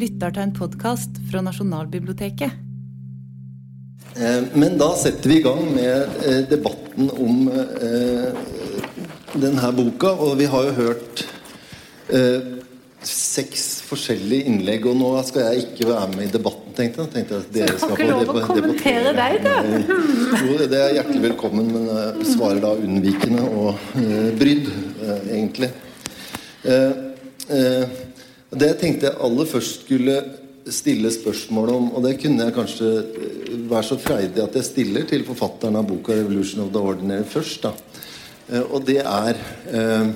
lytter 0.00 0.32
til 0.32 0.46
en 0.46 0.54
podkast 0.56 1.18
fra 1.30 1.42
Nasjonalbiblioteket. 1.44 2.54
Eh, 4.16 4.40
Men 4.54 4.78
da 4.80 4.94
setter 4.98 5.30
vi 5.30 5.40
i 5.40 5.44
gang 5.44 5.60
med 5.74 6.22
eh, 6.26 6.40
debatten 6.50 7.10
om 7.12 7.50
eh, 7.50 8.40
denne 9.36 9.74
boka. 9.76 10.14
Og 10.16 10.38
vi 10.40 10.48
har 10.50 10.70
jo 10.70 10.72
hørt 10.78 11.24
eh, 12.08 12.48
seks 13.04 13.68
forskjellige 13.88 14.48
innlegg, 14.50 14.88
og 14.88 14.98
nå 15.00 15.12
skal 15.28 15.50
jeg 15.50 15.66
ikke 15.68 15.88
være 15.90 16.08
med 16.14 16.26
i 16.28 16.32
debatten, 16.34 16.74
tenkte 16.76 17.04
jeg. 17.04 17.12
Tenkte 17.14 17.38
at 17.42 17.52
dere 17.54 17.76
Så 17.76 17.76
jeg 17.76 17.84
skal 17.84 17.94
ikke 17.94 18.08
få 18.08 18.16
lov 18.16 18.42
å 18.42 18.48
kommentere 18.48 19.14
deg, 19.20 19.38
da? 19.44 19.54
Jo, 20.46 20.58
det 20.64 20.80
er 20.80 20.96
hjertelig 20.98 21.22
velkommen, 21.28 21.72
men 21.76 21.88
jeg 21.92 22.32
svarer 22.34 22.60
da 22.64 22.74
unnvikende 22.76 23.46
og 23.48 23.96
brydd, 24.40 24.68
egentlig. 25.28 25.72
Eh, 26.68 26.92
eh, 27.56 27.99
det 28.50 28.72
jeg 28.72 28.78
tenkte 28.80 29.06
jeg 29.06 29.20
aller 29.22 29.46
først 29.46 29.84
skulle 29.84 30.16
stille 30.70 31.10
spørsmål 31.12 31.70
om, 31.72 31.92
og 31.96 32.02
det 32.04 32.16
kunne 32.20 32.46
jeg 32.46 32.54
kanskje 32.54 32.88
eh, 33.00 33.52
være 33.70 33.86
så 33.86 33.98
freidig 34.00 34.42
at 34.42 34.56
jeg 34.58 34.66
stiller 34.66 35.06
til 35.08 35.24
forfatteren 35.26 35.78
av 35.78 35.86
boka 35.88 36.12
'Revolution 36.12 36.64
of 36.64 36.72
the 36.74 36.82
Ordinary' 36.82 37.24
først. 37.24 37.62
da. 37.62 37.72
Eh, 38.52 38.62
og 38.62 38.86
det 38.86 38.98
er 38.98 39.34
eh, 39.70 40.10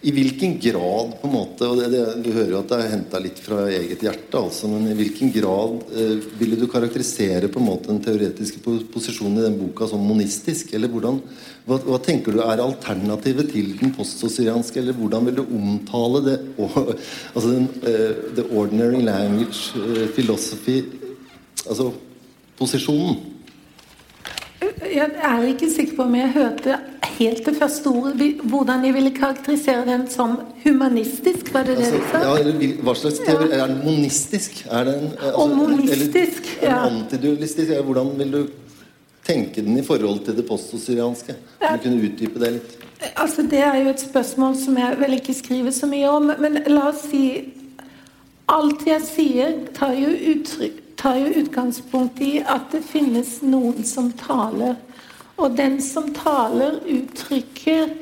i 0.00 0.10
hvilken 0.16 0.54
grad 0.60 1.10
på 1.20 1.28
en 1.28 1.34
måte, 1.34 1.66
og 1.68 1.76
det, 1.76 1.90
det, 1.92 2.04
Du 2.24 2.30
hører 2.32 2.54
jo 2.54 2.60
at 2.62 2.70
det 2.70 2.76
er 2.80 2.92
henta 2.94 3.18
litt 3.20 3.40
fra 3.44 3.66
eget 3.68 4.00
hjerte, 4.00 4.40
altså, 4.40 4.68
men 4.72 4.86
i 4.88 4.96
hvilken 4.96 5.32
grad 5.34 5.74
eh, 5.92 6.14
ville 6.40 6.56
du 6.56 6.64
karakterisere 6.72 7.50
på 7.52 7.60
en 7.60 7.66
måte 7.68 7.90
den 7.90 8.00
teoretiske 8.04 8.62
posisjonen 8.64 9.42
i 9.42 9.44
den 9.44 9.58
boka 9.60 9.90
som 9.90 10.00
monistisk? 10.00 10.72
Eller 10.76 10.88
hvordan, 10.92 11.20
hva, 11.68 11.76
hva 11.84 11.98
tenker 12.00 12.32
du 12.32 12.40
er 12.40 12.64
alternativet 12.64 13.52
til 13.52 13.74
den 13.82 13.92
postsosianske, 13.96 14.80
eller 14.80 14.96
hvordan 14.96 15.28
vil 15.28 15.42
du 15.42 15.44
omtale 15.44 16.24
det 16.30 16.38
og, 16.56 16.94
altså 17.34 17.50
den, 17.50 17.68
eh, 17.84 18.08
The 18.40 18.46
ordinary 18.56 19.04
language 19.04 19.76
eh, 19.76 20.08
philosophy 20.16 20.80
Altså 21.68 21.90
posisjonen? 22.56 23.18
Jeg 24.60 25.10
er 25.24 25.44
ikke 25.48 25.70
sikker 25.72 25.96
på 25.96 26.04
om 26.04 26.14
jeg 26.18 26.32
hørte 26.34 26.78
helt 27.16 27.46
det 27.46 27.54
første 27.56 27.88
ordet. 27.88 28.40
Hvordan 28.44 28.84
jeg 28.84 28.94
ville 28.94 29.12
karakterisere 29.16 29.84
den 29.88 30.06
som 30.10 30.36
humanistisk, 30.64 31.52
var 31.54 31.64
det 31.68 31.76
det 31.78 31.86
Altså, 31.86 32.00
du 32.00 32.08
sa? 32.10 32.18
ja, 32.36 32.72
hva 32.84 32.94
slags 32.94 33.20
teori 33.24 33.48
Er 33.52 33.66
den 33.66 33.78
monistisk? 33.84 34.66
Er 34.70 34.84
den, 34.84 35.04
eh, 35.04 35.24
altså, 35.24 35.40
Og 35.44 35.56
monistisk, 35.56 36.50
eller, 36.62 36.74
ja. 36.74 36.82
Antidualistisk? 36.88 37.70
Hvordan 37.84 38.12
vil 38.18 38.32
du 38.32 38.42
tenke 39.26 39.62
den 39.62 39.78
i 39.78 39.84
forhold 39.86 40.24
til 40.24 40.36
det 40.36 40.46
postsosianske? 40.48 41.36
Ja. 41.62 41.76
du 41.76 41.82
kunne 41.82 42.02
utdype 42.08 42.40
det 42.40 42.52
litt? 42.58 42.76
Altså, 43.16 43.42
det 43.42 43.58
er 43.64 43.80
jo 43.80 43.90
et 43.90 44.00
spørsmål 44.00 44.56
som 44.56 44.76
jeg 44.76 44.96
vel 45.00 45.16
ikke 45.16 45.34
skriver 45.34 45.70
så 45.70 45.86
mye 45.88 46.08
om. 46.08 46.32
Men 46.40 46.62
la 46.66 46.88
oss 46.92 47.06
si 47.10 47.54
Alt 48.50 48.80
jeg 48.82 49.02
sier, 49.06 49.52
tar 49.76 49.92
jo, 49.94 50.08
uttrykk, 50.32 50.79
tar 51.00 51.16
jo 51.16 51.32
utgangspunkt 51.40 52.20
i 52.20 52.38
at 52.44 52.68
det 52.74 52.84
finnes 52.84 53.38
noen 53.42 53.86
som 53.88 54.12
taler. 54.20 54.76
Og 55.40 55.56
den 55.56 55.78
som 55.80 56.10
taler, 56.12 56.82
uttrykker 56.84 57.94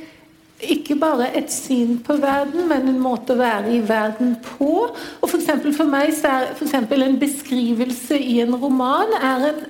ikke 0.58 0.96
bare 0.98 1.28
et 1.38 1.52
syn 1.54 2.00
på 2.02 2.16
verden, 2.18 2.66
men 2.66 2.90
en 2.90 2.98
måte 2.98 3.36
å 3.36 3.38
være 3.38 3.76
i 3.76 3.82
verden 3.86 4.34
på. 4.42 4.88
Og 5.22 5.30
for, 5.30 5.38
for 5.70 5.86
meg 5.90 6.10
så 6.18 6.32
er 6.40 6.52
for 6.58 6.98
en 6.98 7.20
beskrivelse 7.20 8.18
i 8.18 8.40
en 8.42 8.56
roman 8.58 9.14
er 9.20 9.50
en 9.52 9.62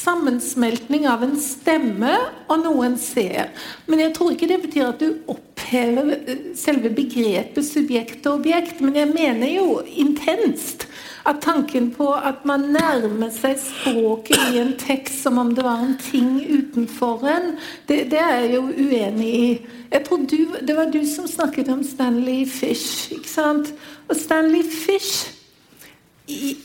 sammensmeltning 0.00 1.06
av 1.08 1.24
en 1.26 1.36
stemme 1.40 2.14
og 2.50 2.62
noe 2.64 2.88
en 2.88 2.98
ser. 3.00 3.50
Men 3.86 4.04
jeg 4.04 4.14
tror 4.16 4.34
ikke 4.34 4.48
det 4.50 4.60
betyr 4.64 4.88
at 4.88 5.02
du 5.02 5.20
opphever 5.30 6.14
eh, 6.16 6.44
selve 6.58 6.92
begrepet 6.96 7.66
subjekt 7.66 8.26
og 8.26 8.40
objekt. 8.40 8.80
Men 8.84 8.96
jeg 8.98 9.12
mener 9.12 9.52
jo 9.52 9.80
intenst 9.84 10.86
at 11.28 11.42
tanken 11.44 11.90
på 11.92 12.08
at 12.16 12.44
man 12.48 12.70
nærmer 12.72 13.32
seg 13.34 13.58
språket 13.60 14.54
i 14.54 14.60
en 14.62 14.72
tekst 14.80 15.20
som 15.24 15.38
om 15.40 15.52
det 15.56 15.64
var 15.66 15.82
en 15.84 15.96
ting 16.00 16.38
utenfor 16.48 17.26
en, 17.28 17.52
det, 17.88 18.06
det 18.12 18.22
er 18.22 18.38
jeg 18.44 18.54
jo 18.56 18.62
uenig 18.70 19.28
i. 19.28 19.50
Jeg 19.90 20.06
tror 20.06 20.24
du, 20.24 20.38
Det 20.62 20.76
var 20.76 20.90
du 20.92 21.02
som 21.06 21.28
snakket 21.28 21.68
om 21.68 21.84
Stanley 21.84 22.46
Fish, 22.48 23.12
ikke 23.12 23.28
sant? 23.28 23.74
Og 24.08 24.16
Stanley 24.16 24.64
Fish 24.64 25.28
i, 26.26 26.56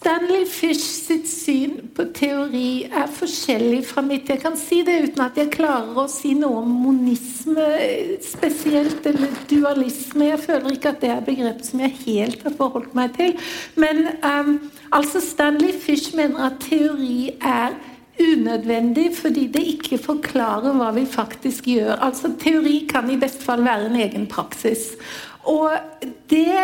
Stanley 0.00 0.46
Fish 0.48 0.80
sitt 0.80 1.26
syn 1.28 1.74
på 1.92 2.06
teori 2.16 2.86
er 2.88 3.10
forskjellig 3.12 3.82
fra 3.84 4.00
mitt. 4.00 4.30
Jeg 4.32 4.40
kan 4.40 4.56
si 4.56 4.78
det 4.86 4.94
uten 5.10 5.20
at 5.26 5.36
jeg 5.36 5.50
klarer 5.52 5.98
å 6.00 6.06
si 6.08 6.30
noe 6.38 6.62
om 6.62 6.70
monisme 6.86 7.66
eh, 7.76 8.14
spesielt, 8.24 9.04
eller 9.10 9.36
dualisme. 9.50 10.30
Jeg 10.30 10.40
føler 10.46 10.72
ikke 10.72 10.94
at 10.94 11.04
det 11.04 11.12
er 11.12 11.28
begrep 11.28 11.60
som 11.68 11.84
jeg 11.84 11.98
helt 12.06 12.48
har 12.48 12.56
forholdt 12.56 12.96
meg 12.96 13.12
til. 13.18 13.36
Men 13.76 14.06
um, 14.24 14.56
altså 14.88 15.20
Stanley 15.20 15.76
Fish 15.76 16.16
mener 16.16 16.48
at 16.48 16.62
teori 16.64 17.34
er 17.36 17.76
unødvendig 18.20 19.10
fordi 19.20 19.50
det 19.52 19.68
ikke 19.76 20.00
forklarer 20.00 20.80
hva 20.80 20.94
vi 20.96 21.04
faktisk 21.08 21.68
gjør. 21.76 21.98
Altså 22.00 22.32
Teori 22.40 22.86
kan 22.88 23.12
i 23.12 23.20
beste 23.20 23.44
fall 23.44 23.68
være 23.68 23.92
en 23.92 24.00
egen 24.00 24.30
praksis. 24.32 24.94
Og 25.44 25.76
det 26.32 26.56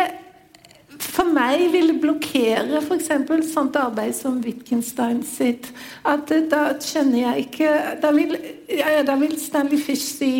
for 1.03 1.29
meg 1.33 1.67
ville 1.73 1.97
blokkere 2.01 2.81
f.eks. 2.81 3.09
sånt 3.51 3.75
arbeid 3.79 4.15
som 4.17 4.39
Wittgenstein 4.43 5.23
sitt. 5.25 5.69
At 6.07 6.31
eh, 6.33 6.45
da 6.49 6.71
skjønner 6.81 7.19
jeg 7.23 7.47
ikke 7.47 7.73
Da 8.01 8.13
vil, 8.15 8.37
ja, 8.71 9.03
da 9.07 9.17
vil 9.19 9.37
Stanley 9.41 9.81
Fish 9.81 10.17
si 10.17 10.31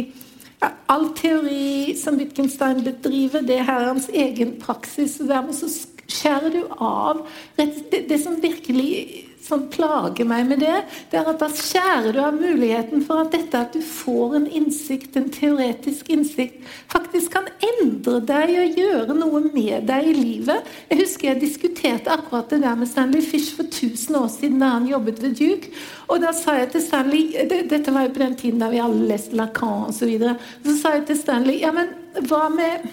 ja, 0.61 0.71
all 0.89 1.11
teori 1.17 1.93
som 1.99 2.17
Wittgenstein 2.17 2.83
bedriver, 2.85 3.45
det 3.45 3.61
her 3.65 3.83
er 3.83 3.91
hans 3.91 4.09
egen 4.09 4.57
praksis. 4.61 5.19
og 5.21 5.29
Dermed 5.29 5.57
så 5.57 5.69
skjærer 6.07 6.53
du 6.53 6.61
av 6.81 7.25
det, 7.57 7.69
det 8.09 8.19
som 8.23 8.39
virkelig 8.41 9.26
som 9.47 9.65
plager 9.71 10.27
meg 10.27 10.47
med 10.49 10.61
det, 10.63 10.75
det 11.11 11.19
er 11.19 11.29
at 11.31 11.39
da 11.41 11.49
skjærer 11.51 12.13
du 12.15 12.19
av 12.23 12.35
muligheten 12.35 13.03
for 13.07 13.23
at 13.23 13.31
dette 13.33 13.61
at 13.61 13.75
du 13.75 13.81
får 13.83 14.37
en 14.41 14.47
innsikt, 14.59 15.15
en 15.17 15.29
teoretisk 15.33 16.11
innsikt, 16.13 16.59
faktisk 16.91 17.33
kan 17.37 17.47
endre 17.63 18.19
deg 18.27 18.53
og 18.61 18.81
gjøre 18.81 19.17
noe 19.17 19.43
med 19.47 19.87
deg 19.89 20.11
i 20.11 20.15
livet. 20.17 20.67
Jeg 20.91 21.01
husker 21.03 21.31
jeg 21.31 21.43
diskuterte 21.43 22.13
akkurat 22.13 22.51
det 22.51 22.61
der 22.65 22.77
med 22.79 22.91
Stanley 22.91 23.23
Fish 23.25 23.55
for 23.55 23.67
1000 23.67 24.19
år 24.19 24.29
siden 24.33 24.61
da 24.63 24.73
han 24.75 24.89
jobbet 24.89 25.23
ved 25.23 25.37
Duke. 25.39 25.73
Og 26.07 26.21
da 26.23 26.31
sa 26.35 26.57
jeg 26.59 26.71
til 26.75 26.85
Stanley 26.85 27.33
det, 27.49 27.65
Dette 27.71 27.91
var 27.93 28.07
jo 28.07 28.13
på 28.15 28.23
den 28.23 28.37
tiden 28.39 28.63
da 28.63 28.71
vi 28.71 28.83
alle 28.83 29.09
leste 29.09 29.35
Lacan 29.37 29.89
osv. 29.89 29.97
Så, 29.97 30.05
videre, 30.07 30.37
så 30.63 30.77
sa 30.77 30.95
jeg 30.95 31.07
til 31.09 31.19
Stanley 31.19 31.59
Ja, 31.59 31.73
men 31.75 31.89
hva 32.29 32.47
med 32.53 32.85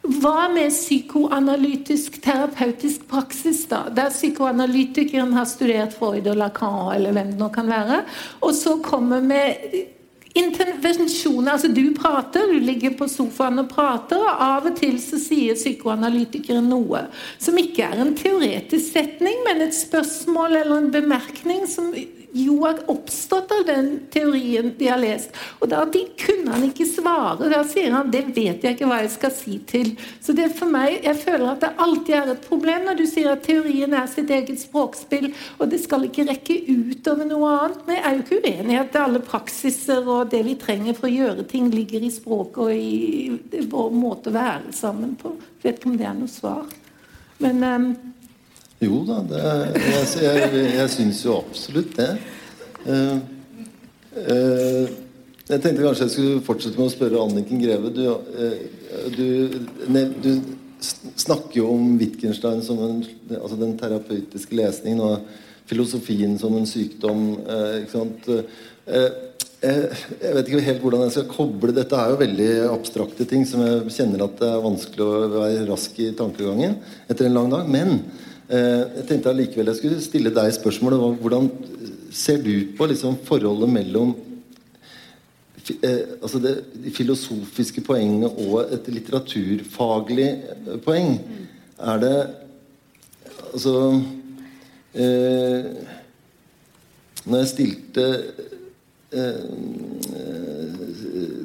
hva 0.00 0.48
med 0.48 0.72
psykoanalytisk 0.72 2.20
terapeutisk 2.24 3.04
praksis, 3.10 3.66
da? 3.68 3.84
Der 3.92 4.12
psykoanalytikeren 4.12 5.34
har 5.36 5.48
studert 5.48 5.96
Freud 5.98 6.28
og 6.30 6.38
Lacan, 6.40 6.94
eller 6.96 7.12
hvem 7.16 7.34
det 7.34 7.40
nå 7.40 7.50
kan 7.52 7.68
være, 7.68 8.02
og 8.40 8.54
så 8.56 8.78
kommer 8.84 9.20
med 9.20 9.74
intervensjoner. 10.34 11.52
Altså 11.52 11.68
du 11.74 11.90
prater, 11.96 12.46
du 12.48 12.58
ligger 12.62 12.94
på 12.96 13.08
sofaen 13.10 13.60
og 13.62 13.68
prater, 13.72 14.22
og 14.22 14.44
av 14.46 14.70
og 14.70 14.78
til 14.78 14.96
så 15.02 15.18
sier 15.20 15.58
psykoanalytikeren 15.58 16.70
noe 16.70 17.04
som 17.42 17.58
ikke 17.60 17.88
er 17.90 18.00
en 18.00 18.14
teoretisk 18.16 18.94
setning, 18.94 19.42
men 19.46 19.66
et 19.66 19.76
spørsmål 19.76 20.62
eller 20.62 20.76
en 20.78 20.90
bemerkning 20.94 21.66
som 21.68 21.92
jo 22.32 22.60
har 22.64 22.78
oppstått 22.90 23.52
av 23.52 23.64
den 23.66 23.88
teorien 24.10 24.74
de 24.78 24.88
har 24.88 25.00
lest. 25.00 25.34
Og 25.58 25.70
da 25.70 25.82
de 25.84 26.04
kunne 26.20 26.54
han 26.54 26.66
ikke 26.68 26.86
svare. 26.88 27.50
Da 27.50 27.62
sier 27.66 27.90
han 27.94 28.10
'det 28.10 28.24
vet 28.36 28.64
jeg 28.64 28.76
ikke 28.76 28.86
hva 28.86 29.00
jeg 29.02 29.10
skal 29.10 29.30
si 29.30 29.58
til'. 29.66 29.96
Så 30.20 30.32
det 30.32 30.44
er 30.44 30.58
for 30.58 30.66
meg, 30.66 31.00
jeg 31.04 31.16
føler 31.16 31.50
at 31.50 31.60
det 31.60 31.72
alltid 31.78 32.14
er 32.14 32.30
et 32.32 32.46
problem 32.48 32.84
når 32.84 32.96
du 32.96 33.06
sier 33.06 33.32
at 33.32 33.42
teorien 33.42 33.94
er 33.94 34.06
sitt 34.06 34.30
eget 34.30 34.60
språkspill, 34.60 35.32
og 35.58 35.70
det 35.70 35.80
skal 35.80 36.04
ikke 36.04 36.28
rekke 36.28 36.60
utover 36.68 37.24
noe 37.24 37.48
annet. 37.48 37.86
Men 37.86 37.96
jeg 37.96 38.04
er 38.04 38.14
jo 38.14 38.22
ikke 38.22 38.42
uenig 38.44 38.74
i 38.74 38.80
at 38.80 38.96
alle 38.96 39.20
praksiser 39.20 40.06
og 40.06 40.30
det 40.30 40.44
vi 40.44 40.54
trenger 40.54 40.94
for 40.94 41.08
å 41.08 41.14
gjøre 41.14 41.48
ting, 41.48 41.70
ligger 41.70 42.02
i 42.02 42.10
språket 42.10 42.58
og 42.58 42.72
i 42.72 43.66
vår 43.70 43.90
måte 43.90 44.30
å 44.30 44.32
være 44.32 44.72
sammen 44.72 45.16
på. 45.16 45.34
Jeg 45.60 45.72
vet 45.72 45.80
ikke 45.80 45.90
om 45.90 45.98
det 45.98 46.06
er 46.06 46.14
noe 46.14 46.28
svar. 46.28 46.64
Men 47.40 47.62
ehm, 47.64 47.92
Jo 48.80 49.02
da, 49.04 49.18
det, 49.28 49.40
jeg, 49.76 50.04
jeg, 50.24 50.60
jeg 50.78 50.88
syns 50.94 51.18
jo 51.26 51.34
absolutt 51.42 51.98
det. 51.98 52.08
Uh, 52.86 53.18
uh, 54.16 54.86
jeg 55.50 55.60
tenkte 55.60 55.82
kanskje 55.84 56.06
jeg 56.06 56.14
skulle 56.14 56.44
fortsette 56.46 56.80
med 56.80 56.86
å 56.88 56.94
spørre 56.94 57.20
Anniken 57.20 57.60
Greve. 57.60 57.90
Du, 57.92 58.06
uh, 58.08 59.10
du, 59.12 59.26
ne, 59.92 60.06
du 60.24 60.30
snakker 60.80 61.58
jo 61.60 61.66
om 61.74 61.98
Wittgenstein 62.00 62.64
som 62.64 62.80
en, 62.86 63.02
altså 63.36 63.58
den 63.60 63.76
terapeutiske 63.82 64.56
lesningen 64.56 65.04
og 65.04 65.28
filosofien 65.68 66.38
som 66.40 66.56
en 66.56 66.64
sykdom. 66.66 67.26
Ikke 67.82 67.92
sant? 67.92 68.30
Jeg 69.60 70.32
vet 70.34 70.48
ikke 70.48 70.62
helt 70.64 70.80
hvordan 70.82 71.04
jeg 71.04 71.12
skal 71.14 71.28
koble 71.30 71.74
Dette 71.76 72.00
er 72.00 72.10
jo 72.10 72.18
veldig 72.18 72.48
abstrakte 72.72 73.26
ting 73.28 73.44
som 73.46 73.62
jeg 73.62 73.92
kjenner 73.92 74.24
at 74.24 74.40
det 74.40 74.48
er 74.48 74.64
vanskelig 74.64 75.04
å 75.04 75.28
være 75.36 75.68
rask 75.68 76.00
i 76.00 76.08
tankegangen 76.16 76.80
etter 77.12 77.28
en 77.28 77.36
lang 77.36 77.52
dag. 77.52 77.70
Men 77.70 78.00
Jeg 78.50 79.04
tenkte 79.06 79.30
allikevel 79.30 79.68
jeg 79.70 79.78
skulle 79.78 80.02
stille 80.02 80.32
deg 80.34 80.50
spørsmålet 80.56 81.20
Hvordan 81.22 81.44
ser 82.10 82.40
du 82.42 82.72
på 82.74 82.88
liksom 82.90 83.20
forholdet 83.28 83.70
mellom 83.70 84.10
altså 86.22 86.40
det, 86.42 86.54
filosofiske 86.96 87.84
poenget 87.86 88.32
og 88.42 88.72
et 88.74 88.88
litteraturfaglig 88.90 90.30
poeng. 90.84 91.20
Er 91.78 91.98
det 92.02 92.16
Altså 93.52 94.00
eh, 94.94 95.64
Når 97.24 97.38
jeg 97.38 97.48
stilte 97.48 98.04
eh, 99.12 99.46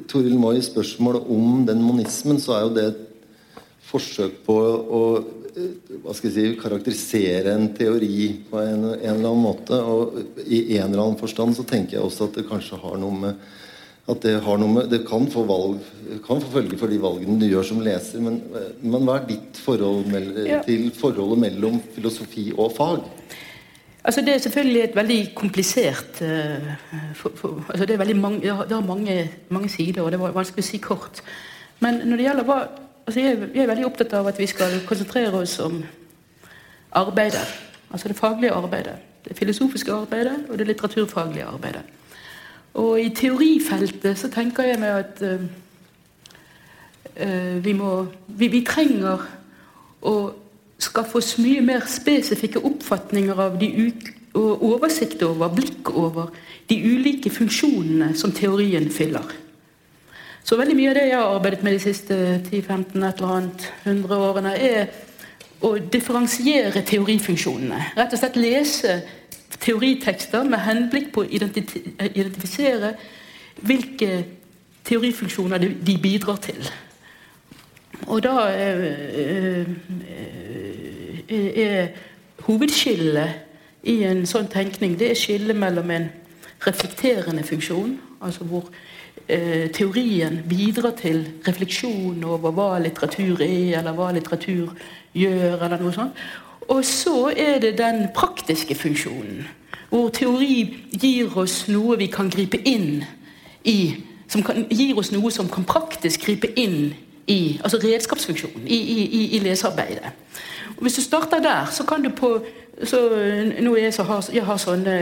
Toril 0.08 0.38
Moi 0.38 0.60
spørsmål 0.62 1.16
om 1.16 1.66
den 1.66 1.82
monismen, 1.82 2.40
så 2.40 2.52
er 2.52 2.60
jo 2.62 2.74
det 2.74 2.84
et 2.84 3.02
forsøk 3.90 4.38
på 4.46 4.56
å 4.56 5.02
hva 5.56 6.12
skal 6.12 6.28
jeg 6.28 6.34
si, 6.34 6.56
karakterisere 6.60 7.54
en 7.56 7.70
teori 7.76 8.26
på 8.50 8.60
en, 8.60 8.90
en, 8.92 8.98
eller 9.00 9.30
annen 9.30 9.44
måte. 9.44 9.78
Og 9.80 10.18
i 10.44 10.76
en 10.76 10.90
eller 10.90 11.04
annen 11.06 11.20
forstand 11.20 11.56
så 11.56 11.64
tenker 11.68 11.96
jeg 11.96 12.04
også 12.04 12.28
at 12.28 12.36
det 12.40 12.48
kanskje 12.50 12.80
har 12.82 12.98
noe 13.00 13.22
med 13.22 13.46
at 14.06 14.22
det 14.22 14.36
har 14.44 14.58
noe 14.62 14.70
med 14.70 14.90
Det 14.92 15.00
kan 15.02 15.24
få, 15.26 15.42
valg, 15.48 15.80
kan 16.22 16.38
få 16.38 16.52
følge 16.52 16.78
for 16.78 16.92
de 16.92 17.00
valgene 17.02 17.40
du 17.40 17.48
gjør 17.48 17.66
som 17.66 17.80
leser, 17.82 18.22
men, 18.22 18.38
men 18.78 19.02
hva 19.02 19.16
er 19.18 19.26
ditt 19.32 19.58
forhold 19.58 20.06
mell, 20.12 20.28
ja. 20.46 20.60
til 20.62 20.92
forholdet 20.94 21.42
mellom 21.42 21.80
filosofi 21.96 22.52
og 22.54 22.70
fag? 22.76 23.02
Altså 24.06 24.22
Det 24.22 24.36
er 24.36 24.44
selvfølgelig 24.44 24.82
et 24.84 24.96
veldig 24.96 25.18
komplisert 25.34 26.22
uh, 26.22 26.70
for, 27.18 27.34
for, 27.34 27.64
altså 27.66 27.88
Det 27.88 27.96
er 27.96 28.04
veldig 28.04 28.16
mange, 28.20 28.40
det 28.46 28.76
har 28.76 28.86
mange, 28.86 29.18
mange, 29.48 29.68
sider, 29.74 30.04
og 30.04 30.14
det 30.14 30.22
var 30.22 30.36
vanskelig 30.36 30.62
å 30.62 30.70
si 30.70 30.78
kort. 30.78 31.24
Men 31.82 32.04
når 32.06 32.20
det 32.20 32.28
gjelder 32.28 32.46
hva 32.46 32.60
altså 33.06 33.20
jeg, 33.20 33.38
jeg, 33.54 33.62
er 33.62 33.70
veldig 33.70 33.86
opptatt 33.86 34.14
av 34.18 34.26
at 34.30 34.38
vi 34.38 34.48
skal 34.50 34.80
konsentrere 34.88 35.34
oss 35.38 35.58
om 35.62 35.80
arbeidet. 36.96 37.46
Altså 37.90 38.08
det 38.08 38.16
faglige 38.16 38.52
arbeidet. 38.52 38.96
Det 39.26 39.36
filosofiske 39.38 39.92
arbeidet 39.92 40.46
og 40.48 40.58
det 40.58 40.66
litteraturfaglige 40.66 41.44
arbeidet. 41.44 41.82
Og 42.74 43.00
i 43.00 43.08
teorifeltet 43.14 44.18
så 44.18 44.28
tenker 44.28 44.68
jeg 44.68 44.80
meg 44.80 44.98
at 45.00 45.22
uh, 45.22 45.46
vi 47.64 47.72
må 47.72 48.06
vi, 48.26 48.50
vi, 48.52 48.60
trenger 48.66 49.22
å 50.04 50.16
skaffe 50.78 51.16
oss 51.18 51.38
mye 51.40 51.62
mer 51.64 51.86
spesifikke 51.88 52.60
oppfatninger 52.68 53.40
av 53.40 53.56
de 53.60 53.70
og 54.36 54.62
oversikt 54.68 55.22
over, 55.24 55.48
blikk 55.48 55.88
over, 55.96 56.28
de 56.68 56.76
ulike 56.76 57.30
funksjonene 57.32 58.10
som 58.18 58.34
teorien 58.36 58.90
fyller. 58.92 59.24
Så 60.46 60.54
veldig 60.54 60.76
mye 60.78 60.90
av 60.92 60.94
det 60.94 61.06
jeg 61.08 61.18
har 61.18 61.32
arbeidet 61.34 61.64
med 61.66 61.74
de 61.74 61.82
siste 61.82 62.16
10-15 62.46 63.02
et 63.02 63.18
eller 63.18 63.30
annet 63.34 63.64
100 63.82 64.18
årene, 64.28 64.52
er 64.54 64.86
å 65.66 65.72
differensiere 65.90 66.84
teorifunksjonene. 66.86 67.80
Rett 67.96 68.14
og 68.14 68.20
slett 68.20 68.38
lese 68.38 68.94
teoritekster 69.58 70.46
med 70.46 70.62
henblikk 70.62 71.10
på 71.14 71.24
å 71.24 71.26
identifisere 71.26 72.92
hvilke 73.66 74.10
teorifunksjoner 74.86 75.66
de 75.82 75.96
bidrar 75.98 76.38
til. 76.44 76.62
Og 78.06 78.22
da 78.22 78.46
er, 78.52 78.84
er 81.26 81.88
hovedskillet 82.46 83.88
i 83.90 84.02
en 84.06 84.22
sånn 84.30 84.46
tenkning 84.52 84.94
det 85.00 85.10
er 85.10 85.18
skillet 85.18 85.58
mellom 85.58 85.90
en 85.90 86.12
reflekterende 86.62 87.42
funksjon, 87.46 87.96
altså 88.22 88.46
hvor 88.46 88.70
eh, 88.70 88.95
teorien 89.26 90.40
bidrar 90.48 90.92
til 90.98 91.24
refleksjon 91.46 92.24
over 92.24 92.52
hva 92.54 92.66
litteratur 92.78 93.40
er, 93.42 93.78
eller 93.80 93.96
hva 93.96 94.12
litteratur 94.14 94.74
gjør, 95.16 95.56
eller 95.56 95.80
noe 95.82 95.94
sånt. 95.94 96.26
Og 96.68 96.84
så 96.84 97.30
er 97.36 97.58
det 97.62 97.76
den 97.78 98.08
praktiske 98.14 98.74
funksjonen, 98.74 99.46
hvor 99.90 100.10
teori 100.10 100.76
gir 100.98 101.38
oss 101.38 101.68
noe 101.70 101.96
vi 101.98 102.06
kan 102.10 102.30
gripe 102.30 102.58
inn 102.66 103.04
i. 103.64 103.94
Som 104.28 104.42
kan, 104.42 104.64
gir 104.70 104.98
oss 104.98 105.12
noe 105.14 105.30
som 105.30 105.48
kan 105.50 105.64
praktisk 105.64 106.26
gripe 106.26 106.50
inn 106.58 106.90
i 107.30 107.58
altså 107.62 107.78
redskapsfunksjonen 107.82 108.66
i, 108.66 108.78
i, 108.78 109.22
i 109.36 109.42
lesearbeidet. 109.42 110.10
Og 110.76 110.82
Hvis 110.82 110.98
du 110.98 111.02
starter 111.02 111.38
der, 111.42 111.70
så 111.70 111.86
kan 111.86 112.02
du 112.02 112.10
på 112.10 112.38
så, 112.84 112.98
nå 113.60 113.76
jeg, 113.76 113.94
så 113.94 114.02
har, 114.02 114.26
jeg 114.32 114.44
har 114.44 114.58
sånne 114.60 114.96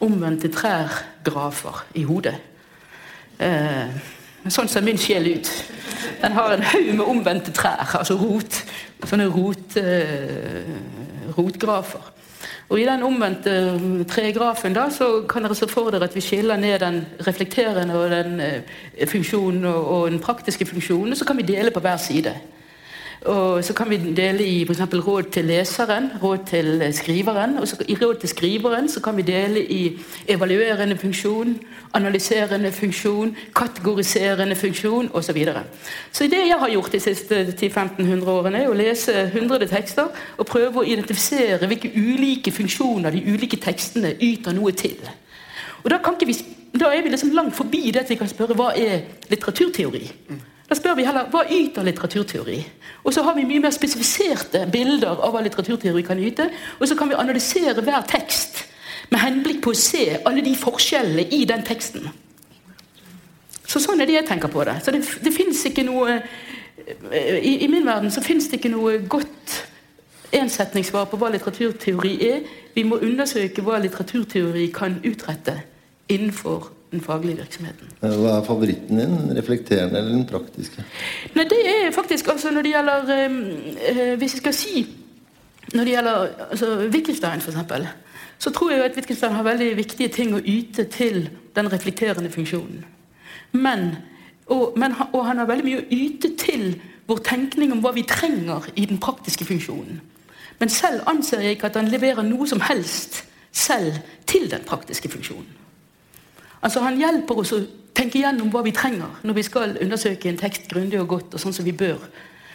omvendte 0.00 0.48
trær-grafer 0.48 1.84
i 1.94 2.04
hodet. 2.08 2.38
Eh, 3.38 3.88
sånn 4.48 4.68
ser 4.70 4.84
min 4.86 5.00
sjel 5.00 5.26
ut. 5.36 5.50
Den 6.22 6.32
har 6.36 6.54
en 6.54 6.66
haug 6.70 6.90
med 6.94 7.06
omvendte 7.06 7.52
trær, 7.54 7.84
altså 7.98 8.16
rot, 8.20 8.60
sånne 9.04 9.28
rot, 9.32 9.76
eh, 9.80 10.68
rotgrafer. 11.36 12.12
Og 12.68 12.80
I 12.80 12.86
den 12.88 13.04
omvendte 13.04 13.52
eh, 13.52 14.04
tregrafen 14.08 14.76
da, 14.76 14.88
så 14.92 15.24
kan 15.28 15.44
dere 15.44 15.56
se 15.58 15.68
for 15.68 15.92
dere 15.92 16.08
at 16.08 16.16
vi 16.16 16.22
skiller 16.24 16.60
ned 16.60 16.80
den 16.80 17.02
reflekterende 17.26 17.98
og 17.98 18.10
den 18.12 18.40
eh, 18.40 19.06
funksjonen 19.10 19.66
og, 19.68 19.80
og 19.96 20.10
den 20.10 20.22
praktiske 20.24 20.66
funksjonen, 20.66 21.16
så 21.16 21.28
kan 21.28 21.36
vi 21.36 21.48
dele 21.48 21.74
på 21.74 21.82
hver 21.84 22.00
side. 22.00 22.34
Og 23.24 23.64
så 23.64 23.72
kan 23.72 23.88
vi 23.88 23.96
dele 23.96 24.44
i 24.44 24.64
f.eks. 24.68 24.80
råd 24.80 25.30
til 25.32 25.46
leseren, 25.48 26.10
råd 26.22 26.38
til 26.46 26.82
skriveren. 26.92 27.56
Og 27.58 27.68
så, 27.68 27.78
i 27.88 27.96
råd 27.96 28.18
til 28.20 28.28
skriveren 28.28 28.88
så 28.88 29.00
kan 29.00 29.16
vi 29.16 29.22
dele 29.22 29.62
i 29.64 29.98
evaluerende 30.28 30.98
funksjon, 30.98 31.54
analyserende 31.94 32.72
funksjon, 32.72 33.36
kategoriserende 33.56 34.56
funksjon 34.56 35.08
osv. 35.12 35.22
Så, 35.24 35.32
videre. 35.32 35.64
så 36.12 36.24
det 36.24 36.42
jeg 36.48 36.58
har 36.60 36.68
gjort 36.68 36.92
de 36.92 37.00
siste 37.00 37.56
10-1500 37.62 38.28
årene, 38.28 38.62
er 38.62 38.68
å 38.68 38.76
lese 38.76 39.30
hundrede 39.32 39.66
tekster 39.72 40.12
og 40.36 40.46
prøve 40.46 40.82
å 40.82 40.84
identifisere 40.84 41.66
hvilke 41.66 41.92
ulike 41.96 42.52
funksjoner 42.52 43.10
de 43.10 43.24
ulike 43.24 43.56
tekstene 43.56 44.18
yter 44.20 44.52
noe 44.52 44.72
til. 44.72 45.00
Og 45.84 45.90
Da, 45.90 45.98
vi, 46.26 46.36
da 46.76 46.92
er 46.92 47.02
vi 47.02 47.08
liksom 47.08 47.32
langt 47.32 47.56
forbi 47.56 47.90
det 47.90 48.04
at 48.04 48.10
vi 48.10 48.20
kan 48.20 48.28
spørre 48.28 48.56
hva 48.56 48.74
er 48.76 49.00
litteraturteori. 49.30 50.10
Da 50.74 50.78
spør 50.80 50.96
vi 50.98 51.04
heller 51.06 51.28
hva 51.30 51.44
yter 51.54 51.84
litteraturteori? 51.86 52.56
Og 53.06 53.14
så 53.14 53.22
har 53.22 53.36
vi 53.36 53.44
mye 53.46 53.62
mer 53.62 53.70
spesifiserte 53.70 54.64
bilder 54.72 55.20
av 55.22 55.30
hva 55.30 55.42
litteraturteori 55.44 56.02
kan 56.02 56.18
yte. 56.18 56.48
Og 56.80 56.88
så 56.90 56.96
kan 56.98 57.12
vi 57.12 57.14
analysere 57.14 57.78
hver 57.78 58.02
tekst 58.10 58.64
med 59.12 59.22
henblikk 59.22 59.60
på 59.62 59.70
å 59.70 59.78
se 59.78 60.16
alle 60.26 60.42
de 60.42 60.56
forskjellene 60.58 61.28
i 61.36 61.44
den 61.46 61.62
teksten. 61.62 62.08
Så 63.70 63.84
sånn 63.84 64.02
er 64.02 64.10
det 64.10 64.16
jeg 64.16 64.28
tenker 64.32 64.50
på 64.50 64.66
det. 64.66 64.80
Så 64.82 64.90
det, 64.90 65.04
det 65.22 65.30
ikke 65.70 65.86
noe 65.86 66.18
i, 67.14 67.54
I 67.62 67.70
min 67.70 67.86
verden 67.86 68.10
så 68.10 68.24
fins 68.24 68.50
det 68.50 68.58
ikke 68.58 68.74
noe 68.74 68.98
godt 69.06 69.54
ensetningssvar 70.34 71.06
på 71.06 71.22
hva 71.22 71.30
litteraturteori 71.36 72.16
er. 72.32 72.42
Vi 72.74 72.82
må 72.82 72.98
undersøke 72.98 73.62
hva 73.62 73.78
litteraturteori 73.78 74.72
kan 74.74 74.98
utrette 75.06 75.60
innenfor 76.10 76.72
den 76.94 77.02
faglige 77.04 77.42
virksomheten. 77.42 77.90
Hva 78.00 78.38
er 78.38 78.46
favoritten 78.46 79.00
din? 79.00 79.16
Reflekterende 79.36 80.00
eller 80.00 80.14
den 80.14 80.26
praktiske? 80.30 80.84
Nei, 81.34 81.44
det 81.50 81.60
er 81.70 81.92
faktisk 81.94 82.28
altså 82.32 82.52
Når 82.54 82.66
det 82.66 82.72
gjelder 82.74 83.12
øh, 83.14 84.18
Hvis 84.18 84.34
jeg 84.34 84.42
skal 84.42 84.54
si 84.54 84.86
Når 85.74 85.84
det 85.84 85.94
gjelder 85.94 86.26
altså, 86.50 86.70
Wittgenstein, 86.92 87.40
f.eks., 87.40 87.88
så 88.38 88.50
tror 88.50 88.70
jeg 88.70 88.84
at 88.84 88.96
Wittgenstein 88.96 89.32
har 89.32 89.46
veldig 89.46 89.76
viktige 89.76 90.08
ting 90.08 90.34
å 90.34 90.42
yte 90.44 90.84
til 90.90 91.28
den 91.56 91.70
reflekterende 91.72 92.30
funksjonen. 92.30 92.82
Men, 93.52 93.94
og, 94.46 94.74
men, 94.76 94.92
og 95.12 95.22
han 95.26 95.38
har 95.38 95.48
veldig 95.48 95.64
mye 95.64 95.80
å 95.80 95.86
yte 95.94 96.34
til 96.36 96.74
vår 97.06 97.22
tenkning 97.24 97.72
om 97.72 97.80
hva 97.84 97.94
vi 97.94 98.04
trenger 98.08 98.66
i 98.74 98.84
den 98.90 98.98
praktiske 99.00 99.46
funksjonen. 99.48 100.00
Men 100.58 100.72
selv 100.72 101.06
anser 101.10 101.44
jeg 101.44 101.56
ikke 101.56 101.70
at 101.70 101.78
han 101.80 101.90
leverer 101.92 102.26
noe 102.26 102.46
som 102.50 102.62
helst 102.66 103.22
selv 103.54 104.02
til 104.26 104.50
den 104.50 104.66
praktiske 104.66 105.08
funksjonen. 105.08 105.63
Altså 106.64 106.80
Han 106.84 107.00
hjelper 107.00 107.40
oss 107.42 107.52
å 107.52 107.60
tenke 107.94 108.22
gjennom 108.22 108.50
hva 108.52 108.64
vi 108.64 108.72
trenger 108.74 109.20
når 109.22 109.36
vi 109.36 109.46
skal 109.46 109.76
undersøke 109.84 110.30
en 110.30 110.40
tekst 110.40 110.66
grundig 110.70 110.98
og 111.02 111.10
godt, 111.12 111.36
og 111.36 111.42
sånn 111.42 111.54
som 111.56 111.66
vi 111.66 111.76
bør 111.76 112.00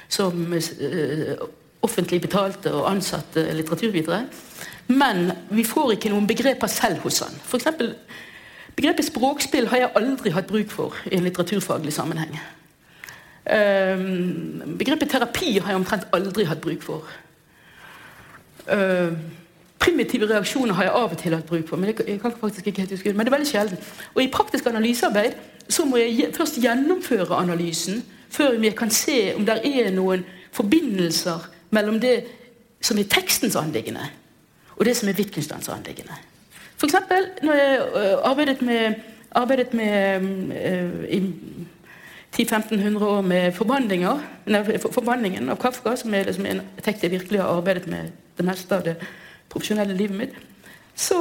som 0.09 0.53
uh, 0.55 1.33
offentlig 1.85 2.17
betalte 2.23 2.73
og 2.73 2.87
ansatte 2.89 3.43
litteraturvitere. 3.53 4.23
Men 4.89 5.29
vi 5.53 5.63
får 5.67 5.93
ikke 5.95 6.09
noen 6.09 6.27
begreper 6.27 6.71
selv 6.71 7.03
hos 7.05 7.21
han. 7.21 7.35
For 7.45 7.61
eksempel, 7.61 7.93
begrepet 8.75 9.05
språkspill 9.11 9.69
har 9.69 9.83
jeg 9.83 9.91
aldri 10.01 10.33
hatt 10.33 10.49
bruk 10.49 10.73
for 10.73 10.97
i 11.05 11.13
en 11.19 11.27
litteraturfaglig 11.27 11.93
sammenheng. 11.93 12.33
Uh, 13.45 14.73
begrepet 14.81 15.13
terapi 15.13 15.59
har 15.59 15.75
jeg 15.75 15.83
omtrent 15.83 16.09
aldri 16.17 16.49
hatt 16.49 16.65
bruk 16.65 16.81
for. 16.85 17.05
Uh, 18.65 19.13
Primitive 19.79 20.27
reaksjoner 20.27 20.75
har 20.75 20.89
jeg 20.89 20.93
av 20.93 21.13
og 21.13 21.17
til 21.17 21.35
hatt 21.35 21.45
bruk 21.47 21.67
for, 21.69 21.79
men 21.79 21.91
det, 21.91 22.05
jeg 22.07 22.19
kan 22.21 22.33
faktisk 22.35 22.67
ikke 22.67 22.83
helt 22.83 22.91
huske 22.97 23.13
men 23.13 23.25
det 23.25 23.31
er 23.31 23.37
veldig 23.37 23.51
sjelden. 23.51 23.77
Og 24.15 24.23
I 24.23 24.31
praktisk 24.33 24.67
analysearbeid 24.67 25.37
så 25.69 25.85
må 25.85 26.01
jeg 26.01 26.33
først 26.35 26.59
gjennomføre 26.61 27.35
analysen 27.37 28.03
før 28.29 28.59
jeg 28.63 28.75
kan 28.75 28.91
se 28.93 29.33
om 29.35 29.45
det 29.45 29.61
er 29.65 29.91
noen 29.95 30.25
forbindelser 30.51 31.47
mellom 31.71 31.99
det 32.01 32.17
som 32.81 32.97
er 32.97 33.07
tekstens 33.11 33.55
anliggende, 33.59 34.05
og 34.75 34.85
det 34.85 34.95
som 34.97 35.09
er 35.09 35.17
Wittgensteins 35.17 35.69
anliggende. 35.69 36.15
F.eks. 36.79 36.95
når 37.43 37.53
jeg 37.53 37.79
øh, 37.79 38.17
arbeidet 38.23 38.61
med, 38.61 38.93
arbeidet 39.31 39.73
med 39.73 40.21
uh, 40.21 41.03
i 41.09 41.33
10-1500 42.41 43.03
år 43.03 43.21
med 43.21 43.51
forbanningen 43.51 45.49
av 45.49 45.57
Kafka, 45.59 45.95
som 45.95 46.13
er 46.13 46.23
liksom 46.23 46.45
en 46.45 46.61
tekst 46.83 47.03
jeg 47.03 47.11
virkelig 47.11 47.41
har 47.41 47.57
arbeidet 47.57 47.87
med 47.87 48.11
det 48.37 48.45
meste 48.45 48.75
av 48.75 48.85
det 48.85 48.95
profesjonelle 49.49 49.97
livet 49.97 50.17
mitt. 50.17 50.35
Så 50.95 51.19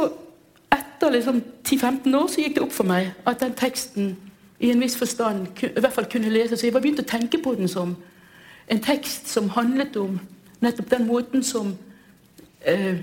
etter 0.73 1.13
liksom 1.15 1.43
10-15 1.65 2.17
år 2.17 2.27
så 2.29 2.43
gikk 2.43 2.57
det 2.57 2.65
opp 2.65 2.75
for 2.77 2.89
meg 2.89 3.13
at 3.27 3.41
den 3.41 3.55
teksten 3.57 4.17
i 4.59 4.73
en 4.73 4.81
viss 4.83 4.97
forstand 4.99 5.63
i 5.63 5.81
hvert 5.81 5.95
fall 5.95 6.09
kunne 6.11 6.33
lese. 6.33 6.57
Så 6.57 6.67
jeg 6.67 6.75
var 6.75 6.83
begynt 6.83 7.03
å 7.03 7.09
tenke 7.09 7.41
på 7.43 7.55
den 7.55 7.71
som 7.71 7.95
en 8.69 8.83
tekst 8.85 9.31
som 9.31 9.49
handlet 9.55 9.97
om 9.97 10.19
nettopp 10.61 10.91
den 10.91 11.07
måten 11.07 11.45
som 11.47 11.77
eh, 12.67 12.99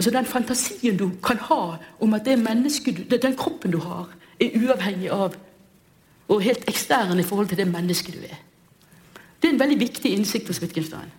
altså 0.00 0.10
Den 0.10 0.24
fantasien 0.24 0.96
du 0.96 1.10
kan 1.22 1.36
ha 1.36 1.76
om 2.00 2.14
at 2.14 2.24
det 2.24 2.38
mennesket, 2.38 3.22
den 3.22 3.36
kroppen 3.36 3.70
du 3.70 3.78
har, 3.78 4.08
er 4.40 4.56
uavhengig 4.56 5.10
av 5.12 5.34
og 6.30 6.42
helt 6.42 6.64
ekstern 6.70 7.20
i 7.20 7.26
forhold 7.26 7.50
til 7.50 7.58
det 7.58 7.66
mennesket 7.68 8.14
du 8.14 8.22
er. 8.24 8.38
Det 9.42 9.48
er 9.48 9.52
en 9.52 9.60
veldig 9.60 9.80
viktig 9.80 10.12
innsikt 10.14 10.48
hos 10.48 10.60
Wittgenstein. 10.62 11.10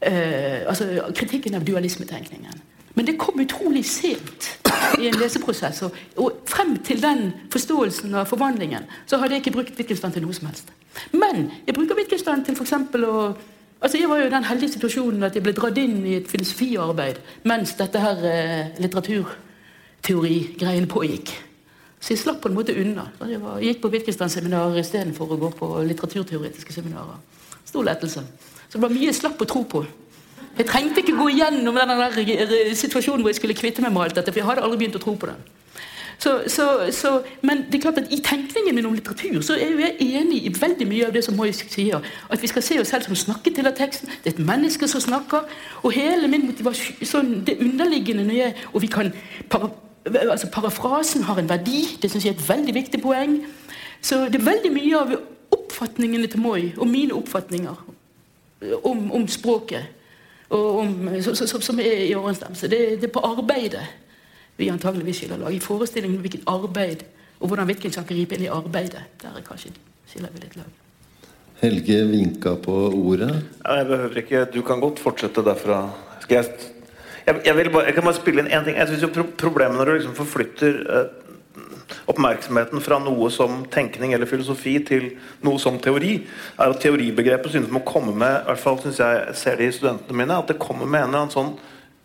Eh, 0.00 0.68
altså 0.68 1.12
kritikken 1.16 1.54
av 1.54 1.64
dualismetenkningen. 1.64 2.52
Men 2.96 3.06
det 3.06 3.18
kom 3.20 3.40
utrolig 3.40 3.84
sent 3.84 4.58
i 5.00 5.08
en 5.08 5.18
leseprosess. 5.20 5.82
Og, 5.82 5.90
og 6.16 6.32
frem 6.48 6.76
til 6.84 7.02
den 7.02 7.32
forståelsen 7.52 8.14
av 8.16 8.26
forvandlingen 8.28 8.82
så 9.08 9.16
hadde 9.20 9.34
jeg 9.36 9.42
ikke 9.44 9.56
brukt 9.58 9.78
Wittgenstein 9.78 10.12
til 10.12 10.22
noe 10.24 10.34
som 10.36 10.46
helst. 10.48 10.66
Men 11.12 11.50
jeg 11.66 11.74
bruker 11.76 11.94
Wittgenstein 11.98 12.44
til 12.44 12.54
f.eks. 12.56 12.72
å 13.04 13.34
Altså, 13.76 14.00
Jeg 14.00 14.08
var 14.08 14.16
jo 14.16 14.26
i 14.26 14.32
den 14.32 14.48
heldige 14.48 14.72
situasjonen 14.72 15.22
at 15.26 15.34
jeg 15.36 15.44
ble 15.44 15.52
dratt 15.52 15.78
inn 15.78 16.06
i 16.08 16.16
et 16.16 16.30
filosofiarbeid 16.30 17.16
mens 17.44 17.74
dette 17.76 17.98
her 18.00 18.16
eh, 18.24 18.72
litteraturteorigreiene 18.80 20.88
pågikk. 20.88 21.28
Så 22.00 22.12
jeg 22.14 22.20
slapp 22.22 22.40
på 22.40 22.48
en 22.48 22.56
måte 22.56 22.72
unna. 22.72 23.12
Jeg, 23.28 23.40
var, 23.42 23.60
jeg 23.60 23.68
gikk 23.74 23.82
på 23.82 23.92
Wittgenstein-seminarer 23.92 24.80
istedenfor 24.80 25.28
å 25.28 25.40
gå 25.42 25.48
på 25.60 25.66
litteraturteoretiske 25.90 26.72
seminarer. 26.72 27.20
Stor 27.68 27.84
lettelse. 27.84 28.20
Så 28.68 28.78
det 28.78 28.82
var 28.82 28.94
mye 28.94 29.08
jeg 29.08 29.18
slapp 29.20 29.42
å 29.42 29.48
tro 29.48 29.62
på. 29.68 29.84
Jeg 30.56 30.66
trengte 30.70 31.02
ikke 31.02 31.16
gå 31.18 31.28
igjennom 31.34 31.76
den 31.76 32.74
situasjonen 32.78 33.22
hvor 33.22 33.32
jeg 33.32 33.40
skulle 33.40 33.56
kvitte 33.58 33.84
meg 33.84 33.92
med 33.92 34.06
alt 34.06 34.18
dette, 34.18 34.32
for 34.32 34.40
jeg 34.40 34.48
hadde 34.48 34.64
aldri 34.64 34.80
begynt 34.80 34.96
å 34.96 35.02
tro 35.02 35.16
på 35.20 35.28
det. 35.28 35.36
Så, 36.18 36.42
så, 36.46 36.90
så, 36.90 37.22
men 37.44 37.66
det 37.68 37.74
er 37.76 37.82
klart 37.82 37.98
at 38.00 38.12
i 38.12 38.22
tenkningen 38.24 38.74
min 38.74 38.86
om 38.88 38.94
litteratur 38.96 39.42
så 39.44 39.52
er 39.60 39.74
jeg 39.82 39.96
enig 40.00 40.38
i 40.48 40.52
veldig 40.60 40.86
mye 40.88 41.08
av 41.10 41.12
det 41.12 41.22
som 41.26 41.36
Moyes 41.36 41.60
sier. 41.68 42.00
At 42.32 42.42
vi 42.42 42.48
skal 42.48 42.64
se 42.64 42.78
oss 42.80 42.88
selv 42.88 43.04
som 43.04 43.18
snakket 43.20 43.58
til 43.58 43.68
av 43.68 43.76
teksten. 43.76 44.08
Det 44.24 44.32
er 44.32 44.38
et 44.38 44.46
menneske 44.46 44.88
som 44.88 45.02
snakker. 45.04 45.44
Og 45.82 45.92
hele 45.92 46.30
min 46.32 46.46
motivasjon, 46.48 47.04
sånn, 47.04 47.34
det 47.44 47.58
underliggende 47.60 48.24
når 48.24 48.38
jeg, 48.38 48.54
Og 48.72 48.82
vi 48.82 48.90
kan 48.96 49.12
para, 49.52 49.68
altså 50.22 50.48
Parafrasen 50.52 51.28
har 51.28 51.38
en 51.38 51.52
verdi. 51.52 51.84
Det 52.00 52.10
syns 52.10 52.24
jeg 52.24 52.32
er 52.32 52.40
et 52.40 52.48
veldig 52.48 52.74
viktig 52.74 53.02
poeng. 53.04 53.42
Så 54.00 54.24
det 54.32 54.40
er 54.40 54.48
veldig 54.48 54.72
mye 54.72 54.96
av 55.02 55.14
oppfatningene 55.52 56.32
til 56.32 56.40
Moi 56.40 56.72
og 56.78 56.88
mine 56.88 57.14
oppfatninger 57.14 57.84
om, 58.82 59.12
om 59.12 59.28
språket 59.28 59.92
og 60.48 60.78
om, 60.78 60.90
som 61.22 61.80
er 61.82 62.04
i 62.06 62.14
overensstemmelse. 62.14 62.68
Det, 62.70 62.80
det 63.00 63.08
er 63.08 63.14
på 63.14 63.24
arbeidet 63.26 63.82
vi 64.56 64.70
antageligvis 64.72 65.20
skiller 65.20 65.40
lag. 65.42 65.52
I 65.52 65.60
forestillingen 65.60 66.16
om 66.16 66.24
hvilket 66.24 66.46
arbeid 66.48 67.04
og 67.40 67.50
hvordan 67.50 67.68
Wittgenstein 67.68 68.06
kan 68.06 68.16
gripe 68.16 68.36
inn 68.36 68.46
i 68.46 68.52
arbeidet. 68.52 69.02
Der 69.20 69.34
er 69.36 69.44
kanskje 69.44 69.74
skiller 70.08 70.32
vi 70.32 70.44
litt 70.44 70.56
lag. 70.56 70.70
Helge 71.60 71.98
vinka 72.10 72.54
på 72.60 72.76
ordet. 72.92 73.32
Ja, 73.64 73.78
jeg 73.80 73.86
behøver 73.90 74.22
ikke 74.22 74.46
Du 74.52 74.62
kan 74.62 74.80
godt 74.80 75.00
fortsette 75.00 75.44
derfra. 75.44 75.86
Skal 76.20 76.42
jeg 76.42 76.72
jeg, 77.26 77.40
jeg, 77.44 77.70
bare, 77.72 77.84
jeg, 77.88 77.94
kan 77.94 78.04
bare 78.06 78.14
spille 78.14 78.42
inn 78.42 78.50
én 78.54 78.64
ting. 78.64 78.76
Jeg 78.78 78.88
synes 78.88 79.02
jo 79.02 79.24
Problemet 79.36 79.76
når 79.76 79.84
du 79.84 79.92
liksom 79.96 80.14
forflytter 80.14 80.76
eh, 80.86 81.06
oppmerksomheten 82.10 82.82
fra 82.84 82.98
noe 83.02 83.30
som 83.34 83.64
tenkning 83.72 84.14
eller 84.16 84.28
filosofi 84.30 84.76
til 84.86 85.08
noe 85.46 85.60
som 85.62 85.78
teori, 85.82 86.18
er 86.58 86.72
at 86.72 86.82
teoribegrepet 86.82 87.54
synes 87.54 87.72
å 87.72 87.84
komme 87.86 88.14
med 88.16 88.40
i 88.40 88.46
hvert 88.50 88.62
fall 88.62 88.80
synes 88.82 89.02
jeg 89.02 89.36
ser 89.38 89.60
det 89.60 89.70
i 89.70 89.76
studentene 89.76 90.20
mine, 90.22 90.38
at 90.38 90.50
det 90.50 90.60
kommer 90.62 90.88
med 90.88 91.04
en 91.04 91.08
eller 91.10 91.26
annen 91.26 91.34
sånn 91.34 91.52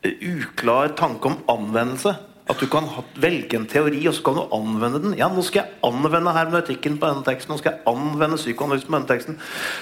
eh, 0.06 0.18
uklar 0.36 0.96
tanke 1.00 1.32
om 1.32 1.40
anvendelse. 1.52 2.16
At 2.52 2.60
du 2.60 2.68
kan 2.68 2.88
velge 3.22 3.56
en 3.56 3.68
teori, 3.70 4.02
og 4.10 4.16
så 4.18 4.26
kan 4.26 4.36
du 4.36 4.56
anvende 4.56 5.00
den. 5.00 5.14
Ja, 5.20 5.30
nå 5.32 5.44
skal 5.46 5.62
jeg 5.62 5.78
anvende 5.88 6.34
hermeneutikken 6.36 6.98
på 7.00 7.08
denne 7.08 7.24
teksten. 7.24 7.54
Nå 7.54 7.62
skal 7.62 7.78
jeg 7.78 7.86
anvende 7.88 8.40
psykoanalysen 8.40 8.90
på 8.90 8.98
denne 8.98 9.08
teksten. 9.08 9.38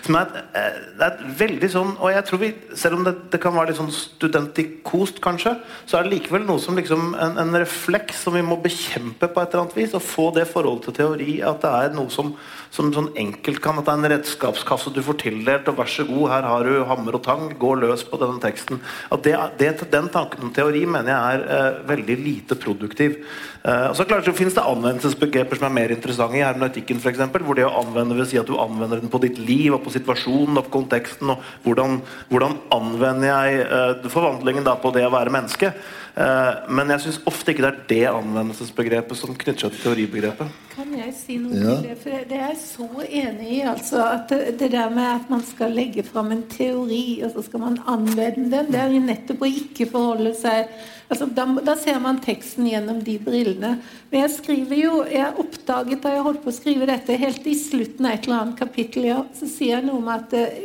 Som 0.05 0.17
er 0.19 0.27
et, 0.27 0.37
eh, 0.59 0.77
det 0.99 1.07
er 1.07 1.15
et 1.15 1.39
veldig 1.39 1.69
sånn 1.73 1.95
Og 1.99 2.11
jeg 2.13 2.25
tror 2.27 2.39
vi, 2.43 2.49
selv 2.75 2.99
om 2.99 3.03
det, 3.07 3.15
det 3.33 3.39
kan 3.41 3.55
være 3.55 3.71
litt 3.71 3.79
sånn 3.79 3.91
studentikost, 3.91 5.19
kanskje, 5.23 5.55
så 5.89 5.97
er 5.97 6.05
det 6.05 6.13
likevel 6.13 6.45
noe 6.45 6.61
som 6.61 6.77
liksom 6.77 7.15
en, 7.15 7.37
en, 7.41 7.55
refleks 7.59 8.23
som 8.23 8.35
vi 8.37 8.43
må 8.45 8.59
bekjempe 8.61 9.27
på 9.27 9.41
et 9.41 9.49
eller 9.49 9.65
annet 9.65 9.77
vis. 9.79 9.95
Og 9.97 10.05
få 10.05 10.29
det 10.35 10.45
forholdet 10.51 10.89
til 10.89 10.97
teori 11.01 11.39
at 11.41 11.63
det 11.65 11.73
er 11.73 11.97
noe 11.97 12.13
som, 12.13 12.35
som 12.69 12.93
sånn 12.93 13.09
enkelt 13.17 13.63
kan 13.63 13.81
At 13.81 13.87
det 13.87 13.95
er 13.95 14.03
en 14.03 14.11
redskapskasse 14.13 14.93
du 14.93 15.01
får 15.01 15.19
tildelt, 15.25 15.67
og 15.71 15.79
vær 15.81 15.89
så 15.89 16.05
god, 16.05 16.29
her 16.35 16.49
har 16.51 16.69
du 16.69 16.85
hammer 16.85 17.17
og 17.17 17.25
tang, 17.25 17.49
gå 17.57 17.73
løs 17.81 18.05
på 18.05 18.21
denne 18.21 18.37
teksten. 18.43 18.83
At 19.09 19.25
det, 19.25 19.35
det, 19.57 19.73
Den 19.89 20.09
tanken 20.13 20.45
om 20.45 20.53
teori 20.53 20.85
mener 20.85 21.15
jeg 21.15 21.39
er 21.39 21.47
eh, 21.57 21.81
veldig 21.89 22.19
lite 22.21 22.58
produktiv. 22.61 23.19
Uh, 23.63 23.89
og 23.89 23.95
så 23.97 24.05
klart 24.07 24.27
så 24.27 24.33
finnes 24.35 24.55
det 24.55 24.65
anvendelsesbegreper 24.65 25.59
som 25.59 25.67
er 25.69 25.75
mer 25.75 25.93
interessante 25.95 26.39
i 26.39 26.43
hermeneutikken 26.45 27.01
eksempel, 27.11 27.43
Hvor 27.43 27.55
det 27.57 27.65
å 27.67 27.73
anvende 27.81 28.17
vil 28.17 28.27
si 28.29 28.39
at 28.39 28.47
du 28.47 28.57
anvender 28.59 29.01
den 29.01 29.11
på 29.11 29.21
ditt 29.23 29.39
liv 29.39 29.73
og 29.73 29.83
på 29.83 29.93
situasjonen 29.95 30.57
og 30.57 30.67
på 30.67 30.75
konteksten. 30.79 31.29
og 31.33 31.43
Hvordan, 31.63 32.01
hvordan 32.29 32.59
anvender 32.75 33.31
jeg 33.33 33.65
uh, 33.67 34.09
forvandlingen 34.09 34.67
da 34.67 34.75
på 34.75 34.93
det 34.95 35.07
å 35.07 35.15
være 35.15 35.33
menneske? 35.33 35.73
Uh, 36.19 36.65
men 36.75 36.89
jeg 36.91 37.05
syns 37.05 37.17
ofte 37.29 37.53
ikke 37.53 37.63
det 37.63 37.69
er 37.69 37.83
det 37.87 38.05
anvendelsesbegrepet 38.09 39.15
som 39.15 39.31
knytter 39.39 39.69
seg 39.69 39.75
til 39.75 39.83
teoribegrepet. 39.85 40.57
Kan 40.73 40.91
jeg 40.97 41.13
si 41.15 41.37
noe 41.39 41.55
ja. 41.55 41.77
til 41.77 41.85
det? 41.85 41.95
For 42.01 42.25
det 42.27 42.35
er 42.35 42.49
jeg 42.49 42.57
så 42.59 42.87
enig 43.07 43.51
i. 43.55 43.59
altså 43.71 44.01
at 44.03 44.33
det, 44.59 44.67
der 44.73 44.91
med 44.91 45.07
at 45.13 45.31
man 45.31 45.45
skal 45.47 45.71
legge 45.77 46.03
fram 46.03 46.33
en 46.35 46.43
teori, 46.51 47.21
og 47.23 47.31
så 47.37 47.45
skal 47.47 47.63
man 47.63 47.79
anvende 47.87 48.49
den, 48.51 48.67
det 48.73 48.81
er 48.81 48.91
jo 48.91 49.03
nettopp 49.05 49.45
å 49.47 49.53
ikke 49.61 49.87
forholde 49.93 50.35
seg 50.37 50.67
Altså, 51.09 51.25
da, 51.33 51.45
da, 51.65 51.73
ser 51.73 51.97
man 52.03 52.19
teksten 52.21 52.67
gjennom 52.69 52.99
de 53.01 53.15
brillene. 53.17 53.71
Men 54.11 54.21
jeg 54.27 54.33
skriver 54.35 54.77
jo, 54.77 54.99
jeg 55.09 55.41
oppdaget 55.41 56.03
da 56.03 56.11
jeg 56.13 56.25
holdt 56.27 56.43
på 56.43 56.51
å 56.51 56.53
skrive 56.53 56.85
dette, 56.85 57.17
helt 57.17 57.47
i 57.49 57.55
slutten 57.57 58.05
av 58.05 58.13
et 58.13 58.27
eller 58.27 58.43
annet 58.43 58.59
kapittel, 58.59 59.07
ja, 59.09 59.23
så 59.33 59.49
sier 59.49 59.79
jeg 59.79 59.87
noe 59.87 60.03
om 60.03 60.11
at 60.13 60.35
eh, 60.37 60.59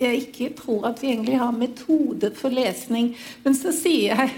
jeg 0.00 0.26
ikke 0.26 0.50
tror 0.58 0.90
at 0.90 1.00
vi 1.00 1.14
egentlig 1.14 1.40
har 1.40 1.56
metode 1.56 2.28
for 2.36 2.52
lesning. 2.52 3.14
Men 3.46 3.56
så 3.56 3.72
sier 3.72 4.20
jeg 4.20 4.36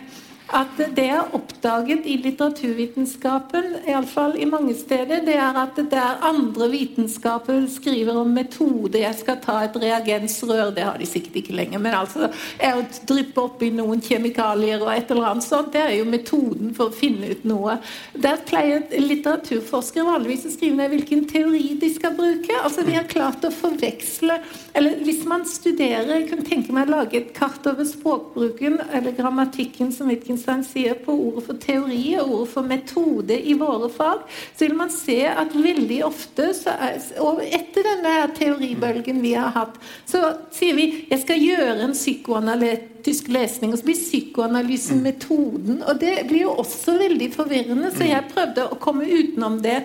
at 0.52 0.76
det 0.76 1.04
jeg 1.06 1.16
har 1.16 1.32
oppdaget 1.36 2.06
i 2.08 2.18
litteraturvitenskapen, 2.20 3.68
iallfall 3.88 4.34
i 4.36 4.48
mange 4.48 4.74
steder, 4.76 5.22
det 5.24 5.36
er 5.40 5.56
at 5.56 5.78
det 5.78 5.98
er 5.98 6.20
andre 6.28 6.68
vitenskaper 6.72 7.62
skriver 7.72 8.18
om 8.20 8.34
metode. 8.36 9.00
Jeg 9.00 9.16
skal 9.16 9.38
ta 9.40 9.58
et 9.64 9.78
reagensrør, 9.80 10.74
det 10.76 10.84
har 10.84 10.98
de 11.00 11.08
sikkert 11.08 11.38
ikke 11.40 11.56
lenger, 11.56 11.80
men 11.80 11.96
altså 11.96 12.28
å 12.28 12.82
dryppe 13.08 13.46
oppi 13.46 13.70
noen 13.72 14.02
kjemikalier 14.04 14.82
og 14.84 14.92
et 14.92 15.12
eller 15.14 15.30
annet 15.30 15.46
sånt, 15.46 15.72
det 15.72 15.86
er 15.86 15.94
jo 15.96 16.08
metoden 16.10 16.74
for 16.76 16.90
å 16.90 16.96
finne 16.96 17.32
ut 17.32 17.46
noe. 17.48 17.78
Der 18.12 18.44
pleier 18.44 18.84
litteraturforskere 18.92 20.04
vanligvis 20.10 20.46
å 20.50 20.52
skrive 20.52 20.82
ned 20.82 20.92
hvilken 20.92 21.24
teori 21.32 21.78
de 21.80 21.92
skal 21.94 22.16
bruke. 22.18 22.60
Altså 22.60 22.84
de 22.84 22.98
har 22.98 23.08
klart 23.08 23.44
å 23.46 23.52
forveksle 23.52 24.34
Eller 24.76 25.00
hvis 25.04 25.22
man 25.28 25.44
studerer, 25.48 26.08
jeg 26.12 26.28
kunne 26.30 26.46
tenke 26.46 26.74
meg 26.74 26.88
å 26.88 26.98
lage 26.98 27.18
et 27.18 27.32
kart 27.36 27.64
over 27.68 27.86
språkbruken 27.86 28.78
eller 28.92 29.14
grammatikken 29.16 29.92
som 29.94 30.08
Wittgenstein 30.10 30.41
Wittgenstein 30.42 30.64
sier 30.64 30.94
på 30.94 31.12
ordet 31.12 31.44
for 31.46 31.58
teori 31.60 32.16
og 32.18 32.32
ordet 32.32 32.52
for 32.52 32.66
metode 32.66 33.36
i 33.38 33.54
våre 33.58 33.88
fag, 33.92 34.24
så 34.56 34.66
vil 34.66 34.76
man 34.76 34.90
se 34.90 35.20
at 35.28 35.54
veldig 35.54 36.00
ofte 36.04 36.50
er, 36.72 36.98
Og 37.20 37.42
etter 37.42 37.86
denne 37.86 38.14
teoribølgen 38.36 39.22
vi 39.22 39.34
har 39.34 39.52
hatt, 39.54 39.78
så 40.06 40.34
sier 40.52 40.74
vi 40.74 41.06
jeg 41.10 41.22
skal 41.22 41.42
gjøre 41.42 41.86
en 41.86 41.94
psykoanalytisk 41.94 43.28
lesning, 43.32 43.72
og 43.72 43.78
så 43.78 43.86
blir 43.86 44.00
psykoanalysen 44.00 45.02
metoden. 45.02 45.82
Og 45.86 46.00
det 46.00 46.26
blir 46.28 46.46
jo 46.46 46.56
også 46.62 46.96
veldig 46.98 47.32
forvirrende, 47.34 47.92
så 47.94 48.08
jeg 48.08 48.30
prøvde 48.32 48.68
å 48.68 48.80
komme 48.80 49.06
utenom 49.06 49.60
det 49.62 49.82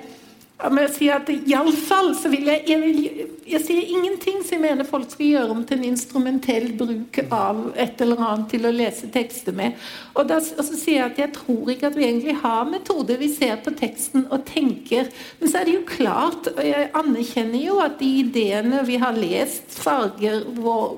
men 0.58 0.88
jeg 0.88 0.94
sier 0.96 1.20
at 1.20 1.28
Iallfall 1.30 2.16
så 2.18 2.32
vil 2.34 2.48
jeg, 2.50 2.64
jeg, 2.66 2.80
vil, 2.82 3.36
jeg 3.46 3.60
sier 3.62 3.92
ingenting 3.94 4.40
som 4.42 4.56
jeg 4.56 4.64
mener 4.64 4.88
folk 4.90 5.12
skal 5.12 5.28
gjøre 5.28 5.54
om 5.54 5.60
til 5.70 5.78
en 5.78 5.92
instrumentell 5.92 6.72
bruk 6.80 7.20
av 7.30 7.60
et 7.78 8.02
eller 8.02 8.24
annet 8.26 8.48
til 8.56 8.66
å 8.66 8.72
lese 8.74 9.10
tekster 9.14 9.54
med. 9.58 9.78
Og, 10.16 10.24
da, 10.32 10.40
og 10.42 10.66
så 10.66 10.80
sier 10.80 11.04
jeg 11.04 11.12
at 11.12 11.22
jeg 11.22 11.36
tror 11.38 11.70
ikke 11.70 11.92
at 11.92 12.00
vi 12.00 12.08
egentlig 12.08 12.40
har 12.42 12.66
metode. 12.72 13.20
Vi 13.22 13.30
ser 13.36 13.62
på 13.62 13.76
teksten 13.78 14.26
og 14.32 14.48
tenker. 14.50 15.12
Men 15.38 15.52
så 15.52 15.62
er 15.62 15.70
det 15.70 15.78
jo 15.78 15.86
klart, 15.94 16.50
og 16.56 16.64
jeg 16.66 16.90
anerkjenner 17.04 17.62
jo 17.62 17.78
at 17.86 18.02
de 18.02 18.10
ideene 18.24 18.82
vi 18.90 18.98
har 19.04 19.14
lest, 19.14 19.78
farger 19.78 20.42
vår 20.58 20.98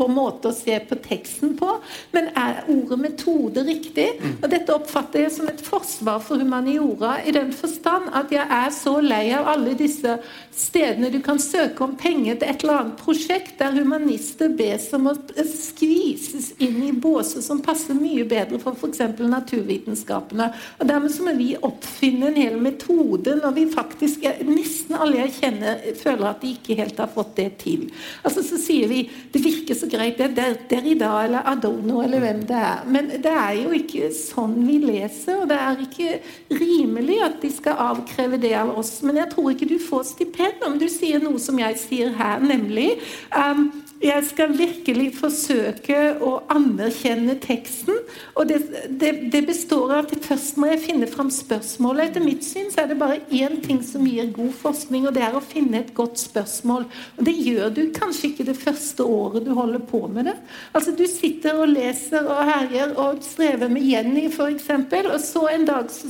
vår 0.00 0.12
måte 0.12 0.50
å 0.50 0.56
se 0.56 0.76
på 0.88 0.98
teksten 1.04 1.56
på. 1.60 1.76
Men 2.14 2.30
er 2.38 2.62
ordet 2.70 3.00
metode 3.04 3.64
riktig? 3.66 4.08
Mm. 4.20 4.36
Og 4.40 4.48
dette 4.52 4.74
oppfatter 4.74 5.26
jeg 5.26 5.34
som 5.36 5.50
et 5.50 5.62
forsvar 5.64 6.22
for 6.24 6.40
humaniora 6.40 7.18
i 7.24 7.34
den 7.36 7.52
forstand 7.56 8.10
at 8.16 8.32
jeg 8.34 8.46
er 8.46 8.70
så 8.74 8.96
lei 9.04 9.26
av 9.36 9.48
alle 9.50 9.76
disse 9.78 10.16
stedene 10.56 11.10
du 11.12 11.20
kan 11.24 11.38
søke 11.40 11.84
om 11.84 11.96
penger 12.00 12.40
til 12.40 12.50
et 12.50 12.64
eller 12.64 12.80
annet 12.80 13.00
prosjekt 13.00 13.58
der 13.60 13.76
humanister 13.76 14.50
bes 14.56 14.88
om 14.96 15.10
å 15.10 15.14
skvises 15.46 16.50
inn 16.62 16.80
i 16.86 16.92
båser 16.92 17.44
som 17.44 17.62
passer 17.64 17.96
mye 17.98 18.24
bedre 18.28 18.60
for 18.62 18.76
f.eks. 18.76 19.02
naturvitenskapene. 19.20 20.50
Og 20.78 20.88
Dermed 20.90 21.14
så 21.14 21.26
må 21.26 21.34
vi 21.38 21.52
oppfinne 21.56 22.30
en 22.30 22.40
hel 22.40 22.58
metode 22.60 23.36
når 23.40 23.56
vi 23.56 23.66
faktisk 23.70 24.26
Nesten 24.46 24.96
alle 24.98 25.24
jeg 25.24 25.34
kjenner, 25.38 25.82
føler 25.98 26.26
at 26.30 26.42
de 26.42 26.52
ikke 26.54 26.76
helt 26.78 26.98
har 27.00 27.10
fått 27.12 27.34
det 27.38 27.48
til. 27.62 27.86
Altså 28.24 28.44
Så 28.46 28.58
sier 28.60 28.90
vi 28.90 29.02
det 29.32 29.42
virker 29.44 29.78
så 29.78 29.88
greit, 29.92 30.18
det 30.20 30.44
er 30.44 30.56
Derrida 30.70 31.10
eller 31.24 31.46
Adorno 31.50 32.00
eller 32.04 32.22
hvem 32.22 32.44
det 32.48 32.56
er. 32.56 32.86
Men 32.86 33.10
det 33.10 33.34
er 33.34 33.56
jo 33.58 33.74
ikke 33.76 34.10
sånn 34.16 34.56
vi 34.66 34.78
leser, 34.84 35.42
og 35.42 35.50
det 35.50 35.58
er 35.58 35.84
ikke 35.84 36.16
rimelig 36.60 37.20
at 37.26 37.38
de 37.42 37.52
skal 37.54 37.84
avkreve 37.90 38.40
det 38.42 38.54
av 38.58 38.72
oss. 38.78 38.98
Men 39.06 39.20
jeg 39.22 39.32
tror 39.34 39.52
ikke 39.52 39.70
du 39.70 39.78
får 39.82 40.08
stipend 40.14 40.66
om 40.66 40.78
du 40.80 40.88
sier 40.90 41.22
noe 41.22 41.40
som 41.42 41.58
jeg 41.60 41.78
sier 41.80 42.14
her, 42.18 42.42
nemlig 42.42 42.92
um, 43.34 43.68
jeg 44.00 44.24
skal 44.30 44.54
virkelig 44.56 45.10
forsøke 45.18 45.96
å 46.24 46.30
anerkjenne 46.52 47.34
teksten. 47.42 47.98
Og 48.32 48.48
det, 48.48 48.60
det, 48.88 49.10
det, 49.32 49.42
består 49.48 49.92
av 49.92 50.06
at 50.06 50.24
først 50.24 50.56
må 50.60 50.70
jeg 50.70 50.80
finne 50.86 51.08
fram 51.10 51.28
spørsmålet. 51.34 52.08
Etter 52.08 52.24
mitt 52.24 52.46
syn 52.46 52.70
så 52.72 52.84
er 52.84 52.90
det 52.90 52.98
bare 53.00 53.18
én 53.28 53.58
ting 53.64 53.82
som 53.84 54.06
gir 54.08 54.30
god 54.32 54.54
forskning, 54.62 55.04
og 55.08 55.16
det 55.16 55.24
er 55.26 55.36
å 55.36 55.44
finne 55.44 55.82
et 55.82 55.92
godt 55.96 56.16
spørsmål. 56.22 56.86
Og 57.18 57.28
det 57.28 57.36
gjør 57.36 57.74
du 57.76 57.82
kanskje 57.96 58.30
ikke 58.30 58.48
det 58.48 58.56
første 58.60 59.04
året 59.04 59.44
du 59.44 59.52
holder 59.58 59.84
på 59.90 60.00
med 60.08 60.30
det. 60.30 60.36
Altså 60.72 60.96
Du 60.96 61.04
sitter 61.10 61.60
og 61.60 61.68
leser 61.74 62.24
og 62.24 62.40
herjer 62.48 62.96
og 63.00 63.20
strever 63.24 63.68
med 63.72 63.84
Jenny 63.84 64.30
f.eks., 64.30 64.70
og 65.10 65.20
så 65.20 65.44
en 65.50 65.68
dag 65.68 65.92
så 65.92 66.08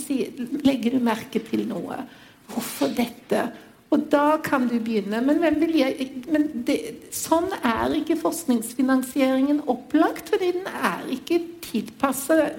legger 0.62 0.94
du 0.94 1.02
merke 1.02 1.42
til 1.50 1.66
noe. 1.70 1.98
Hvorfor 2.50 2.90
dette? 2.94 3.48
Og 3.90 4.02
da 4.10 4.36
kan 4.42 4.68
du 4.70 4.76
begynne. 4.78 5.18
Men, 5.26 5.42
jeg, 5.74 6.10
men 6.30 6.46
det, 6.66 6.78
sånn 7.14 7.48
er 7.58 7.90
ikke 7.98 8.18
forskningsfinansieringen 8.20 9.64
opplagt, 9.70 10.30
fordi 10.30 10.52
den 10.60 10.68
er 10.70 11.08
ikke 11.10 11.40
tilpassa 11.64 12.52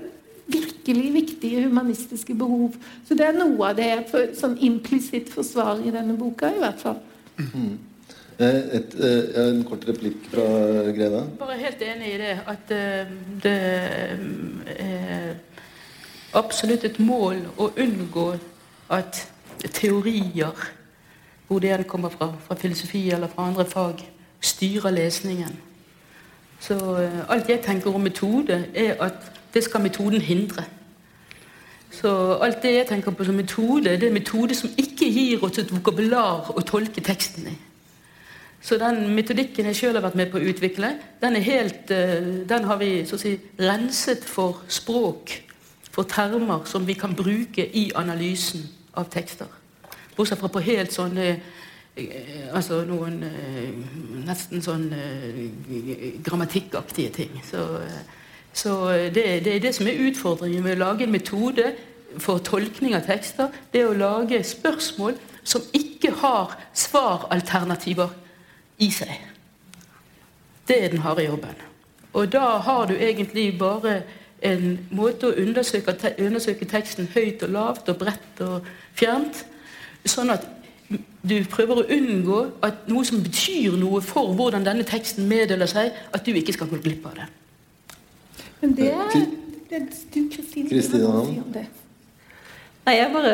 virkelig 0.52 1.14
viktige 1.14 1.62
humanistiske 1.70 2.36
behov. 2.36 2.76
Så 3.08 3.16
det 3.16 3.30
er 3.30 3.38
noe 3.38 3.70
av 3.70 3.78
det 3.80 3.88
jeg 3.88 4.04
for, 4.12 4.34
sånn 4.36 4.58
implisitt 4.60 5.32
forsvarer 5.32 5.88
i 5.88 5.94
denne 5.96 6.18
boka, 6.20 6.52
i 6.52 6.60
hvert 6.60 6.84
fall. 6.84 7.00
Mm. 7.40 7.80
Et, 8.42 8.74
et, 8.76 8.96
en 9.38 9.62
kort 9.70 9.86
replikk 9.88 10.26
fra 10.34 10.44
Greve? 10.96 11.24
Bare 11.40 11.58
helt 11.62 11.82
enig 11.86 12.12
i 12.16 12.20
det. 12.20 12.34
At 12.50 12.74
uh, 12.74 13.16
det 13.44 13.56
er 14.76 15.34
absolutt 16.36 16.88
et 16.88 17.00
mål 17.00 17.44
å 17.62 17.70
unngå 17.80 18.28
at 18.92 19.24
teorier 19.78 20.58
hvor 21.52 21.60
det 21.60 21.78
det 21.78 21.88
kommer 21.88 22.10
fra, 22.10 22.34
fra 22.48 22.56
filosofi 22.56 23.10
eller 23.12 23.28
fra 23.28 23.48
andre 23.48 23.66
fag, 23.66 24.12
styrer 24.42 24.90
lesningen. 24.90 25.58
Så 26.60 26.76
uh, 26.76 27.34
alt 27.34 27.50
jeg 27.50 27.60
tenker 27.66 27.92
om 27.92 28.02
metode, 28.02 28.66
er 28.74 28.96
at 29.04 29.14
det 29.54 29.64
skal 29.64 29.82
metoden 29.82 30.22
hindre. 30.22 30.64
Så 31.92 32.38
alt 32.42 32.64
det 32.64 32.74
jeg 32.76 32.88
tenker 32.88 33.12
på 33.12 33.28
som 33.28 33.36
metode, 33.36 33.84
det 33.84 34.08
er 34.08 34.16
metode 34.16 34.56
som 34.56 34.72
ikke 34.78 35.12
gir 35.12 35.44
oss 35.44 35.60
et 35.60 35.76
vokabular 35.76 36.54
å 36.56 36.64
tolke 36.64 37.04
teksten 37.04 37.52
i. 37.52 37.58
Så 38.62 38.78
den 38.80 39.10
metodikken 39.16 39.68
jeg 39.68 39.76
sjøl 39.76 40.00
har 40.00 40.08
vært 40.08 40.20
med 40.22 40.32
på 40.32 40.40
å 40.40 40.50
utvikle, 40.54 40.96
den, 41.20 41.36
helt, 41.36 41.92
uh, 41.92 42.48
den 42.48 42.64
har 42.64 42.80
vi 42.80 42.94
si, 43.12 43.36
renset 43.60 44.24
for 44.24 44.64
språk, 44.72 45.42
for 45.92 46.08
termer 46.08 46.64
som 46.64 46.88
vi 46.88 46.96
kan 46.96 47.12
bruke 47.12 47.68
i 47.68 47.90
analysen 47.92 48.70
av 48.96 49.12
tekster. 49.12 49.61
Bortsett 50.16 50.40
fra 50.40 50.50
på 50.52 50.64
helt 50.66 50.94
sånne 50.94 51.28
eh, 51.32 52.50
Altså 52.56 52.82
noen 52.88 53.22
eh, 53.28 53.72
nesten 54.28 54.64
sånn 54.64 54.90
eh, 54.96 55.42
grammatikkaktige 56.24 57.14
ting. 57.16 57.40
Så, 57.48 57.66
så 58.54 58.76
det, 59.14 59.26
det, 59.46 59.56
er 59.56 59.64
det 59.64 59.74
som 59.76 59.88
er 59.88 60.04
utfordringen 60.08 60.64
med 60.64 60.80
å 60.80 60.86
lage 60.86 61.08
en 61.08 61.16
metode 61.16 61.74
for 62.20 62.44
tolkning 62.44 62.96
av 62.96 63.06
tekster. 63.08 63.52
Det 63.72 63.84
er 63.84 63.92
å 63.92 63.98
lage 63.98 64.44
spørsmål 64.44 65.20
som 65.44 65.64
ikke 65.76 66.14
har 66.22 66.56
svaralternativer 66.78 68.12
i 68.82 68.90
seg. 68.94 69.14
Det 70.68 70.78
er 70.78 70.92
den 70.94 71.04
harde 71.04 71.26
jobben. 71.26 71.56
Og 72.14 72.32
da 72.32 72.58
har 72.64 72.88
du 72.88 72.96
egentlig 72.96 73.58
bare 73.60 74.02
en 74.42 74.88
måte 74.90 75.30
å 75.30 75.38
undersøke, 75.38 75.96
undersøke 76.20 76.68
teksten 76.70 77.10
høyt 77.14 77.44
og 77.46 77.54
lavt 77.56 77.90
og 77.94 78.00
bredt 78.02 78.42
og 78.44 78.68
fjernt 78.98 79.46
Sånn 80.10 80.34
at 80.34 80.48
du 81.22 81.36
prøver 81.52 81.82
å 81.82 81.86
unngå 81.94 82.40
at 82.66 82.88
noe 82.92 83.06
som 83.08 83.22
betyr 83.24 83.78
noe 83.80 84.02
for 84.04 84.34
hvordan 84.36 84.66
denne 84.66 84.86
teksten 84.88 85.28
meddeler 85.30 85.70
seg, 85.70 85.94
at 86.12 86.26
du 86.26 86.34
ikke 86.34 86.56
skal 86.58 86.72
gå 86.72 86.82
glipp 86.82 87.06
av 87.12 87.22
det. 87.22 87.28
Men 88.62 88.74
det 88.78 88.90
er, 88.94 89.14
det 89.70 89.78
er 89.78 89.86
du, 90.14 90.20
Kristine. 90.34 91.68
Nei, 92.82 92.96
jeg 92.98 93.12
bare, 93.14 93.34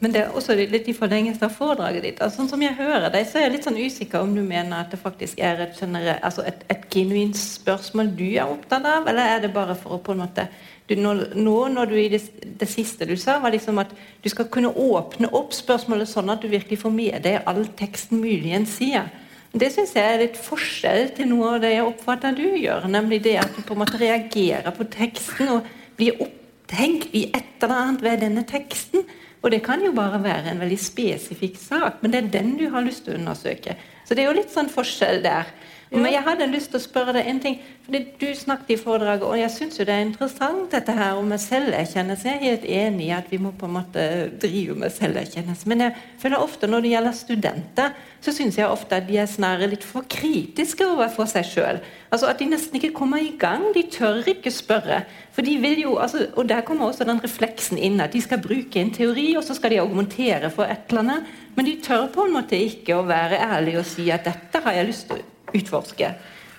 men 0.00 0.12
det 0.14 0.20
er 0.22 0.36
også 0.36 0.54
litt 0.56 0.86
i 0.88 0.94
forlengelsen 0.96 1.44
av 1.44 1.52
foredraget 1.52 2.06
ditt. 2.06 2.20
Altså, 2.24 2.40
sånn 2.40 2.48
som 2.54 2.62
jeg 2.64 2.76
hører 2.78 3.10
deg, 3.12 3.26
så 3.28 3.36
er 3.36 3.44
jeg 3.44 3.52
litt 3.58 3.68
sånn 3.68 3.76
usikker 3.76 4.24
om 4.24 4.32
du 4.32 4.40
mener 4.40 4.78
at 4.80 4.94
det 4.94 5.00
faktisk 5.02 5.42
er 5.44 5.60
et, 5.66 5.82
altså 6.16 6.46
et, 6.48 6.64
et 6.72 6.86
genuint 6.92 7.36
spørsmål 7.36 8.14
du 8.16 8.24
er 8.30 8.48
opptatt 8.48 8.88
av, 8.88 9.04
eller 9.12 9.34
er 9.34 9.44
det 9.44 9.52
bare 9.52 9.76
for 9.76 9.98
å 9.98 10.00
på 10.00 10.16
en 10.16 10.22
måte 10.24 10.48
du, 10.88 10.94
nå, 10.96 11.56
når 11.68 11.90
du 11.90 11.94
i 12.00 12.08
det, 12.08 12.22
det, 12.60 12.68
siste 12.70 13.04
du 13.08 13.14
sa, 13.20 13.36
var 13.42 13.52
liksom 13.52 13.80
at 13.82 13.90
du 14.24 14.28
skal 14.32 14.48
kunne 14.52 14.72
åpne 14.72 15.28
opp 15.36 15.52
spørsmålet 15.56 16.08
sånn 16.08 16.32
at 16.32 16.40
du 16.40 16.48
virkelig 16.48 16.80
får 16.80 16.94
med 16.94 17.20
deg 17.26 17.44
all 17.48 17.66
teksten 17.78 18.22
muligens 18.22 18.78
sier. 18.78 19.10
Det 19.52 19.70
syns 19.72 19.94
jeg 19.96 20.04
er 20.04 20.22
litt 20.22 20.40
forskjell 20.40 21.12
til 21.16 21.30
noe 21.30 21.54
av 21.56 21.62
det 21.64 21.74
jeg 21.74 21.86
oppfatter 21.86 22.34
du 22.36 22.46
gjør. 22.60 22.88
Nemlig 22.88 23.22
det 23.24 23.38
at 23.40 23.54
du 23.56 23.62
på 23.64 23.76
en 23.76 23.82
måte 23.84 24.00
reagerer 24.00 24.72
på 24.76 24.88
teksten 24.92 25.52
og 25.54 25.68
blir 25.98 26.20
opphengt 26.24 27.08
i 27.16 27.26
et 27.32 27.64
eller 27.64 27.76
annet 27.78 28.04
ved 28.04 28.20
denne 28.24 28.44
teksten. 28.48 29.06
Og 29.40 29.52
det 29.54 29.62
kan 29.64 29.80
jo 29.84 29.94
bare 29.96 30.20
være 30.20 30.52
en 30.52 30.60
veldig 30.60 30.80
spesifikk 30.82 31.56
sak, 31.60 32.02
men 32.02 32.12
det 32.12 32.20
er 32.20 32.32
den 32.40 32.56
du 32.58 32.66
har 32.72 32.84
lyst 32.84 33.04
til 33.06 33.14
å 33.14 33.20
undersøke. 33.20 33.76
Så 34.04 34.16
det 34.16 34.24
er 34.24 34.30
jo 34.30 34.38
litt 34.40 34.52
sånn 34.52 34.70
forskjell 34.72 35.22
der. 35.24 35.48
Men 35.90 36.12
jeg 36.12 36.20
hadde 36.26 36.46
lyst 36.52 36.68
til 36.72 36.76
å 36.76 36.84
spørre 36.84 37.14
deg 37.16 37.28
en 37.30 37.38
ting. 37.40 37.54
fordi 37.84 38.00
Du 38.20 38.26
snakket 38.36 38.74
i 38.74 38.76
foredraget, 38.76 39.24
og 39.24 39.38
jeg 39.38 39.50
syns 39.50 39.78
det 39.78 39.88
er 39.88 40.04
interessant 40.04 40.70
dette 40.70 40.92
her 40.92 41.16
om 41.16 41.30
selverkjennelse. 41.32 42.28
Jeg 42.28 42.36
er 42.36 42.44
helt 42.44 42.64
enig 42.64 43.06
i 43.06 43.14
at 43.16 43.30
vi 43.30 43.38
må 43.40 43.54
på 43.56 43.64
en 43.66 43.76
måte 43.78 44.02
drive 44.40 44.76
med 44.76 44.92
selverkjennelse. 44.92 45.68
Men 45.68 45.86
jeg 45.86 45.94
føler 46.20 46.44
ofte 46.44 46.68
når 46.68 46.84
det 46.84 46.92
gjelder 46.92 47.16
studenter, 47.16 47.94
så 48.20 48.34
syns 48.34 48.58
jeg 48.58 48.68
ofte 48.68 48.98
at 48.98 49.08
de 49.08 49.16
er 49.16 49.30
snarere 49.30 49.70
litt 49.70 49.86
for 49.86 50.04
kritiske 50.10 50.84
overfor 50.84 51.30
seg 51.30 51.48
sjøl. 51.48 51.80
Altså 52.12 52.28
at 52.28 52.42
de 52.42 52.50
nesten 52.52 52.76
ikke 52.76 52.92
kommer 52.92 53.24
i 53.24 53.32
gang. 53.40 53.70
De 53.72 53.86
tør 53.88 54.20
ikke 54.28 54.52
spørre. 54.52 55.02
For 55.32 55.46
de 55.46 55.56
vil 55.62 55.80
jo, 55.86 55.96
altså, 55.96 56.26
Og 56.36 56.48
der 56.48 56.60
kommer 56.60 56.86
også 56.86 57.04
den 57.04 57.24
refleksen 57.24 57.78
inn, 57.78 58.00
at 58.00 58.12
de 58.12 58.20
skal 58.20 58.42
bruke 58.42 58.80
en 58.80 58.92
teori, 58.92 59.36
og 59.36 59.44
så 59.44 59.54
skal 59.54 59.70
de 59.70 59.80
argumentere 59.80 60.50
for 60.50 60.64
et 60.64 60.90
eller 60.90 61.00
annet. 61.00 61.34
Men 61.56 61.64
de 61.64 61.80
tør 61.80 62.08
på 62.12 62.26
en 62.26 62.36
måte 62.36 62.60
ikke 62.60 62.98
å 62.98 63.08
være 63.08 63.40
ærlige 63.40 63.78
og 63.78 63.86
si 63.88 64.10
at 64.10 64.28
dette 64.28 64.60
har 64.64 64.76
jeg 64.76 64.86
lyst 64.92 65.08
til 65.08 65.16
å 65.16 65.37
utforske. 65.56 66.12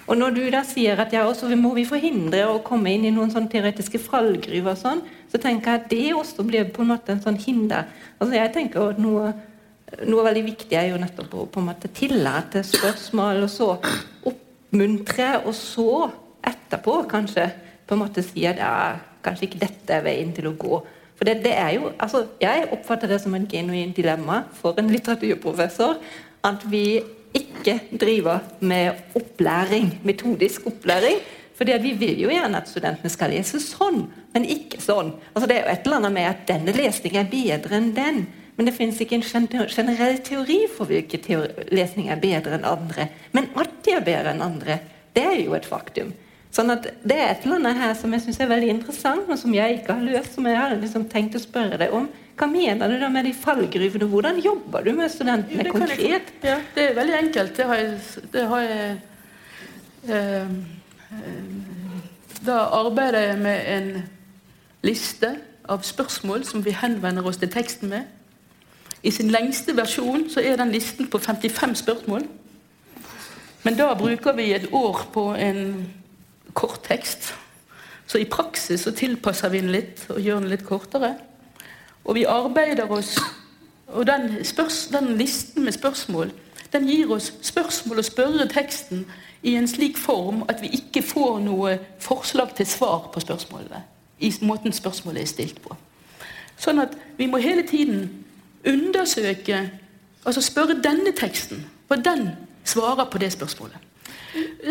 Og 0.09 0.17
når 0.17 0.33
du 0.33 0.41
da 0.49 0.63
sier 0.65 0.97
at 0.97 1.11
ja, 1.13 1.27
også 1.29 1.51
må 1.59 1.75
vi 1.75 1.85
forhindre 1.85 2.47
å 2.49 2.61
komme 2.65 2.89
inn 2.95 3.05
i 3.05 3.13
noen 3.13 3.29
sånn 3.29 3.49
teoretiske 3.51 4.01
fallgruver, 4.01 4.77
sånn, 4.77 5.03
så 5.29 5.37
tenker 5.41 5.75
jeg 5.75 5.81
at 5.83 5.91
det 5.91 6.15
også 6.17 6.45
blir 6.47 6.71
på 6.73 6.81
en 6.81 6.89
måte 6.95 7.13
en 7.13 7.21
sånn 7.21 7.37
hinder. 7.37 7.85
Altså 8.17 8.39
jeg 8.39 8.53
tenker 8.55 8.95
at 8.95 9.01
noe, 9.01 9.29
noe 10.09 10.25
veldig 10.25 10.43
viktig 10.47 10.79
er 10.79 10.89
jo 10.89 11.01
nettopp 11.01 11.35
å 11.37 11.45
på 11.53 11.61
en 11.61 11.69
måte 11.69 11.91
tillate 11.93 12.63
spørsmål, 12.65 13.43
og 13.45 13.53
så 13.53 13.69
oppmuntre, 14.31 15.29
og 15.43 15.53
så 15.57 15.91
etterpå 16.49 17.03
kanskje 17.11 17.45
på 17.85 17.93
en 17.93 18.01
måte 18.01 18.25
si 18.25 18.47
at 18.49 18.57
ja, 18.61 18.73
kanskje 19.25 19.45
ikke 19.45 19.61
dette 19.61 19.93
er 19.93 20.07
veien 20.09 20.33
til 20.33 20.49
å 20.49 20.55
gå. 20.57 20.81
For 21.19 21.27
det, 21.27 21.43
det 21.43 21.53
er 21.53 21.73
jo, 21.75 21.91
altså, 21.99 22.23
Jeg 22.41 22.69
oppfatter 22.71 23.11
det 23.11 23.21
som 23.21 23.33
en 23.35 23.45
genuin 23.51 23.93
dilemma 23.93 24.45
for 24.55 24.77
en 24.79 24.89
litteraturprofessor 24.89 25.97
at 26.47 26.63
vi 26.71 27.01
ikke 27.59 27.99
driver 27.99 28.39
med 28.59 28.95
opplæring, 29.15 29.99
metodisk 30.03 30.67
opplæring. 30.67 31.19
Fordi 31.59 31.75
Vi 31.81 31.91
vil 31.91 32.19
jo 32.21 32.29
gjerne 32.29 32.57
at 32.57 32.69
studentene 32.69 33.09
skal 33.11 33.33
lese 33.35 33.59
sånn, 33.59 34.05
men 34.33 34.45
ikke 34.45 34.79
sånn. 34.79 35.11
Altså 35.35 35.47
Det 35.47 35.57
er 35.57 35.65
jo 35.65 35.71
et 35.73 35.85
eller 35.85 35.97
annet 35.97 36.13
med 36.13 36.29
at 36.29 36.45
denne 36.47 36.71
lesningen 36.71 37.25
er 37.25 37.31
bedre 37.31 37.75
enn 37.75 37.91
den. 37.95 38.27
Men 38.55 38.65
det 38.65 38.75
finnes 38.75 38.99
ikke 38.99 39.15
en 39.15 39.67
generell 39.67 40.17
teori 40.23 40.67
for 40.71 40.85
hvilke 40.85 41.19
lesninger 41.71 42.11
er 42.11 42.19
bedre 42.19 42.55
enn 42.57 42.65
andre. 42.67 43.09
Men 43.31 43.49
at 43.55 43.75
de 43.83 43.91
er 43.95 44.03
bedre 44.03 44.33
enn 44.33 44.41
andre, 44.43 44.79
det 45.15 45.23
er 45.23 45.37
jo 45.43 45.53
et 45.55 45.67
faktum. 45.67 46.13
Sånn 46.51 46.71
at 46.73 46.87
Det 47.03 47.15
er 47.15 47.29
et 47.29 47.45
eller 47.45 47.59
annet 47.59 47.77
her 47.77 47.93
som 47.93 48.11
jeg 48.13 48.21
synes 48.21 48.39
er 48.39 48.49
veldig 48.49 48.69
interessant, 48.69 49.29
og 49.29 49.37
som 49.37 49.53
jeg 49.53 49.79
ikke 49.79 49.93
har 49.93 50.03
løst. 50.03 50.33
Som 50.35 50.47
jeg 50.47 50.57
har 50.57 50.75
liksom 50.75 51.09
tenkt 51.11 51.35
å 51.35 51.43
spørre 51.43 51.77
deg 51.77 51.93
om. 51.93 52.09
Hva 52.39 52.47
mener 52.47 52.87
du 52.87 52.95
da 53.01 53.09
med 53.11 53.25
de 53.27 53.33
fallgruvene? 53.35 54.07
Hvordan 54.07 54.37
jobber 54.39 54.85
du 54.85 54.93
med 54.95 55.11
studentene 55.11 55.65
jo, 55.67 55.73
konkret? 55.75 55.99
Jeg, 55.99 56.21
ja, 56.43 56.59
Det 56.75 56.85
er 56.85 56.95
veldig 56.95 57.17
enkelt. 57.17 57.57
Det 57.57 57.65
har 57.67 57.81
jeg, 57.81 57.97
det 58.33 58.45
har 58.47 58.61
jeg 58.63 59.01
eh, 60.07 60.53
Da 62.47 62.61
arbeider 62.79 63.19
jeg 63.19 63.41
med 63.43 63.67
en 63.75 63.91
liste 64.87 65.33
av 65.69 65.83
spørsmål 65.83 66.47
som 66.47 66.63
vi 66.63 66.71
henvender 66.71 67.27
oss 67.27 67.41
til 67.41 67.51
teksten 67.51 67.91
med. 67.91 68.07
I 69.03 69.11
sin 69.11 69.31
lengste 69.31 69.75
versjon 69.75 70.29
så 70.31 70.39
er 70.39 70.55
den 70.59 70.71
listen 70.71 71.11
på 71.11 71.19
55 71.19 71.75
spørsmål. 71.83 72.23
Men 73.63 73.75
da 73.75 73.91
bruker 73.99 74.35
vi 74.39 74.53
et 74.55 74.71
år 74.71 75.09
på 75.13 75.33
en 75.35 75.91
kort 76.53 76.83
tekst. 76.87 77.33
Så 78.07 78.17
i 78.17 78.29
praksis 78.31 78.87
så 78.87 78.95
tilpasser 78.95 79.51
vi 79.51 79.59
den 79.59 79.75
litt 79.75 80.07
og 80.09 80.23
gjør 80.23 80.39
den 80.39 80.53
litt 80.55 80.63
kortere. 80.67 81.17
Og 82.09 82.17
vi 82.17 82.25
arbeider 82.25 82.89
oss 82.89 83.17
Og 83.87 84.05
den, 84.05 84.45
spørs, 84.45 84.87
den 84.93 85.17
listen 85.17 85.63
med 85.63 85.75
spørsmål 85.77 86.31
Den 86.73 86.87
gir 86.89 87.11
oss 87.13 87.31
spørsmål 87.45 88.01
å 88.01 88.05
spørre 88.05 88.47
teksten 88.49 89.05
i 89.39 89.53
en 89.55 89.69
slik 89.71 89.97
form 89.97 90.41
at 90.51 90.59
vi 90.61 90.67
ikke 90.75 91.01
får 91.05 91.37
noe 91.45 91.77
forslag 92.03 92.51
til 92.57 92.67
svar 92.67 93.05
på 93.13 93.21
spørsmålene. 93.23 93.79
I 94.19 94.33
måten 94.43 94.75
spørsmålet 94.75 95.23
er 95.23 95.29
stilt 95.31 95.61
på. 95.63 95.77
Sånn 96.59 96.83
at 96.83 96.97
vi 97.17 97.29
må 97.31 97.39
hele 97.39 97.63
tiden 97.63 98.25
undersøke 98.67 99.61
Altså 100.27 100.41
spørre 100.43 100.75
denne 100.83 101.13
teksten 101.15 101.63
hva 101.87 101.95
den 102.03 102.33
svarer 102.67 103.07
på 103.09 103.17
det 103.23 103.31
spørsmålet. 103.33 103.88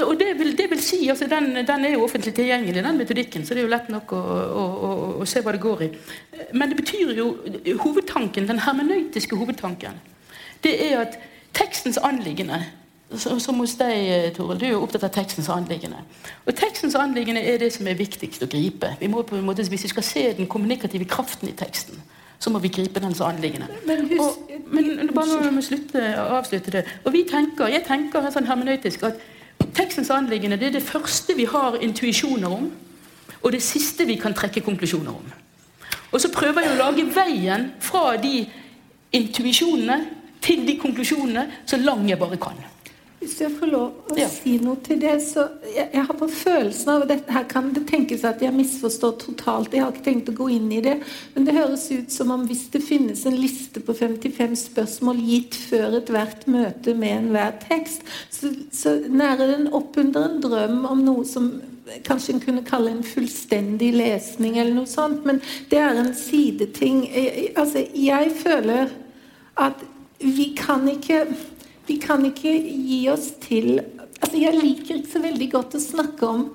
Og 0.07 0.15
det 0.21 0.29
vil, 0.39 0.53
det 0.59 0.69
vil 0.71 0.81
si, 0.83 1.01
altså 1.11 1.27
den, 1.31 1.51
den, 1.67 1.85
er 1.85 1.97
jo 1.97 2.05
offentlig 2.05 2.35
tilgjengelig, 2.35 2.85
den 2.85 2.99
metodikken, 2.99 3.47
så 3.47 3.55
det 3.55 3.63
er 3.63 3.67
jo 3.67 3.73
lett 3.73 3.89
nok 3.91 4.13
å, 4.15 4.21
å, 4.21 4.65
å, 4.89 4.91
å, 5.19 5.27
se 5.27 5.43
hva 5.43 5.55
det 5.55 5.63
går 5.63 5.83
i. 5.87 5.89
Men 6.53 6.71
det 6.71 6.79
betyr 6.79 7.15
jo 7.19 7.31
hovedtanken, 7.83 8.47
den 8.47 8.63
hermenøytiske 8.63 9.39
hovedtanken, 9.39 9.99
det 10.63 10.75
er 10.89 11.01
at 11.03 11.19
tekstens 11.59 11.99
anliggende 11.99 12.61
som 13.17 13.57
hos 13.63 13.73
deg, 13.81 14.35
Toril, 14.37 14.59
du 14.61 14.67
er 14.67 14.75
jo 14.75 14.83
opptatt 14.85 15.07
av 15.07 15.13
tekstens 15.15 15.49
anliggende. 15.53 16.03
Og 16.45 16.53
tekstens 16.57 16.97
anliggende 16.99 17.41
er 17.41 17.57
det 17.63 17.71
som 17.73 17.89
er 17.89 17.97
viktigst 17.97 18.45
å 18.45 18.49
gripe. 18.53 18.91
Vi 19.01 19.09
må 19.09 19.23
på 19.25 19.39
en 19.39 19.47
måte, 19.47 19.65
Hvis 19.65 19.87
vi 19.87 19.95
skal 19.95 20.05
se 20.05 20.25
den 20.37 20.47
kommunikative 20.47 21.09
kraften 21.09 21.49
i 21.49 21.57
teksten, 21.57 21.97
så 22.39 22.51
må 22.51 22.61
vi 22.61 22.69
gripe 22.69 23.01
dens 23.01 23.21
anliggende. 23.25 23.67
Men, 23.87 24.05
hus, 24.11 24.21
og, 24.21 24.53
men 24.69 25.09
bare 25.15 25.27
nå 25.27 25.51
må 25.51 25.65
vi 25.65 26.05
avslutte 26.05 26.71
det. 26.71 26.85
Og 27.05 27.13
vi 27.13 27.25
tenker, 27.25 27.67
Jeg 27.73 27.87
tenker 27.89 28.31
sånn 28.31 28.47
hermenøytisk 28.47 29.09
at 29.09 29.25
tekstens 29.75 30.11
anliggende 30.15 30.59
det 30.61 30.71
er 30.71 30.79
det 30.79 30.87
første 30.87 31.37
vi 31.37 31.47
har 31.49 31.79
intuisjoner 31.83 32.49
om, 32.49 32.71
og 33.43 33.53
det 33.53 33.63
siste 33.63 34.07
vi 34.07 34.19
kan 34.21 34.35
trekke 34.35 34.65
konklusjoner 34.67 35.11
om. 35.11 35.29
Og 36.13 36.21
så 36.21 36.31
prøver 36.33 36.65
jeg 36.65 36.75
å 36.75 36.81
lage 36.81 37.05
veien 37.15 37.71
fra 37.85 38.17
de 38.21 38.47
intuisjonene 39.13 39.99
til 40.45 40.65
de 40.67 40.79
konklusjonene 40.81 41.45
så 41.69 41.79
lang 41.83 42.07
jeg 42.09 42.19
bare 42.21 42.39
kan. 42.41 42.59
Hvis 43.19 43.41
jeg 43.43 43.51
får 43.59 43.71
lov 43.73 44.13
å 44.13 44.17
ja. 44.19 44.29
si 44.31 44.53
noe 44.63 44.79
til 44.87 45.01
det, 45.03 45.17
så 45.27 45.49
jeg, 45.67 45.89
jeg 45.91 46.03
har 46.07 46.19
på 46.21 46.29
følelsen 46.31 46.91
av 46.93 47.07
dette 47.11 47.35
Her 47.35 47.49
kan 47.51 47.73
det 47.75 47.83
tenkes 47.91 48.23
at 48.29 48.43
jeg 48.45 48.55
misforstår 48.55 49.17
totalt. 49.25 49.75
Jeg 49.75 49.83
har 49.83 49.91
ikke 49.91 50.05
tenkt 50.07 50.31
å 50.31 50.37
gå 50.39 50.47
inn 50.55 50.69
i 50.77 50.79
det. 50.85 50.95
Men 51.35 51.49
det 51.49 51.57
høres 51.57 51.89
ut 51.91 52.15
som 52.15 52.31
om 52.35 52.45
hvis 52.47 52.69
det 52.71 52.83
finnes 52.87 53.25
en 53.27 53.39
liste 53.39 53.83
på 53.83 53.97
55 53.99 54.55
spørsmål 54.63 55.25
gitt 55.27 55.59
før 55.69 55.99
ethvert 55.99 56.47
møte 56.47 56.95
med 56.95 57.17
enhver 57.25 57.59
tekst, 57.65 58.07
så, 58.31 58.53
så 58.71 58.95
nærer 59.11 59.57
den 59.57 59.69
opp 59.75 59.99
under 59.99 60.29
en 60.29 60.39
drøm 60.45 60.81
om 60.87 61.03
noe 61.03 61.27
som 61.27 61.51
kanskje 62.07 62.37
en 62.37 62.43
kunne 62.45 62.65
kalle 62.69 62.93
en 62.93 63.05
fullstendig 63.07 63.93
lesning, 63.97 64.59
eller 64.61 64.79
noe 64.79 64.87
sånt. 64.87 65.27
Men 65.27 65.43
det 65.73 65.83
er 65.83 65.99
en 65.99 66.15
sideting. 66.15 67.07
Altså, 67.59 67.83
jeg 67.99 68.31
føler 68.45 68.95
at 69.59 69.87
vi 70.19 70.53
kan 70.59 70.87
ikke 70.91 71.25
vi 71.89 71.97
kan 72.03 72.25
ikke 72.29 72.53
gi 72.53 73.03
oss 73.13 73.33
til 73.45 73.79
altså 73.79 74.37
Jeg 74.37 74.59
liker 74.59 74.99
ikke 74.99 75.13
så 75.13 75.23
veldig 75.25 75.49
godt 75.53 75.77
å 75.79 75.83
snakke 75.83 76.29
om 76.29 76.49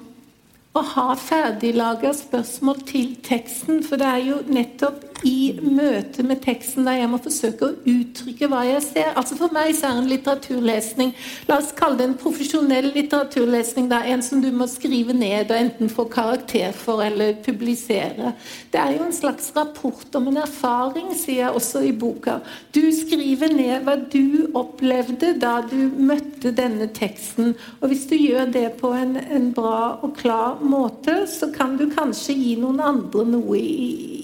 å 0.74 0.82
ha 0.94 1.14
ferdiglaga 1.20 2.10
spørsmål 2.18 2.80
til 2.90 3.12
teksten, 3.26 3.84
for 3.86 4.02
det 4.02 4.08
er 4.10 4.24
jo 4.26 4.40
nettopp 4.50 5.13
i 5.24 5.60
møte 5.64 6.24
med 6.26 6.42
teksten 6.44 6.88
der 6.88 7.00
jeg 7.00 7.10
må 7.12 7.20
forsøke 7.24 7.68
å 7.68 7.76
uttrykke 7.88 8.50
hva 8.52 8.64
jeg 8.68 8.84
ser. 8.86 9.12
Altså 9.20 9.38
For 9.40 9.54
meg 9.56 9.72
så 9.78 9.90
er 9.90 10.02
en 10.02 10.10
litteraturlesning 10.12 11.14
La 11.48 11.58
oss 11.60 11.72
kalle 11.76 12.00
det 12.00 12.08
en 12.10 12.18
profesjonell 12.20 12.90
litteraturlesning. 12.96 13.90
Er 13.94 14.10
en 14.14 14.24
som 14.26 14.42
du 14.44 14.50
må 14.56 14.68
skrive 14.72 15.16
ned 15.16 15.52
og 15.52 15.58
enten 15.58 15.92
få 15.92 16.06
karakter 16.12 16.74
for 16.76 17.04
eller 17.04 17.38
publisere. 17.46 18.34
Det 18.74 18.82
er 18.82 18.98
jo 18.98 19.08
en 19.08 19.16
slags 19.16 19.52
rapport 19.56 20.18
om 20.18 20.30
en 20.32 20.42
erfaring, 20.44 21.12
sier 21.18 21.46
jeg 21.46 21.58
også 21.60 21.84
i 21.88 21.94
boka. 21.96 22.40
Du 22.76 22.82
skriver 22.96 23.54
ned 23.54 23.88
hva 23.88 23.98
du 23.98 24.50
opplevde 24.58 25.34
da 25.42 25.56
du 25.68 25.78
møtte 25.98 26.54
denne 26.56 26.90
teksten. 26.96 27.54
Og 27.82 27.92
hvis 27.92 28.08
du 28.12 28.18
gjør 28.18 28.52
det 28.54 28.68
på 28.82 28.94
en, 28.98 29.18
en 29.18 29.50
bra 29.56 30.00
og 30.02 30.16
klar 30.20 30.62
måte, 30.64 31.24
så 31.30 31.52
kan 31.54 31.78
du 31.80 31.88
kanskje 31.94 32.36
gi 32.38 32.56
noen 32.62 32.82
andre 32.84 33.28
noe 33.28 33.60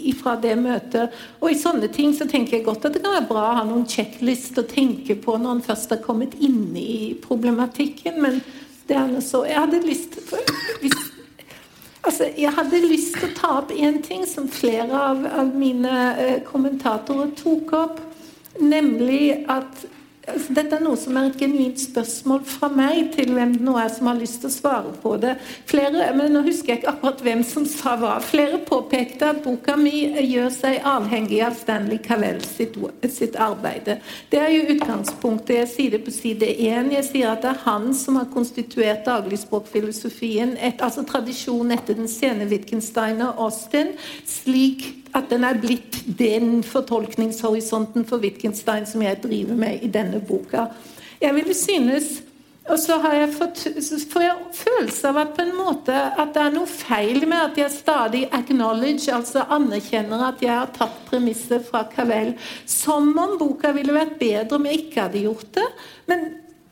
ifra 0.10 0.36
det 0.40 0.56
møtet 0.60 0.89
møte. 0.90 1.10
Og 1.42 1.52
i 1.52 1.60
sånne 1.60 1.90
ting 1.94 2.14
så 2.14 2.28
tenker 2.28 2.58
jeg 2.58 2.66
godt 2.66 2.86
at 2.86 2.94
det 2.94 3.04
kan 3.04 3.16
være 3.16 3.30
bra 3.30 3.46
å 3.50 3.58
ha 3.60 3.66
noen 3.68 3.88
checklist 3.88 4.58
å 4.58 4.68
tenke 4.68 5.16
på 5.16 5.38
når 5.38 5.58
en 5.58 5.62
først 5.62 5.90
har 5.94 6.02
kommet 6.04 6.36
inn 6.40 6.76
i 6.76 7.16
problematikken, 7.22 8.22
men 8.22 8.42
det 8.88 8.98
er 8.98 9.08
nå 9.08 9.22
så 9.22 9.46
Jeg 9.46 9.60
hadde 9.60 9.86
lyst 9.86 10.18
til 10.18 10.92
altså, 12.02 12.26
jeg 12.38 12.54
hadde 12.56 12.82
lyst 12.88 13.20
til 13.20 13.30
å 13.30 13.36
ta 13.38 13.52
opp 13.60 13.72
én 13.72 14.02
ting 14.02 14.26
som 14.26 14.48
flere 14.50 14.90
av, 14.90 15.26
av 15.26 15.54
mine 15.54 15.96
eh, 16.18 16.42
kommentatorer 16.44 17.36
tok 17.38 17.74
opp, 17.78 18.00
nemlig 18.60 19.46
at 19.48 19.86
dette 20.50 20.78
er 20.78 20.84
noe 20.84 20.98
som 21.00 21.18
er 21.20 21.30
et 21.30 21.40
genuint 21.40 21.80
spørsmål 21.82 22.44
fra 22.48 22.70
meg 22.74 23.12
til 23.16 23.34
hvem 23.36 23.56
det 23.58 23.66
nå 23.66 23.76
er 23.82 23.90
som 23.94 24.10
har 24.10 24.20
lyst 24.20 24.42
til 24.44 24.50
å 24.50 24.54
svare 24.54 24.94
på 25.04 25.16
det. 25.22 25.36
Flere, 25.70 26.10
men 26.18 26.34
Nå 26.34 26.44
husker 26.46 26.74
jeg 26.74 26.82
ikke 26.82 26.92
akkurat 26.94 27.24
hvem 27.26 27.42
som 27.48 27.66
sa 27.70 27.96
hva. 28.00 28.16
Flere 28.24 28.60
påpekte 28.66 29.32
at 29.34 29.42
boka 29.44 29.76
mi 29.80 30.06
gjør 30.30 30.52
seg 30.54 30.86
avhengig 30.88 31.42
av 31.46 31.58
Stanley 31.58 32.00
Cavell 32.06 32.42
sitt, 32.46 32.78
sitt 33.10 33.38
arbeid. 33.40 33.90
Det 34.30 34.40
er 34.40 34.54
jo 34.54 34.76
utgangspunktet. 34.76 35.56
Jeg 35.64 35.72
sier 35.74 35.96
det 35.98 36.04
på 36.06 36.14
side 36.14 36.52
én. 36.54 36.92
Jeg 36.94 37.08
sier 37.10 37.34
at 37.34 37.44
det 37.44 37.54
er 37.56 37.64
han 37.66 37.90
som 37.98 38.20
har 38.20 38.30
konstituert 38.34 39.06
dagligspråkfilosofien, 39.08 40.56
et, 40.58 40.82
altså 40.86 41.06
tradisjonen 41.08 41.76
etter 41.76 41.98
den 41.98 42.10
sene 42.12 42.48
Wittgenstein 42.50 43.24
og 43.26 43.46
Austin, 43.50 43.96
slik 44.28 45.09
at 45.16 45.30
den 45.32 45.46
er 45.48 45.60
blitt 45.60 46.02
den 46.20 46.64
fortolkningshorisonten 46.64 48.06
for 48.10 48.22
Wittgenstein 48.24 48.88
som 48.90 49.04
jeg 49.06 49.22
driver 49.24 49.58
med 49.60 49.84
i 49.86 49.92
denne 49.92 50.22
boka. 50.22 50.70
Jeg 51.22 51.36
ville 51.36 51.56
synes 51.58 52.20
og 52.70 52.78
så 52.78 53.00
har 53.02 53.16
jeg 53.18 53.30
fått, 53.34 53.62
får 54.12 54.24
jeg 54.24 54.58
følelse 54.60 55.10
av 55.10 55.18
at 55.24 55.32
på 55.34 55.42
en 55.42 55.56
måte 55.58 55.94
at 55.96 56.36
det 56.36 56.42
er 56.44 56.54
noe 56.54 56.70
feil 56.70 57.24
med 57.24 57.40
at 57.40 57.58
jeg 57.58 57.74
stadig 57.74 58.22
acknowledge, 58.36 59.10
altså 59.14 59.48
anerkjenner 59.56 60.28
at 60.28 60.44
jeg 60.46 60.54
har 60.54 60.70
tatt 60.76 61.00
premisset 61.10 61.66
fra 61.66 61.88
Cavell. 61.90 62.36
Som 62.70 63.10
om 63.18 63.40
boka 63.42 63.74
ville 63.74 63.96
vært 63.96 64.20
bedre 64.22 64.60
om 64.60 64.70
jeg 64.70 64.84
ikke 64.84 65.08
hadde 65.08 65.26
gjort 65.26 65.50
det. 65.58 65.66
Men 66.12 66.28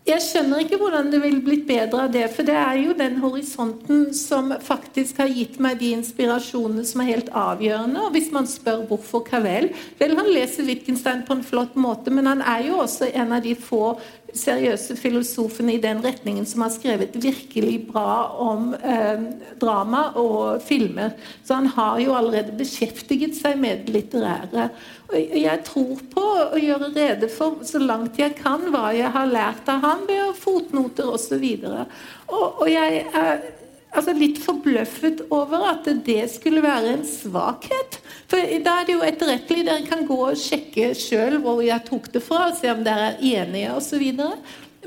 jeg 0.07 0.23
skjønner 0.23 0.61
ikke 0.63 0.77
hvordan 0.79 1.09
det 1.11 1.19
ville 1.19 1.43
blitt 1.43 1.65
bedre 1.67 2.05
av 2.05 2.13
det, 2.13 2.23
for 2.31 2.47
det 2.47 2.55
er 2.55 2.77
jo 2.79 2.93
den 2.95 3.17
horisonten 3.19 4.05
som 4.15 4.53
faktisk 4.63 5.19
har 5.19 5.31
gitt 5.33 5.57
meg 5.63 5.81
de 5.81 5.89
inspirasjonene 5.97 6.85
som 6.87 7.03
er 7.03 7.11
helt 7.11 7.31
avgjørende. 7.35 8.05
Og 8.05 8.15
hvis 8.15 8.29
man 8.35 8.47
spør 8.47 8.85
hvorfor 8.87 9.25
Cavell 9.27 9.69
Vel, 9.99 10.15
han 10.15 10.29
leser 10.31 10.67
Wittgenstein 10.67 11.25
på 11.27 11.35
en 11.35 11.43
flott 11.43 11.75
måte, 11.75 12.13
men 12.13 12.29
han 12.29 12.43
er 12.45 12.69
jo 12.69 12.79
også 12.85 13.11
en 13.11 13.35
av 13.35 13.43
de 13.43 13.55
få 13.59 13.97
seriøse 14.37 14.95
filosofene 14.99 15.75
i 15.75 15.81
den 15.83 15.99
retningen 16.03 16.45
som 16.47 16.63
har 16.65 16.71
skrevet 16.73 17.17
virkelig 17.17 17.79
bra 17.89 18.37
om 18.43 18.71
eh, 18.77 19.25
drama 19.61 20.03
og 20.19 20.61
filmer. 20.65 21.15
Så 21.43 21.57
han 21.57 21.71
har 21.75 21.99
jo 22.03 22.15
allerede 22.17 22.55
beskjeftiget 22.57 23.35
seg 23.37 23.59
med 23.61 23.85
det 23.87 23.95
litterære. 23.97 24.69
Og 25.07 25.37
jeg 25.39 25.63
tror 25.67 26.01
på 26.11 26.25
å 26.45 26.59
gjøre 26.59 26.91
rede 26.95 27.29
for 27.31 27.61
så 27.67 27.79
langt 27.81 28.19
jeg 28.19 28.35
kan 28.39 28.67
hva 28.73 28.89
jeg 28.95 29.11
har 29.13 29.29
lært 29.31 29.69
av 29.71 29.83
han 29.85 30.07
ved 30.09 30.35
fotnoter 30.37 31.13
osv. 31.13 31.45
Og, 31.67 31.99
og, 32.27 32.63
og 32.63 32.67
jeg 32.71 33.05
er 33.15 33.47
altså 33.91 34.13
litt 34.17 34.39
forbløffet 34.43 35.23
over 35.33 35.69
at 35.71 35.87
det 36.05 36.23
skulle 36.31 36.63
være 36.65 36.97
en 36.97 37.05
svakhet. 37.07 37.99
For 38.27 38.41
da 38.63 38.79
er 38.81 38.87
det 38.87 38.97
jo 38.97 39.05
etterrettelig. 39.07 39.65
Dere 39.67 39.87
kan 39.87 40.05
gå 40.07 40.17
og 40.27 40.39
sjekke 40.39 40.91
sjøl 40.97 41.39
hvor 41.43 41.63
jeg 41.65 41.85
tok 41.87 42.11
det 42.13 42.23
fra, 42.25 42.49
og 42.49 42.59
se 42.59 42.71
om 42.73 42.83
dere 42.85 43.13
er 43.13 43.45
enige 43.45 43.73
osv. 43.77 44.05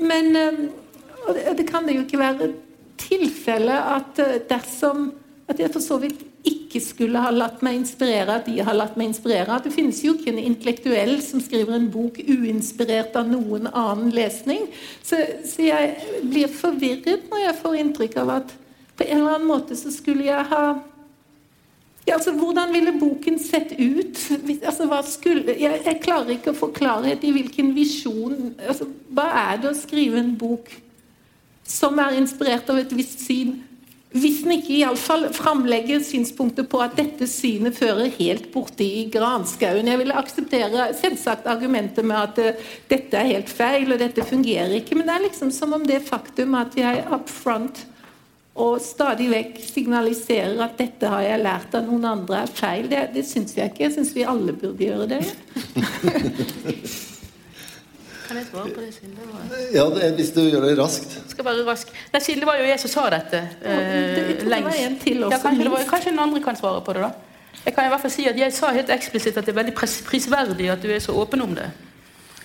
Men 0.01 0.35
eh, 0.37 0.61
og 1.27 1.57
det 1.57 1.67
kan 1.69 1.85
det 1.85 1.95
jo 1.95 2.05
ikke 2.05 2.21
være 2.21 2.51
tilfelle 3.01 3.77
at 3.95 4.21
eh, 4.21 4.39
dersom 4.49 5.11
at 5.51 5.59
jeg 5.59 5.71
for 5.73 5.83
så 5.83 5.97
vidt 5.99 6.21
ikke 6.47 6.79
skulle 6.81 7.21
ha 7.21 7.29
latt 7.33 7.59
meg 7.65 7.75
inspirere, 7.81 8.37
at 8.39 8.47
de 8.47 8.61
har 8.63 8.73
latt 8.77 8.95
meg 8.97 9.11
inspirere. 9.11 9.51
At 9.51 9.65
Det 9.67 9.73
finnes 9.75 9.99
jo 10.01 10.15
ikke 10.15 10.31
en 10.31 10.39
intellektuell 10.39 11.17
som 11.21 11.41
skriver 11.43 11.75
en 11.75 11.89
bok 11.91 12.17
uinspirert 12.23 13.17
av 13.19 13.27
noen 13.29 13.67
annen 13.67 14.13
lesning. 14.15 14.63
Så, 15.03 15.19
så 15.45 15.67
jeg 15.67 15.91
blir 16.23 16.47
forvirret 16.47 17.27
når 17.29 17.43
jeg 17.43 17.59
får 17.59 17.77
inntrykk 17.83 18.17
av 18.23 18.33
at 18.39 18.55
på 19.01 19.07
en 19.09 19.17
eller 19.17 19.35
annen 19.35 19.49
måte 19.49 19.77
så 19.77 19.91
skulle 19.93 20.29
jeg 20.29 20.49
ha 20.51 20.65
ja, 22.05 22.15
altså, 22.17 22.33
Hvordan 22.33 22.73
ville 22.73 22.93
boken 22.99 23.39
sett 23.39 23.73
ut? 23.77 24.19
Altså, 24.65 24.87
skulle, 25.09 25.55
jeg, 25.57 25.81
jeg, 25.85 25.99
klarer 26.03 26.35
ikke 26.35 26.53
å 26.53 26.57
få 26.57 26.71
klarhet 26.75 27.23
i 27.25 27.33
hvilken 27.33 27.75
visjon 27.77 28.55
altså, 28.57 28.89
Hva 29.13 29.27
er 29.43 29.59
det 29.61 29.71
å 29.71 29.77
skrive 29.77 30.21
en 30.21 30.33
bok 30.37 30.71
som 31.71 31.99
er 32.03 32.17
inspirert 32.17 32.69
av 32.73 32.81
et 32.81 32.95
visst 32.97 33.21
syn? 33.23 33.59
Hvis 34.11 34.41
den 34.43 34.57
ikke 34.57 34.73
iallfall 34.75 35.29
framlegger 35.31 36.01
synspunkter 36.03 36.65
på 36.67 36.81
at 36.83 36.97
dette 36.97 37.29
synet 37.31 37.77
fører 37.77 38.09
helt 38.17 38.49
borti 38.51 38.89
i 38.97 39.05
granskauen. 39.13 39.87
Jeg 39.87 40.01
ville 40.01 40.17
akseptere 40.19 40.89
selvsagt 40.99 41.47
argumentet 41.47 42.03
med 42.03 42.17
at 42.19 42.41
uh, 42.43 42.73
dette 42.91 43.15
er 43.15 43.29
helt 43.29 43.47
feil, 43.47 43.87
og 43.87 44.01
dette 44.01 44.25
fungerer 44.27 44.81
ikke. 44.81 44.97
Men 44.99 45.07
det 45.07 45.15
er 45.15 45.25
liksom 45.29 45.53
som 45.55 45.77
om 45.77 45.87
det 45.87 46.01
faktum 46.09 46.59
at 46.59 46.75
jeg 46.75 47.05
up 47.07 47.31
front 47.31 47.85
og 48.55 48.81
stadig 48.83 49.29
vekk 49.31 49.59
signaliserer 49.63 50.59
at 50.63 50.77
'dette 50.77 51.07
har 51.07 51.21
jeg 51.21 51.39
lært 51.43 51.75
av 51.75 51.85
noen 51.87 52.05
andre', 52.05 52.41
er 52.43 52.47
feil. 52.47 52.89
Det, 52.89 53.09
det 53.13 53.25
syns 53.25 53.55
jeg 53.55 53.71
ikke. 53.71 53.83
Jeg 53.83 53.93
syns 53.93 54.11
vi 54.15 54.23
alle 54.27 54.53
burde 54.53 54.83
gjøre 54.83 55.07
det. 55.07 55.21
Kan 58.27 58.37
jeg 58.39 58.45
svare 58.47 58.69
på 58.71 58.79
det, 58.81 58.93
Silde 58.95 59.23
Var- 59.27 59.73
Ja, 59.75 59.83
det, 59.91 60.13
hvis 60.15 60.29
du 60.31 60.41
gjør 60.49 60.61
det 60.67 60.77
raskt. 60.79 61.17
skal 61.29 61.45
være 61.45 61.65
rask. 61.67 61.87
Nei, 62.13 62.19
Silde 62.23 62.45
var 62.45 62.55
jo 62.57 62.63
jeg 62.63 62.79
som 62.79 62.89
sa 62.89 63.09
dette 63.09 63.31
det- 63.31 63.41
jeg 63.63 63.67
tror 63.67 63.73
eh, 63.73 64.37
det 64.37 64.49
var 64.49 64.55
lengst. 64.71 64.79
en 64.85 64.99
til 64.99 65.23
også, 65.23 65.31
ja, 65.31 65.37
kanskje, 65.43 65.63
noen 65.63 65.71
var, 65.71 65.83
kanskje 65.89 66.09
den 66.11 66.19
andre 66.19 66.39
kan 66.43 66.55
svare 66.55 66.81
på 66.81 66.93
det, 66.93 67.01
da. 67.01 67.11
Jeg 67.65 67.75
kan 67.75 67.85
i 67.85 67.87
hvert 67.89 68.01
fall 68.01 68.11
si 68.11 68.25
at 68.27 68.37
jeg 68.37 68.53
sa 68.53 68.71
helt 68.71 68.89
eksplisitt 68.89 69.37
at 69.37 69.45
det 69.45 69.51
er 69.55 69.63
veldig 69.63 69.73
pris 69.75 70.01
prisverdig 70.01 70.69
at 70.71 70.81
du 70.81 70.87
er 70.89 70.99
så 70.99 71.11
åpen 71.13 71.41
om 71.41 71.55
det. 71.55 71.69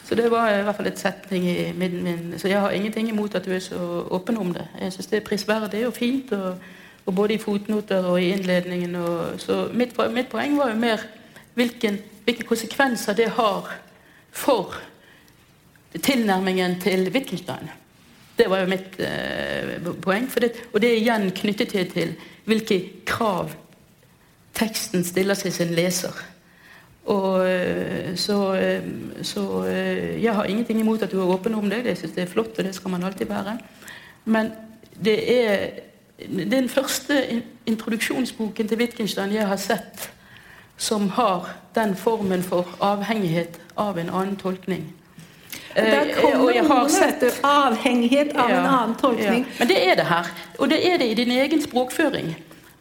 Så 0.07 0.15
det 0.15 0.31
var 0.31 0.53
i 0.55 0.63
hvert 0.63 0.77
fall 0.77 0.87
et 0.87 1.01
setning 1.03 1.49
i 1.51 1.73
midten 1.75 2.03
min 2.07 2.39
Så 2.39 2.49
jeg 2.49 2.61
har 2.61 2.71
ingenting 2.71 3.09
imot 3.09 3.35
at 3.35 3.45
du 3.45 3.51
er 3.53 3.59
så 3.59 3.79
åpen 4.11 4.37
om 4.39 4.53
det. 4.55 4.69
Jeg 4.81 4.93
syns 4.93 5.07
det 5.07 5.17
er 5.17 5.27
prisverdig 5.27 5.87
og 5.87 5.95
fint, 5.95 6.33
og, 6.33 6.59
og 7.07 7.15
både 7.15 7.35
i 7.35 7.39
fotnoter 7.43 8.07
og 8.07 8.21
i 8.23 8.31
innledningen. 8.31 8.95
Og, 8.95 9.41
så 9.41 9.69
mitt, 9.75 9.99
mitt 10.15 10.29
poeng 10.31 10.59
var 10.59 10.71
jo 10.71 10.79
mer 10.79 11.03
hvilken, 11.55 11.99
hvilke 12.25 12.47
konsekvenser 12.47 13.19
det 13.19 13.33
har 13.35 13.73
for 14.31 14.79
tilnærmingen 16.03 16.81
til 16.81 17.11
Wittgenstein. 17.11 17.71
Det 18.39 18.51
var 18.51 18.63
jo 18.63 18.71
mitt 18.71 19.01
eh, 19.01 19.93
poeng. 20.03 20.29
Det, 20.41 20.53
og 20.73 20.81
det 20.81 20.91
er 20.91 21.01
igjen 21.01 21.31
knyttet 21.35 21.73
til, 21.73 21.91
til 21.91 22.15
hvilke 22.45 22.81
krav 23.09 23.51
teksten 24.55 25.05
stiller 25.05 25.35
til 25.35 25.53
sin 25.53 25.75
leser. 25.75 26.15
Og 27.07 27.51
øh, 27.51 28.17
så, 28.17 28.55
øh, 28.55 28.83
så 29.23 29.67
øh, 29.67 30.23
jeg 30.23 30.35
har 30.35 30.45
ingenting 30.45 30.81
imot 30.81 31.03
at 31.03 31.13
du 31.13 31.21
er 31.21 31.35
åpen 31.35 31.55
om 31.55 31.71
det. 31.71 31.85
Jeg 31.87 31.97
synes 31.97 32.13
det 32.15 32.23
er 32.23 32.27
flott, 32.27 32.59
og 32.59 32.65
det 32.65 32.75
skal 32.75 32.91
man 32.91 33.03
alltid 33.05 33.27
være. 33.27 33.59
Men 34.25 34.51
det 35.05 35.47
er 35.51 35.67
den 36.51 36.69
første 36.69 37.43
introduksjonsboken 37.67 38.69
til 38.69 38.79
Wittgenstein 38.79 39.33
jeg 39.33 39.47
har 39.47 39.57
sett 39.57 40.11
som 40.77 41.09
har 41.09 41.47
den 41.75 41.95
formen 41.97 42.43
for 42.43 42.67
avhengighet 42.81 43.61
av 43.77 43.99
en 43.99 44.11
annen 44.11 44.37
tolkning. 44.37 44.93
Der 45.77 46.01
Eh, 46.03 46.15
kommer 46.21 46.51
jeg 46.55 46.65
har 46.67 46.89
sett- 46.89 47.41
Avhengighet 47.45 48.37
av 48.37 48.51
en 48.51 48.67
annen 48.67 48.95
tolkning. 49.01 49.45
ja. 49.47 49.59
Men 49.59 49.69
det 49.69 49.89
er 49.89 49.95
det 49.95 50.05
her. 50.07 50.27
Og 50.59 50.71
det 50.71 50.93
er 50.93 50.97
det 50.99 51.07
i 51.11 51.15
din 51.15 51.31
egen 51.31 51.63
språkføring. 51.63 52.37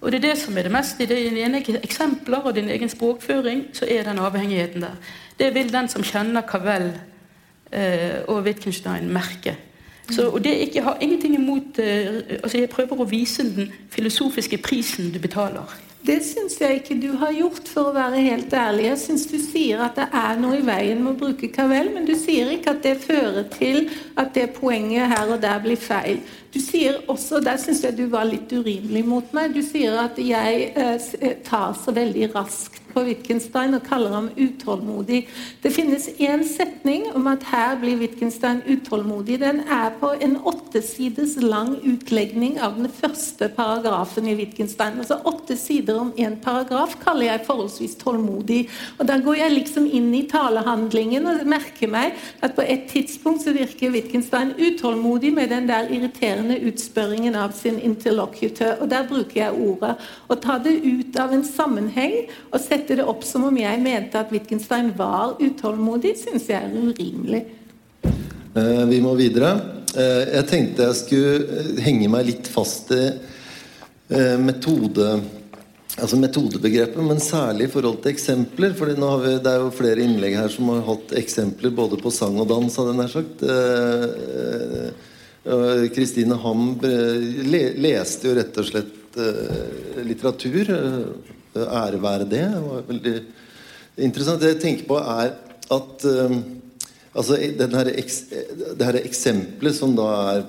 Og 0.05 0.11
det 0.11 0.19
er 0.19 0.27
det 0.27 0.37
som 0.37 0.57
er 0.57 0.67
det 0.67 0.71
meste. 0.71 1.03
I 1.03 1.09
dine 1.09 1.41
egne 1.41 1.79
eksempler 1.81 2.45
og 2.45 2.53
din 2.55 2.69
egen 2.69 2.89
språkføring 2.89 3.63
så 3.73 3.87
er 3.89 4.05
den 4.05 4.21
avhengigheten 4.21 4.85
der. 4.85 4.99
Det 5.39 5.53
vil 5.55 5.71
den 5.73 5.89
som 5.89 6.05
kjenner 6.05 6.45
Cavell 6.45 6.91
eh, 7.73 8.21
og 8.27 8.43
Wittgenstein 8.45 9.09
merke. 9.09 9.55
Så, 10.09 10.29
og 10.29 10.43
det 10.43 10.53
ikke, 10.67 10.83
har 10.85 10.97
ingenting 11.01 11.33
imot 11.35 11.79
eh, 11.81 12.37
altså 12.43 12.57
Jeg 12.57 12.69
prøver 12.69 13.01
å 13.01 13.09
vise 13.09 13.43
den 13.55 13.73
filosofiske 13.89 14.61
prisen 14.61 15.09
du 15.09 15.17
betaler. 15.19 15.73
Det 16.05 16.19
syns 16.21 16.59
jeg 16.61 16.83
ikke 16.83 16.99
du 17.01 17.15
har 17.17 17.31
gjort, 17.33 17.65
for 17.65 17.89
å 17.89 17.95
være 17.95 18.21
helt 18.21 18.53
ærlig. 18.53 18.83
Jeg 18.91 18.99
syns 19.01 19.23
du 19.25 19.39
sier 19.41 19.81
at 19.81 19.97
det 19.97 20.05
er 20.13 20.37
noe 20.37 20.59
i 20.59 20.65
veien 20.65 21.01
med 21.01 21.15
å 21.15 21.17
bruke 21.23 21.49
Cavell, 21.49 21.89
men 21.95 22.05
du 22.05 22.13
sier 22.13 22.51
ikke 22.53 22.75
at 22.75 22.83
det 22.85 22.99
fører 23.01 23.47
til 23.49 23.87
at 24.13 24.29
det 24.37 24.51
poenget 24.59 25.09
her 25.15 25.33
og 25.33 25.41
der 25.41 25.63
blir 25.63 25.81
feil. 25.81 26.21
Du 26.55 26.61
sier 26.63 27.01
også, 27.11 27.41
Der 27.43 27.57
syns 27.59 27.83
jeg 27.83 27.97
du 27.97 28.05
var 28.07 28.23
litt 28.29 28.51
urimelig 28.55 29.03
mot 29.05 29.33
meg. 29.35 29.51
Du 29.51 29.59
sier 29.61 29.97
at 29.99 30.19
jeg 30.21 30.69
eh, 30.71 30.95
eh, 31.19 31.35
tar 31.43 31.75
så 31.75 31.91
veldig 31.91 32.29
raskt 32.31 32.85
på 32.95 33.03
Wittgenstein 33.03 33.75
og 33.75 33.83
kaller 33.89 34.13
ham 34.15 34.29
utålmodig. 34.39 35.25
Det 35.63 35.71
finnes 35.75 36.07
én 36.15 36.45
setning 36.47 37.09
om 37.15 37.27
at 37.27 37.43
her 37.51 37.75
blir 37.81 37.99
Wittgenstein 37.99 38.61
utålmodig. 38.63 39.41
Den 39.41 39.59
er 39.67 39.91
på 39.99 40.13
en 40.23 40.37
åttesides 40.47 41.35
lang 41.43 41.75
utlegning 41.83 42.55
av 42.63 42.77
den 42.79 42.87
første 42.87 43.49
paragrafen 43.57 44.29
i 44.31 44.37
Wittgenstein. 44.39 45.01
Altså 45.03 45.19
åtte 45.27 45.57
sider 45.59 45.99
om 46.05 46.13
én 46.15 46.37
paragraf 46.43 46.95
kaller 47.03 47.33
jeg 47.33 47.45
forholdsvis 47.49 47.97
tålmodig. 47.99 48.61
Og 48.99 49.05
Da 49.11 49.19
går 49.19 49.41
jeg 49.41 49.57
liksom 49.57 49.89
inn 49.91 50.13
i 50.15 50.23
talehandlingen 50.31 51.27
og 51.27 51.43
merker 51.47 51.91
meg 51.91 52.15
at 52.41 52.55
på 52.55 52.63
et 52.63 52.87
tidspunkt 52.91 53.43
så 53.43 53.51
virker 53.55 53.91
Wittgenstein 53.91 54.55
utålmodig 54.55 55.33
med 55.35 55.51
den 55.51 55.67
der 55.67 55.91
irriterende 55.91 56.44
utspørringen 56.53 57.35
av 57.35 57.53
sin 57.57 57.79
interlokutor. 57.79 58.77
Og 58.81 58.89
der 58.91 59.07
bruker 59.09 59.39
jeg 59.39 59.61
ordet. 59.67 59.95
Å 60.29 60.37
ta 60.37 60.57
det 60.61 60.75
ut 60.85 61.17
av 61.19 61.33
en 61.33 61.45
sammenheng 61.47 62.25
og 62.51 62.59
sette 62.61 62.97
det 62.99 63.05
opp 63.05 63.25
som 63.25 63.47
om 63.49 63.57
jeg 63.57 63.81
mente 63.81 64.19
at 64.19 64.33
Wittgenstein 64.33 64.91
var 64.97 65.39
utålmodig, 65.41 66.15
syns 66.21 66.49
jeg 66.51 66.61
er 66.61 66.75
urimelig. 66.75 67.45
Eh, 68.55 68.83
vi 68.91 69.01
må 69.03 69.15
videre. 69.19 69.55
Eh, 69.95 70.21
jeg 70.37 70.49
tenkte 70.51 70.89
jeg 70.89 70.99
skulle 71.01 71.39
eh, 71.41 71.81
henge 71.87 72.11
meg 72.11 72.29
litt 72.29 72.51
fast 72.51 72.93
i 72.95 73.07
metode 74.37 75.15
Altså 75.95 76.17
metodebegrepet, 76.19 76.99
men 77.07 77.21
særlig 77.23 77.69
i 77.69 77.71
forhold 77.71 78.01
til 78.03 78.11
eksempler. 78.11 78.73
For 78.75 78.91
det 78.91 79.47
er 79.47 79.61
jo 79.61 79.69
flere 79.71 80.03
innlegg 80.03 80.35
her 80.35 80.49
som 80.51 80.67
har 80.73 80.81
hatt 80.89 81.13
eksempler 81.15 81.71
både 81.71 81.95
på 82.01 82.11
sang 82.11 82.35
og 82.41 82.49
dans, 82.49 82.75
hadde 82.75 82.91
jeg 82.91 82.99
nær 82.99 83.13
sagt. 83.13 83.45
Kristine 85.93 86.33
eh, 86.33 87.75
leste 87.77 88.31
jo 88.31 88.33
rett 88.33 88.55
og 88.57 88.65
slett 88.65 89.17
eh, 89.21 90.01
litteratur. 90.07 90.71
Eh, 90.73 91.61
ære 91.61 92.01
være 92.01 92.25
det. 92.25 92.41
Det 92.49 92.63
var 92.65 92.87
veldig 92.87 93.15
interessant. 94.07 94.41
Det 94.41 94.55
jeg 94.55 94.61
tenker 94.65 94.89
på, 94.89 94.99
er 94.99 95.35
at 95.75 96.11
Altså, 97.15 97.37
det 97.39 97.71
her 98.83 98.97
eksempelet 98.99 99.71
som 99.71 99.93
da 99.95 100.05
er, 100.33 100.41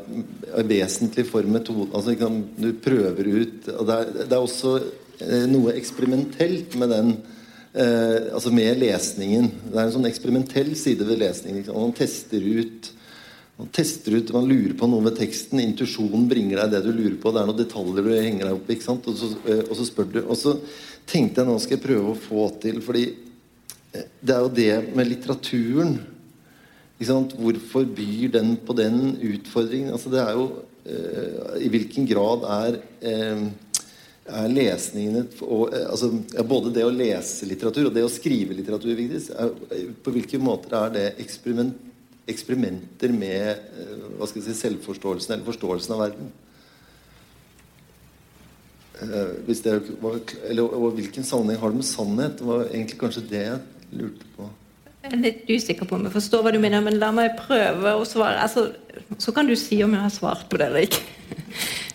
er 0.58 0.64
vesentlig 0.66 1.22
for 1.28 1.46
metoden 1.46 1.92
altså, 1.94 2.16
Du 2.58 2.72
prøver 2.82 3.28
ut 3.36 3.68
og 3.70 3.84
det, 3.86 3.94
er, 3.94 4.10
det 4.24 4.34
er 4.34 4.40
også 4.40 4.72
noe 5.46 5.76
eksperimentelt 5.78 6.74
med 6.74 6.90
den 6.90 7.12
altså 8.34 8.50
med 8.50 8.80
lesningen. 8.82 9.46
Det 9.68 9.78
er 9.78 9.84
en 9.84 9.94
sånn 9.94 10.10
eksperimentell 10.10 10.74
side 10.74 11.06
ved 11.06 11.22
lesningen. 11.22 11.70
Man 11.70 11.94
tester 11.94 12.42
ut 12.42 12.90
man 13.56 13.68
tester 13.72 14.12
ut, 14.12 14.32
man 14.36 14.48
lurer 14.48 14.74
på 14.76 14.88
noe 14.90 15.04
ved 15.06 15.16
teksten. 15.16 15.62
Intuisjonen 15.62 16.26
bringer 16.28 16.60
deg 16.60 16.74
det 16.74 16.82
du 16.84 16.90
lurer 16.92 17.16
på. 17.20 17.32
Det 17.32 17.40
er 17.40 17.48
noen 17.48 17.62
detaljer 17.62 18.04
du 18.04 18.10
henger 18.12 18.50
deg 18.50 18.58
opp 18.58 18.68
i. 18.68 18.76
Og 18.76 19.16
så, 19.16 19.30
eh, 19.48 19.62
og 19.64 19.78
så 19.78 19.86
spør 19.88 20.10
du. 20.12 20.18
Og 20.26 20.36
så 20.36 20.58
tenkte 21.08 21.40
jeg 21.40 21.48
nå 21.48 21.56
skal 21.62 21.78
jeg 21.78 21.86
prøve 21.86 22.12
å 22.12 22.20
få 22.20 22.50
til 22.60 22.82
fordi 22.84 23.06
eh, 23.94 24.10
det 24.20 24.34
er 24.34 24.44
jo 24.44 24.52
det 24.60 24.96
med 24.98 25.08
litteraturen? 25.08 25.96
Hvorfor 26.96 27.84
byr 27.96 28.32
den 28.32 28.56
på 28.56 28.76
den 28.76 29.16
utfordringen? 29.20 29.92
Altså 29.92 30.12
det 30.12 30.20
er 30.20 30.36
jo 30.36 30.46
eh, 30.84 31.64
I 31.64 31.72
hvilken 31.72 32.08
grad 32.08 32.44
er, 32.58 32.78
eh, 33.00 33.42
er 34.26 34.52
lesningen 34.52 35.26
og, 35.44 35.74
eh, 35.74 35.84
altså, 35.90 36.12
Både 36.44 36.72
det 36.72 36.84
å 36.84 36.92
lese 36.92 37.48
litteratur 37.48 37.90
og 37.90 37.96
det 37.96 38.04
å 38.04 38.12
skrive 38.12 38.56
litteratur 38.56 38.96
Vigdis, 38.96 39.28
Er, 39.30 39.52
på 40.04 40.12
hvilke 40.12 40.40
måter 40.40 40.76
er 40.76 40.96
det 40.96 41.06
eksperiment, 41.24 41.76
eksperimenter 42.26 43.14
med 43.14 43.54
eh, 43.78 44.26
si, 44.32 44.42
selvforståelsen 44.42 45.36
eller 45.36 45.46
forståelsen 45.46 45.94
av 45.94 46.02
verden? 46.02 46.30
Eh, 49.02 49.96
var, 50.02 50.20
eller, 50.48 50.62
og 50.62 50.94
hvilken 50.96 51.26
sammenheng 51.26 51.60
har 51.60 51.74
det 51.74 51.82
med 51.82 51.88
sannhet? 51.88 52.38
Det 52.38 52.48
var 52.48 52.68
egentlig 52.70 53.00
kanskje 53.00 53.26
det 53.30 53.42
jeg 53.44 53.98
lurte 54.00 54.30
på. 54.36 54.48
Jeg 55.06 55.12
er 55.12 55.22
litt 55.22 55.42
usikker 55.46 55.86
på 55.86 55.98
om 55.98 56.06
jeg 56.08 56.16
forstår 56.16 56.42
hva 56.42 56.50
du 56.54 56.58
mener, 56.58 56.82
men 56.82 56.96
la 56.98 57.12
meg 57.14 57.36
prøve 57.38 57.92
å 57.94 58.06
svare. 58.08 58.40
Altså, 58.42 58.72
så 59.22 59.34
kan 59.36 59.46
du 59.46 59.54
si 59.58 59.78
om 59.84 59.94
jeg 59.94 60.02
har 60.02 60.14
svart 60.14 60.48
på 60.50 60.58
det 60.58 60.70
eller 60.70 60.88
ikke. 60.88 61.04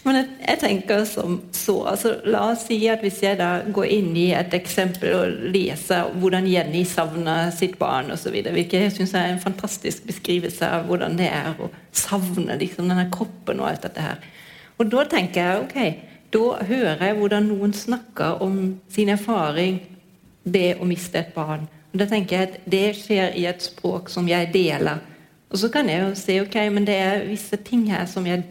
Men 0.02 0.18
jeg, 0.18 0.30
jeg 0.48 0.60
tenker 0.64 1.04
som 1.06 1.36
så. 1.54 1.76
Altså, 1.92 2.16
la 2.26 2.48
oss 2.52 2.64
si 2.66 2.80
at 2.90 3.04
hvis 3.06 3.20
jeg 3.22 3.38
da 3.38 3.50
går 3.74 3.90
inn 3.98 4.16
i 4.18 4.32
et 4.34 4.54
eksempel 4.58 5.14
og 5.14 5.44
leser 5.54 6.10
hvordan 6.22 6.48
Jenny 6.50 6.82
savner 6.90 7.52
sitt 7.54 7.78
barn 7.82 8.10
osv., 8.14 8.34
hvilket 8.34 8.88
jeg 8.88 8.96
syns 8.96 9.14
er 9.18 9.30
en 9.30 9.44
fantastisk 9.44 10.08
beskrivelse 10.10 10.66
av 10.66 10.88
hvordan 10.90 11.20
det 11.20 11.30
er 11.30 11.54
å 11.62 11.70
savne 11.94 12.58
liksom, 12.58 12.90
denne 12.90 13.12
kroppen 13.14 13.62
og 13.62 13.70
alt 13.70 13.86
dette 13.86 14.08
her. 14.08 14.24
Og 14.82 14.90
da 14.90 15.06
tenker 15.06 15.46
jeg 15.46 15.62
ok, 15.68 16.08
da 16.34 16.46
hører 16.66 17.06
jeg 17.06 17.18
hvordan 17.20 17.50
noen 17.52 17.76
snakker 17.76 18.42
om 18.42 18.58
sin 18.90 19.12
erfaring 19.14 19.78
det 20.44 20.80
å 20.82 20.88
miste 20.90 21.22
et 21.22 21.36
barn. 21.36 21.68
Og 21.92 22.00
Da 22.00 22.08
tenker 22.08 22.38
jeg 22.38 22.48
at 22.48 22.60
det 22.72 22.86
skjer 22.98 23.36
i 23.38 23.46
et 23.46 23.62
språk 23.62 24.10
som 24.10 24.28
jeg 24.30 24.50
deler. 24.54 25.04
Og 25.52 25.60
så 25.60 25.70
kan 25.70 25.90
jeg 25.92 26.02
jo 26.02 26.12
si 26.16 26.40
ok, 26.40 26.56
men 26.72 26.88
det 26.88 26.96
er 26.96 27.26
visse 27.28 27.60
ting 27.68 27.84
her 27.92 28.06
som 28.08 28.26
jeg 28.26 28.46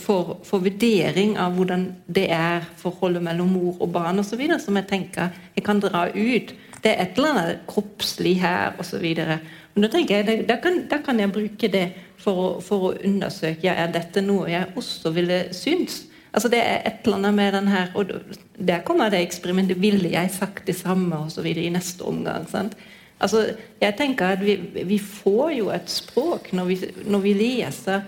får, 0.00 0.36
for, 0.44 0.62
vurdering 0.64 1.36
av 1.40 1.56
hvordan 1.56 1.86
det 2.06 2.28
er 2.32 2.66
forholdet 2.80 3.22
mellom 3.24 3.52
mor 3.54 3.80
og 3.80 3.92
barn 3.92 4.18
osv. 4.22 4.42
som 4.60 4.76
jeg 4.76 4.88
tenker 4.88 5.28
jeg 5.56 5.64
kan 5.64 5.80
dra 5.80 6.06
ut. 6.08 6.54
Det 6.82 6.90
er 6.92 7.02
et 7.02 7.18
eller 7.18 7.30
annet 7.34 7.66
kroppslig 7.70 8.40
her 8.40 8.72
osv. 8.78 9.04
Jeg, 9.04 10.26
da- 10.26 10.42
da 10.48 10.56
kan, 10.62 10.86
da 10.90 10.98
kan 11.04 11.20
jeg 11.20 11.32
bruke 11.32 11.68
det 11.72 11.92
for 12.22 12.60
for 12.60 12.88
å 12.90 12.94
undersøke 13.04 13.66
ja, 13.66 13.74
er 13.74 13.92
dette 13.92 14.22
noe 14.22 14.50
jeg 14.50 14.72
også 14.76 15.12
ville 15.14 15.44
synes. 15.52 16.04
Altså 16.32 16.48
Det 16.48 16.58
er 16.58 16.80
et 16.86 17.04
eller 17.04 17.16
annet 17.18 17.34
med 17.34 17.52
den 17.52 17.68
her 17.68 17.90
Og 17.94 18.10
der 18.56 18.80
kommer 18.80 19.10
det 19.10 19.20
eksperimentet. 19.20 19.80
Ville 19.82 20.08
jeg 20.10 20.30
sagt 20.30 20.66
det 20.66 20.76
samme 20.76 21.16
og 21.16 21.30
så 21.32 21.42
videre 21.42 21.64
i 21.64 21.68
neste 21.68 22.02
omgang? 22.02 22.48
sant? 22.48 22.76
Altså, 23.22 23.54
jeg 23.80 23.94
tenker 23.98 24.34
at 24.34 24.40
vi, 24.42 24.56
vi 24.84 24.98
får 24.98 25.50
jo 25.58 25.70
et 25.70 25.90
språk 25.90 26.52
når 26.52 26.64
vi, 26.64 26.78
når 27.06 27.18
vi 27.22 27.32
leser 27.38 28.00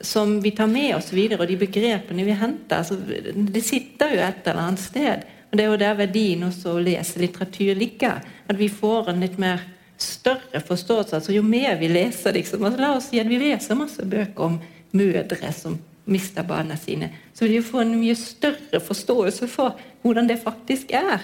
som 0.00 0.40
vi 0.40 0.50
tar 0.50 0.66
med 0.66 0.94
oss 0.96 1.12
videre, 1.12 1.42
og 1.42 1.50
de 1.50 1.58
begrepene 1.60 2.24
vi 2.24 2.36
henter. 2.36 2.80
Altså, 2.80 2.96
det 3.34 3.64
sitter 3.64 4.14
jo 4.14 4.22
et 4.24 4.46
eller 4.46 4.62
annet 4.62 4.82
sted. 4.82 5.26
Og 5.50 5.58
Det 5.58 5.64
er 5.64 5.68
jo 5.68 5.82
der 5.82 5.98
verdien 5.98 6.46
også 6.46 6.76
å 6.76 6.82
lese 6.82 7.20
litteratur 7.20 7.74
ligger. 7.76 8.22
At 8.48 8.58
vi 8.58 8.70
får 8.72 9.10
en 9.10 9.20
litt 9.20 9.38
mer 9.38 9.60
større 10.00 10.62
forståelse. 10.64 11.16
altså 11.16 11.32
Jo 11.32 11.42
mer 11.42 11.76
vi 11.80 11.88
leser 11.88 12.32
liksom, 12.32 12.64
altså 12.64 12.80
La 12.80 12.94
oss 12.96 13.10
si 13.10 13.20
at 13.20 13.28
vi 13.28 13.38
leser 13.38 13.76
masse 13.76 14.04
bøker 14.04 14.46
om 14.46 14.60
mødre 14.96 15.52
som 15.52 15.78
mister 16.10 16.42
barna 16.42 16.76
sine. 16.76 17.10
Så 17.34 17.44
vil 17.44 17.58
vi 17.58 17.66
få 17.66 17.82
en 17.84 17.98
mye 18.00 18.16
større 18.18 18.80
forståelse 18.80 19.48
for 19.48 19.78
hvordan 20.02 20.28
det 20.28 20.40
faktisk 20.42 20.90
er. 20.96 21.20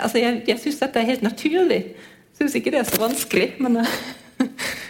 Altså 0.00 0.18
Jeg, 0.18 0.42
jeg 0.48 0.60
syns 0.60 0.80
dette 0.80 1.00
er 1.00 1.10
helt 1.12 1.22
naturlig. 1.22 1.82
Syns 2.38 2.54
ikke 2.54 2.72
det 2.74 2.80
er 2.80 2.88
så 2.88 3.00
vanskelig, 3.02 3.52
men 3.58 3.84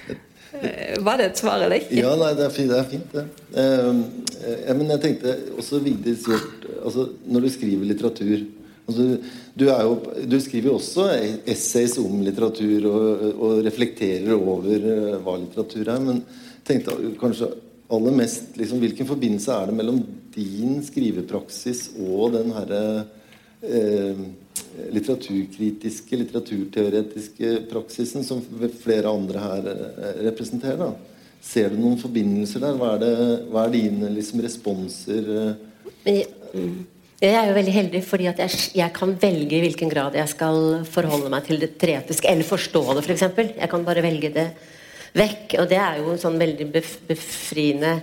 Var 1.04 1.20
det 1.20 1.30
et 1.30 1.40
svar 1.40 1.62
eller 1.62 1.82
ikke? 1.82 1.96
Ja, 1.98 2.14
nei, 2.20 2.32
det 2.38 2.46
er 2.46 2.54
fint, 2.54 2.72
det. 2.72 2.80
Er 2.80 2.90
fint, 2.90 3.14
det. 3.14 3.24
Uh, 3.54 4.76
men 4.78 4.92
jeg 4.94 5.02
tenkte 5.02 5.34
også 5.56 5.80
Vigdis 5.84 6.26
Hjorth 6.28 6.68
altså, 6.84 7.06
Når 7.30 7.46
du 7.46 7.50
skriver 7.54 7.88
litteratur 7.88 8.42
altså, 8.42 9.06
du, 9.54 9.64
jo, 9.64 9.94
du, 10.28 10.36
skriver 10.42 10.74
også 10.74 11.06
essays 11.48 11.94
om 12.02 12.18
litteratur 12.26 12.88
og, 12.90 13.28
og 13.34 13.62
reflekterer 13.66 14.34
over 14.36 14.88
uh, 14.88 15.20
hva 15.24 15.38
litteratur 15.40 15.88
er. 15.88 16.02
Men 16.04 16.24
tenkte 16.66 16.96
kanskje 17.20 17.52
aller 17.94 18.16
mest 18.16 18.56
liksom, 18.58 18.80
Hvilken 18.82 19.08
forbindelse 19.08 19.54
er 19.54 19.70
det 19.70 19.76
mellom 19.78 20.00
din 20.34 20.80
skrivepraksis 20.82 21.92
og 22.02 22.34
den 22.34 22.50
herre 22.56 22.80
uh, 23.64 24.24
litteraturkritiske, 24.94 26.18
litteraturteoretiske 26.22 27.56
praksisen 27.70 28.24
som 28.26 28.42
flere 28.82 29.10
andre 29.10 29.42
her 29.42 29.68
eh, 29.70 30.22
representerer. 30.26 30.80
Da. 30.80 31.20
Ser 31.44 31.70
du 31.70 31.78
noen 31.78 31.98
forbindelser 32.00 32.62
der? 32.62 32.78
Hva 32.78 32.94
er, 32.94 33.02
det, 33.04 33.12
hva 33.52 33.64
er 33.66 33.74
dine 33.74 34.10
liksom, 34.14 34.42
responser? 34.42 35.30
Jeg, 36.04 36.26
jeg 37.22 37.36
er 37.38 37.48
jo 37.48 37.56
veldig 37.56 37.74
heldig 37.74 38.02
fordi 38.04 38.28
at 38.30 38.40
jeg, 38.44 38.62
jeg, 38.80 38.90
kan 38.96 39.14
velge 39.20 39.58
i 39.58 39.62
hvilken 39.62 39.92
grad 39.92 40.16
jeg 40.18 40.32
skal 40.32 40.86
forholde 40.90 41.30
meg 41.32 41.46
til 41.46 41.62
det 41.62 41.74
teoretiske, 41.80 42.30
eller 42.30 42.48
forstå 42.48 42.82
det, 42.90 43.04
f.eks. 43.04 43.28
For 43.36 43.54
jeg 43.54 43.70
kan 43.70 43.86
bare 43.86 44.04
velge 44.04 44.32
det 44.34 44.48
vekk. 45.14 45.58
Og 45.62 45.70
det 45.70 45.78
er 45.80 46.02
jo 46.02 46.16
sånn 46.20 46.40
veldig 46.40 46.66
befriende. 46.72 47.94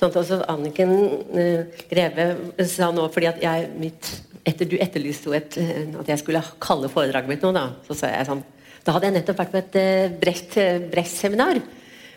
Sånn 0.00 0.14
også 0.20 0.40
Anniken 0.50 0.94
uh, 1.34 1.82
Greve 1.90 2.30
sa 2.66 2.88
nå 2.94 3.06
fordi 3.14 3.28
at 3.30 3.42
jeg, 3.42 3.68
mitt 3.78 4.10
etter 4.44 4.68
Du 4.68 4.76
etterlyste 4.80 5.32
et, 5.36 5.56
eh, 5.58 5.86
at 6.00 6.10
jeg 6.10 6.20
skulle 6.20 6.42
kalle 6.60 6.90
foredraget 6.92 7.30
mitt 7.30 7.44
noe. 7.44 7.54
Da 7.56 7.70
så 7.86 7.96
sa 7.96 8.12
jeg 8.12 8.28
sånn 8.28 8.44
Da 8.84 8.92
hadde 8.92 9.08
jeg 9.08 9.16
nettopp 9.16 9.40
vært 9.40 9.54
på 9.54 9.62
et 9.62 9.76
uh, 9.80 10.84
Brecht-seminar. 10.92 11.62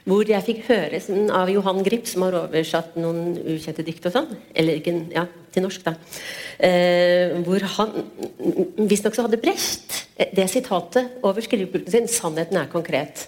Hvor 0.08 0.28
jeg 0.28 0.44
fikk 0.44 0.66
høre 0.70 1.00
sånn, 1.04 1.30
av 1.36 1.50
Johan 1.52 1.82
Grip, 1.84 2.08
som 2.08 2.24
har 2.24 2.36
oversatt 2.46 2.96
noen 3.00 3.38
ukjente 3.40 3.84
dikt 3.88 4.06
og 4.08 4.14
sånn. 4.16 4.30
Eller 4.56 4.80
ikke, 4.80 4.94
ja, 5.12 5.26
til 5.52 5.66
norsk, 5.66 5.84
da. 5.84 5.96
Eh, 6.64 7.36
hvor 7.44 7.64
han 7.76 7.96
visstnok 8.88 9.16
så 9.18 9.26
hadde 9.28 9.40
Brecht 9.42 9.98
det 10.36 10.48
sitatet 10.52 11.20
over 11.28 11.44
skrivepulten 11.44 11.92
sin 11.92 12.08
'Sannheten 12.08 12.60
er 12.60 12.72
konkret'. 12.72 13.28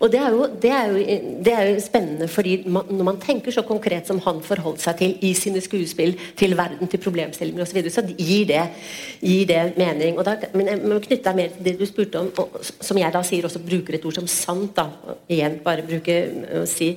Og 0.00 0.12
det 0.12 0.20
er, 0.20 0.34
jo, 0.34 0.46
det, 0.62 0.70
er 0.70 0.90
jo, 0.90 1.18
det 1.44 1.52
er, 1.52 1.62
jo, 1.68 1.80
spennende, 1.84 2.28
fordi 2.28 2.56
man, 2.66 2.88
når 2.90 3.04
man 3.04 3.20
tenker 3.20 3.54
så 3.54 3.62
konkret 3.66 4.08
som 4.08 4.20
han 4.24 4.42
forholdt 4.44 4.82
seg 4.82 4.98
til 5.00 5.14
i 5.26 5.32
sine 5.36 5.60
skuespill, 5.64 6.16
til 6.36 6.56
verden, 6.58 6.88
til 6.88 7.02
problemstillinger 7.02 7.64
osv., 7.64 7.70
så, 7.70 7.78
videre, 7.78 7.94
så 7.94 8.04
gir 8.18 8.46
det, 8.50 8.64
gir 9.20 9.46
det 9.48 9.62
mening. 9.80 10.20
Da, 10.26 10.36
men 10.54 10.72
jeg 10.72 10.82
må 10.84 11.00
knytte 11.00 11.24
deg 11.28 11.38
mer 11.38 11.54
til 11.54 11.66
det 11.68 11.76
du 11.80 11.86
spurte 11.88 12.20
om, 12.20 12.30
og, 12.40 12.60
som 12.64 13.00
jeg 13.00 13.14
da 13.14 13.24
sier 13.26 13.48
også 13.48 13.62
bruker 13.64 13.96
et 13.96 14.06
ord 14.08 14.20
som 14.20 14.28
sant. 14.30 14.76
da, 14.76 15.16
Igjen 15.30 15.60
bare 15.64 15.86
bruke 15.86 16.20
å 16.60 16.66
si 16.68 16.94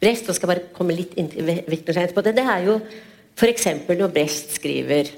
Brest, 0.00 0.28
og 0.28 0.36
skal 0.36 0.50
bare 0.50 0.66
komme 0.74 0.96
litt 0.96 1.14
inn 1.16 1.30
til 1.32 1.46
på 1.46 2.24
det. 2.26 2.34
Det 2.36 2.44
er 2.44 2.66
jo 2.66 2.80
f.eks. 3.38 3.66
når 3.88 4.10
Brest 4.12 4.58
skriver 4.58 5.08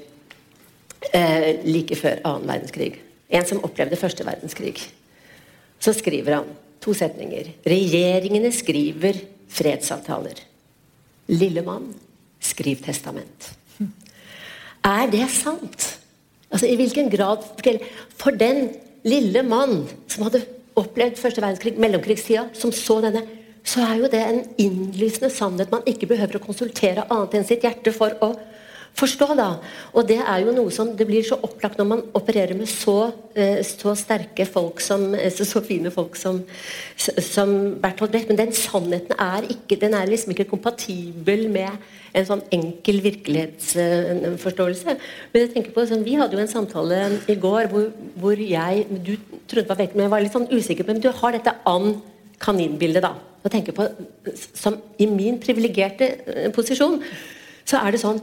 eh, 1.13 1.65
like 1.65 1.97
før 1.97 2.21
annen 2.23 2.47
verdenskrig. 2.47 2.93
En 3.27 3.45
som 3.45 3.63
opplevde 3.65 3.99
første 3.99 4.25
verdenskrig. 4.25 4.77
Så 5.79 5.93
skriver 5.93 6.39
han 6.39 6.55
To 6.83 6.93
setninger. 6.95 7.53
Regjeringene 7.67 8.51
skriver 8.53 9.21
fredsavtaler. 9.51 10.41
Lille 11.33 11.63
mann, 11.65 11.89
skriv 12.39 12.83
testament. 12.85 13.51
Er 14.87 15.09
det 15.11 15.25
sant? 15.33 15.87
Altså, 16.47 16.67
I 16.67 16.77
hvilken 16.79 17.09
grad 17.11 17.43
For 18.15 18.31
den 18.31 18.69
lille 19.03 19.43
mann 19.43 19.81
som 20.07 20.23
hadde 20.27 20.45
opplevd 20.77 21.17
første 21.19 21.41
verdenskrig, 21.41 21.73
mellomkrigstida, 21.81 22.47
som 22.53 22.71
så 22.71 23.01
denne, 23.03 23.23
så 23.67 23.83
er 23.83 23.97
jo 23.99 24.09
det 24.11 24.21
en 24.23 24.43
innlysende 24.61 25.29
sannhet 25.33 25.71
man 25.73 25.83
ikke 25.89 26.07
behøver 26.07 26.37
å 26.37 26.43
konsultere 26.45 27.07
annet 27.11 27.35
enn 27.35 27.47
sitt 27.47 27.65
hjerte 27.65 27.91
for 27.95 28.13
å 28.23 28.31
forstå. 28.97 29.27
da. 29.37 29.47
Og 29.93 30.07
det 30.07 30.19
er 30.21 30.41
jo 30.43 30.53
noe 30.55 30.73
som 30.73 30.89
det 30.97 31.07
blir 31.09 31.25
så 31.25 31.37
opplagt 31.45 31.77
når 31.79 31.87
man 31.89 32.03
opererer 32.17 32.57
med 32.57 32.69
så, 32.69 33.11
eh, 33.35 33.61
så 33.65 33.93
sterke 33.97 34.45
folk 34.45 34.81
som 34.83 35.13
eh, 35.15 35.31
så, 35.33 35.45
så 35.45 35.61
fine 35.65 35.91
folk 35.93 36.17
som, 36.19 36.41
som 36.97 37.53
Bertolt 37.81 38.11
Brecht. 38.11 38.31
Men 38.31 38.41
den 38.41 38.53
sannheten 38.57 39.15
er 39.17 39.47
ikke 39.53 39.79
den 39.81 39.93
er 39.97 40.09
liksom 40.09 40.33
ikke 40.33 40.49
kompatibel 40.49 41.47
med 41.53 41.71
en 42.17 42.25
sånn 42.25 42.43
enkel 42.55 43.01
virkelighetsforståelse. 43.05 44.97
Men 45.31 45.43
jeg 45.43 45.53
tenker 45.53 45.75
på, 45.75 45.85
sånn, 45.85 46.05
Vi 46.07 46.17
hadde 46.17 46.37
jo 46.37 46.43
en 46.43 46.51
samtale 46.51 47.01
i 47.29 47.37
går 47.37 47.69
hvor, 47.71 47.89
hvor 48.17 48.37
jeg 48.39 48.85
Du 49.05 49.15
trodde 49.47 49.69
var 49.69 49.81
vekk, 49.81 49.95
men 49.95 50.07
jeg 50.07 50.13
var 50.13 50.23
litt 50.23 50.35
sånn 50.35 50.51
usikker 50.51 50.87
på 50.87 50.95
Men 50.95 51.03
du 51.03 51.11
har 51.13 51.35
dette 51.35 51.57
an 51.67 51.97
kaninbildet, 52.41 53.03
da. 53.05 53.15
Og 53.43 53.51
tenker 53.53 53.75
på, 53.75 53.85
som 54.57 54.77
I 54.99 55.07
min 55.09 55.39
privilegerte 55.41 56.09
eh, 56.25 56.49
posisjon 56.53 57.01
så 57.67 57.81
er 57.83 57.91
det 57.91 57.99
sånn 57.99 58.19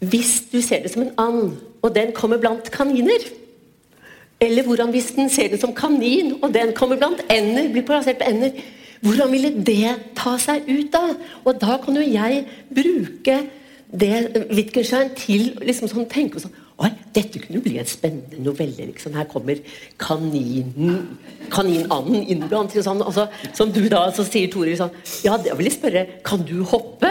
hvis 0.00 0.44
du 0.52 0.60
ser 0.64 0.82
det 0.82 0.90
som 0.92 1.02
en 1.02 1.12
and, 1.18 1.56
og 1.82 1.94
den 1.94 2.12
kommer 2.16 2.40
blant 2.40 2.70
kaniner. 2.72 3.24
Eller 4.40 4.64
hvordan 4.64 4.90
hvis 4.90 5.12
den 5.16 5.28
ser 5.28 5.48
det 5.48 5.60
som 5.60 5.74
kanin, 5.74 6.38
og 6.42 6.54
den 6.54 6.72
kommer 6.74 6.96
blant 6.96 7.20
ender, 7.30 7.72
blir 7.72 7.84
plassert 7.84 8.18
på 8.18 8.28
ender. 8.30 8.50
Hvordan 9.00 9.32
ville 9.32 9.52
det 9.64 9.94
ta 10.16 10.36
seg 10.40 10.68
ut 10.68 10.92
da? 10.92 11.14
Og 11.44 11.60
da 11.60 11.76
kan 11.84 11.96
jo 11.96 12.04
jeg 12.04 12.46
bruke 12.74 13.36
det 14.00 14.46
Wittgenstein 14.54 15.12
til 15.18 15.54
liksom 15.66 15.88
sånn 15.90 16.08
tenke 16.10 16.40
sånn 16.40 16.56
Oi, 16.80 16.88
dette 17.12 17.42
kunne 17.42 17.60
bli 17.60 17.74
en 17.76 17.84
spennende 17.84 18.38
novelle. 18.40 18.86
liksom. 18.88 19.12
Her 19.12 19.26
kommer 19.28 19.58
kaninen, 20.00 21.18
kaninanden 21.52 22.22
inn 22.24 22.46
blant 22.48 22.72
sånn, 22.72 23.02
altså, 23.04 23.26
Som 23.52 23.72
du 23.74 23.82
da, 23.92 24.06
så 24.16 24.24
sier 24.24 24.48
Tore 24.52 24.76
sånn 24.78 24.94
Ja, 25.26 25.36
da 25.36 25.58
vil 25.58 25.68
jeg 25.68 25.76
spørre 25.76 26.06
Kan 26.24 26.46
du 26.48 26.62
hoppe? 26.64 27.10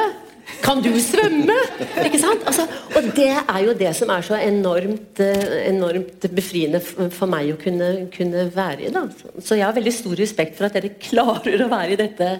Kan 0.64 0.82
du 0.84 0.92
svømme? 1.02 1.56
Ikke 2.04 2.20
sant? 2.22 2.44
Altså, 2.50 2.66
og 2.96 3.10
det 3.18 3.32
er 3.32 3.60
jo 3.66 3.76
det 3.78 3.94
som 3.98 4.12
er 4.14 4.26
så 4.26 4.40
enormt, 4.44 5.22
eh, 5.24 5.70
enormt 5.70 6.28
befriende 6.36 6.82
for 6.84 7.30
meg 7.32 7.54
å 7.54 7.60
kunne, 7.62 7.90
kunne 8.14 8.48
være 8.56 8.88
i. 8.88 8.94
Da. 8.94 9.06
Så 9.40 9.58
jeg 9.58 9.66
har 9.66 9.76
veldig 9.78 9.96
stor 9.96 10.20
respekt 10.20 10.58
for 10.60 10.68
at 10.68 10.78
dere 10.78 10.96
klarer 11.00 11.66
å 11.66 11.72
være 11.72 11.96
i 11.96 12.00
dette, 12.00 12.32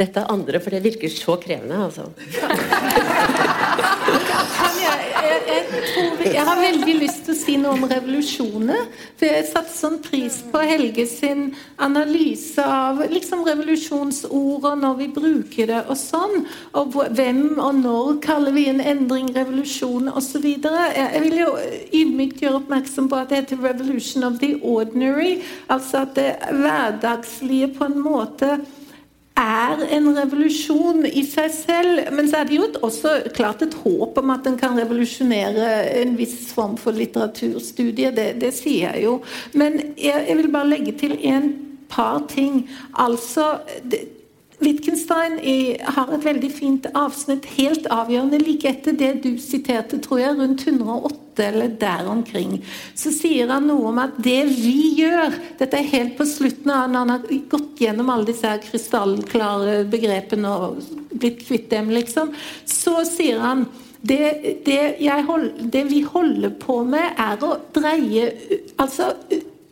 dette 0.00 0.26
andre, 0.32 0.60
for 0.62 0.74
det 0.74 0.84
virker 0.84 1.12
så 1.14 1.38
krevende. 1.40 1.78
altså. 1.88 2.10
Tror, 5.86 6.22
jeg, 6.24 6.44
har 6.46 6.60
veldig 6.60 6.94
lyst 7.00 7.24
til 7.26 7.34
å 7.34 7.38
si 7.38 7.56
noe 7.60 7.74
om 7.76 7.86
revolusjoner. 7.90 8.86
For 9.18 9.28
jeg 9.28 9.48
satte 9.50 9.74
sånn 9.74 9.98
pris 10.04 10.40
på 10.52 10.62
Helge 10.64 11.06
sin 11.10 11.50
analyse 11.82 12.64
av 12.64 13.02
liksom 13.12 13.44
revolusjonsord 13.48 14.66
og 14.70 14.82
når 14.82 14.98
vi 15.00 15.08
bruker 15.16 15.70
det 15.70 15.82
og 15.86 15.98
sånn. 16.00 16.44
Og 16.78 16.98
hvem 17.16 17.58
og 17.58 17.80
når 17.82 18.20
kaller 18.24 18.56
vi 18.56 18.66
en 18.72 18.82
endring 18.82 19.30
revolusjon 19.36 20.10
osv. 20.12 20.46
Jeg 20.46 21.24
vil 21.26 21.38
jo 21.42 21.54
ydmykt 22.02 22.44
gjøre 22.44 22.62
oppmerksom 22.62 23.08
på 23.10 23.20
at 23.20 23.30
det 23.30 23.42
heter 23.42 23.62
'revolution 23.64 24.24
of 24.24 24.38
the 24.40 24.54
ordinary'. 24.62 25.40
Altså 25.68 26.04
at 26.04 26.14
det 26.14 26.36
hverdagslige 26.50 27.74
på 27.74 27.84
en 27.84 27.98
måte 28.00 28.60
er 29.38 29.82
en 29.96 30.10
revolusjon 30.16 31.06
i 31.06 31.22
seg 31.26 31.50
selv. 31.54 32.02
Men 32.14 32.28
så 32.28 32.40
er 32.40 32.48
det 32.48 32.58
jo 32.58 32.68
også 32.82 33.14
klart 33.36 33.64
et 33.64 33.76
håp 33.82 34.18
om 34.20 34.32
at 34.34 34.44
den 34.46 34.58
kan 34.60 34.78
revolusjonere 34.78 35.70
en 36.02 36.16
viss 36.18 36.50
form 36.54 36.76
for 36.80 36.96
litteraturstudie. 36.96 38.12
Det, 38.16 38.28
det 38.42 38.52
sier 38.56 38.94
jeg 38.94 39.06
jo. 39.06 39.18
Men 39.54 39.80
jeg, 39.96 40.26
jeg, 40.28 40.38
vil 40.40 40.52
bare 40.52 40.72
legge 40.74 40.96
til 41.00 41.16
en 41.30 41.52
par 41.90 42.24
ting. 42.30 42.64
Altså 42.98 43.58
det, 43.82 44.19
Wittgenstein 44.60 45.38
har 45.96 46.12
et 46.12 46.24
veldig 46.24 46.50
fint 46.52 46.86
avsnitt, 46.96 47.48
helt 47.56 47.86
avgjørende 47.92 48.40
like 48.42 48.68
etter 48.68 48.96
det 48.96 49.14
du 49.24 49.30
siterte, 49.40 50.00
tror 50.04 50.20
jeg, 50.20 50.36
rundt 50.36 50.66
108 50.66 51.46
eller 51.46 51.72
der 51.80 52.08
omkring. 52.10 52.58
Så 52.98 53.12
sier 53.14 53.48
han 53.48 53.68
noe 53.70 53.88
om 53.88 54.00
at 54.02 54.18
det 54.20 54.42
vi 54.50 54.92
gjør 54.98 55.32
Dette 55.60 55.78
er 55.78 55.88
helt 55.94 56.16
på 56.18 56.26
slutten 56.28 56.72
av 56.74 56.90
når 56.90 56.98
han 57.06 57.12
har 57.14 57.44
gått 57.54 57.80
gjennom 57.80 58.10
alle 58.12 58.28
disse 58.28 58.48
her 58.48 58.60
krystallklare 58.64 59.84
begrepene 59.90 60.50
og 60.52 60.82
blitt 61.14 61.40
kvitt 61.46 61.70
dem, 61.72 61.88
liksom. 61.94 62.34
Så 62.68 63.00
sier 63.08 63.40
han 63.40 63.64
det, 64.00 64.62
det, 64.64 64.96
hold, 65.28 65.50
det 65.72 65.84
vi 65.90 66.02
holder 66.04 66.52
på 66.60 66.80
med, 66.88 67.16
er 67.20 67.42
å 67.44 67.56
dreie 67.76 68.30
Altså 68.80 69.12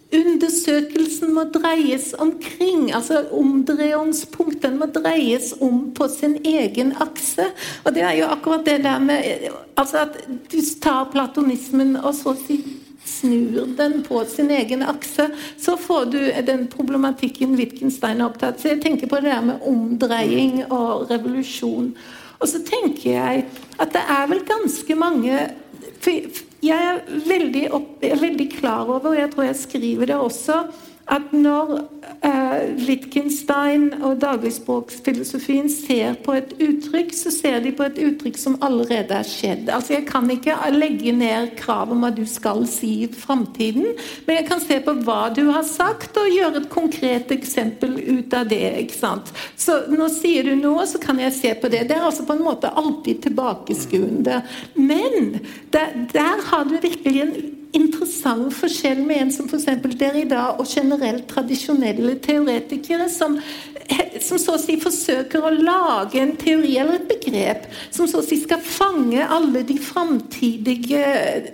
Undersøkelsen 0.09 1.35
må 1.37 1.43
dreies 1.53 2.15
omkring, 2.19 2.95
altså 2.97 3.27
omdreiingspunkten 3.33 4.79
må 4.81 4.87
dreies 4.95 5.51
om 5.61 5.91
på 5.93 6.09
sin 6.09 6.39
egen 6.49 6.95
akse. 6.97 7.51
Og 7.85 7.93
det 7.95 8.07
er 8.07 8.15
jo 8.23 8.31
akkurat 8.33 8.65
det 8.65 8.79
der 8.87 8.99
med 9.05 9.51
altså 9.77 10.07
at 10.07 10.17
du 10.53 10.59
tar 10.81 11.11
platonismen 11.13 11.97
og 11.97 12.15
så 12.15 12.35
snur 13.05 13.69
den 13.77 14.03
på 14.03 14.25
sin 14.29 14.51
egen 14.51 14.83
akse, 14.83 15.29
så 15.59 15.77
får 15.77 16.05
du 16.13 16.19
den 16.47 16.67
problematikken 16.73 17.57
Wittgenstein 17.57 18.21
er 18.21 18.29
opptatt 18.29 18.61
Så 18.61 18.73
jeg 18.73 18.83
tenker 18.83 19.09
på 19.09 19.21
det 19.21 19.33
der 19.33 19.45
med 19.45 19.65
omdreiing 19.67 20.65
og 20.73 21.11
revolusjon. 21.11 21.95
Og 22.39 22.49
så 22.49 22.61
tenker 22.65 23.11
jeg 23.13 23.47
at 23.79 23.93
det 23.93 24.05
er 24.09 24.29
vel 24.31 24.45
ganske 24.47 24.95
mange 24.95 25.49
for 26.01 26.45
jeg 26.65 26.79
er 26.91 27.03
veldig, 27.29 27.65
opp, 27.77 28.03
veldig 28.03 28.49
klar 28.57 28.89
over, 28.89 29.13
og 29.13 29.19
jeg 29.19 29.31
tror 29.33 29.49
jeg 29.49 29.61
skriver 29.61 30.11
det 30.11 30.19
også, 30.19 30.63
at 31.09 31.33
når 31.33 31.77
Wittgenstein 32.89 33.91
og 34.03 34.19
dagligspråksfilosofien 34.23 35.69
ser 35.71 36.17
på 36.25 36.35
et 36.39 36.55
uttrykk, 36.63 37.13
så 37.15 37.31
ser 37.35 37.61
de 37.65 37.73
på 37.77 37.85
et 37.87 37.99
uttrykk 38.03 38.39
som 38.41 38.57
allerede 38.65 39.15
er 39.15 39.27
skjedd. 39.27 39.69
Altså 39.75 39.95
Jeg 39.99 40.07
kan 40.09 40.31
ikke 40.33 40.57
legge 40.75 41.13
ned 41.15 41.53
krav 41.59 41.93
om 41.95 42.03
hva 42.03 42.11
du 42.15 42.25
skal 42.29 42.65
si 42.71 42.93
i 43.05 43.11
framtiden, 43.13 43.93
men 44.27 44.41
jeg 44.41 44.49
kan 44.49 44.63
se 44.63 44.81
på 44.85 44.97
hva 45.07 45.29
du 45.35 45.45
har 45.53 45.67
sagt, 45.69 46.19
og 46.19 46.33
gjøre 46.33 46.63
et 46.63 46.71
konkret 46.73 47.33
eksempel 47.35 47.99
ut 47.99 48.35
av 48.35 48.49
det. 48.51 48.65
ikke 48.85 48.99
sant? 48.99 49.33
Så 49.57 49.85
nå 49.93 50.09
sier 50.13 50.49
du 50.49 50.57
noe, 50.59 50.87
så 50.89 51.01
kan 51.03 51.21
jeg 51.23 51.37
se 51.37 51.55
på 51.61 51.71
det. 51.73 51.87
Det 51.89 51.99
er 51.99 52.09
altså 52.09 52.27
på 52.27 52.37
en 52.39 52.47
måte 52.47 52.73
alltid 52.73 53.23
tilbakeskuende. 53.29 54.43
Men 54.75 55.39
der, 55.75 55.95
der 56.13 56.45
har 56.51 56.67
du 56.69 56.79
virkelig 56.81 57.23
en 57.23 57.35
interessant 57.77 58.53
forskjell 58.57 59.01
med 59.05 59.23
en 59.23 59.33
som 59.33 59.49
f.eks. 59.49 59.67
Derrida 59.99 60.45
og 60.59 60.69
generelt 60.69 61.27
tradisjonelle 61.29 62.17
teoretikere, 62.25 63.09
som, 63.13 63.37
som, 64.23 64.39
så 64.41 64.55
å 64.57 64.61
si 64.61 64.79
forsøker 64.81 65.45
å 65.45 65.53
lage 65.53 66.21
en 66.23 66.35
teori 66.41 66.77
eller 66.81 66.99
et 66.99 67.09
begrep 67.11 67.67
som 67.95 68.09
så 68.09 68.23
å 68.23 68.25
si 68.25 68.39
skal 68.41 68.63
fange 68.65 69.25
alle 69.25 69.65
de 69.69 69.77
framtidige 69.83 71.03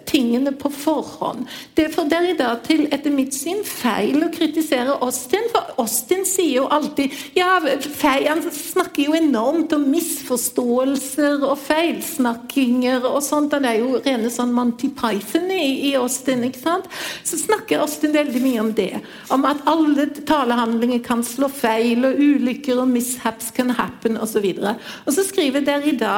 tingene 0.08 0.54
på 0.58 0.70
forhånd. 0.70 1.48
Det 1.74 1.88
får 1.94 2.08
Derrida 2.12 2.52
til, 2.66 2.86
etter 2.94 3.14
mitt 3.14 3.34
syn, 3.34 3.64
feil 3.66 4.22
å 4.24 4.30
kritisere 4.34 4.98
Austin, 5.04 5.48
for 5.52 5.74
Austin 5.82 6.24
sier 6.28 6.60
jo 6.60 6.68
alltid 6.72 7.12
ja, 7.38 7.58
feil, 7.82 8.28
Han 8.28 8.42
snakker 8.54 9.08
jo 9.08 9.16
enormt 9.18 9.74
om 9.76 9.88
misforståelser 9.90 11.42
og 11.44 11.58
feilsnakkinger 11.64 13.04
og 13.08 13.20
sånt. 13.24 13.54
Han 13.56 13.66
er 13.68 13.80
jo 13.82 13.98
rene 14.04 14.30
sånn 14.32 14.54
Monty 14.54 14.90
Python 14.94 15.50
i, 15.52 15.90
i 15.90 15.94
Austin, 16.04 16.44
ikke 16.48 16.62
sant? 16.62 16.90
så 17.24 17.38
snakker 17.40 17.82
Austin 17.82 18.14
veldig 18.14 18.42
mye 18.44 18.60
om 18.62 18.72
det. 18.76 18.92
Om 19.34 19.46
at 19.48 19.64
alle 19.70 20.08
talehandlinger 20.28 21.02
kan 21.04 21.24
slå 21.26 21.50
feil, 21.52 22.04
og 22.08 22.20
ulykker 22.20 22.82
og 22.82 22.90
mishaps 22.90 23.50
can 23.54 23.72
happen 23.74 24.20
osv. 24.20 24.46
Og, 24.60 24.84
og 25.06 25.16
så 25.16 25.26
skriver 25.26 25.64
Derrida 25.64 26.14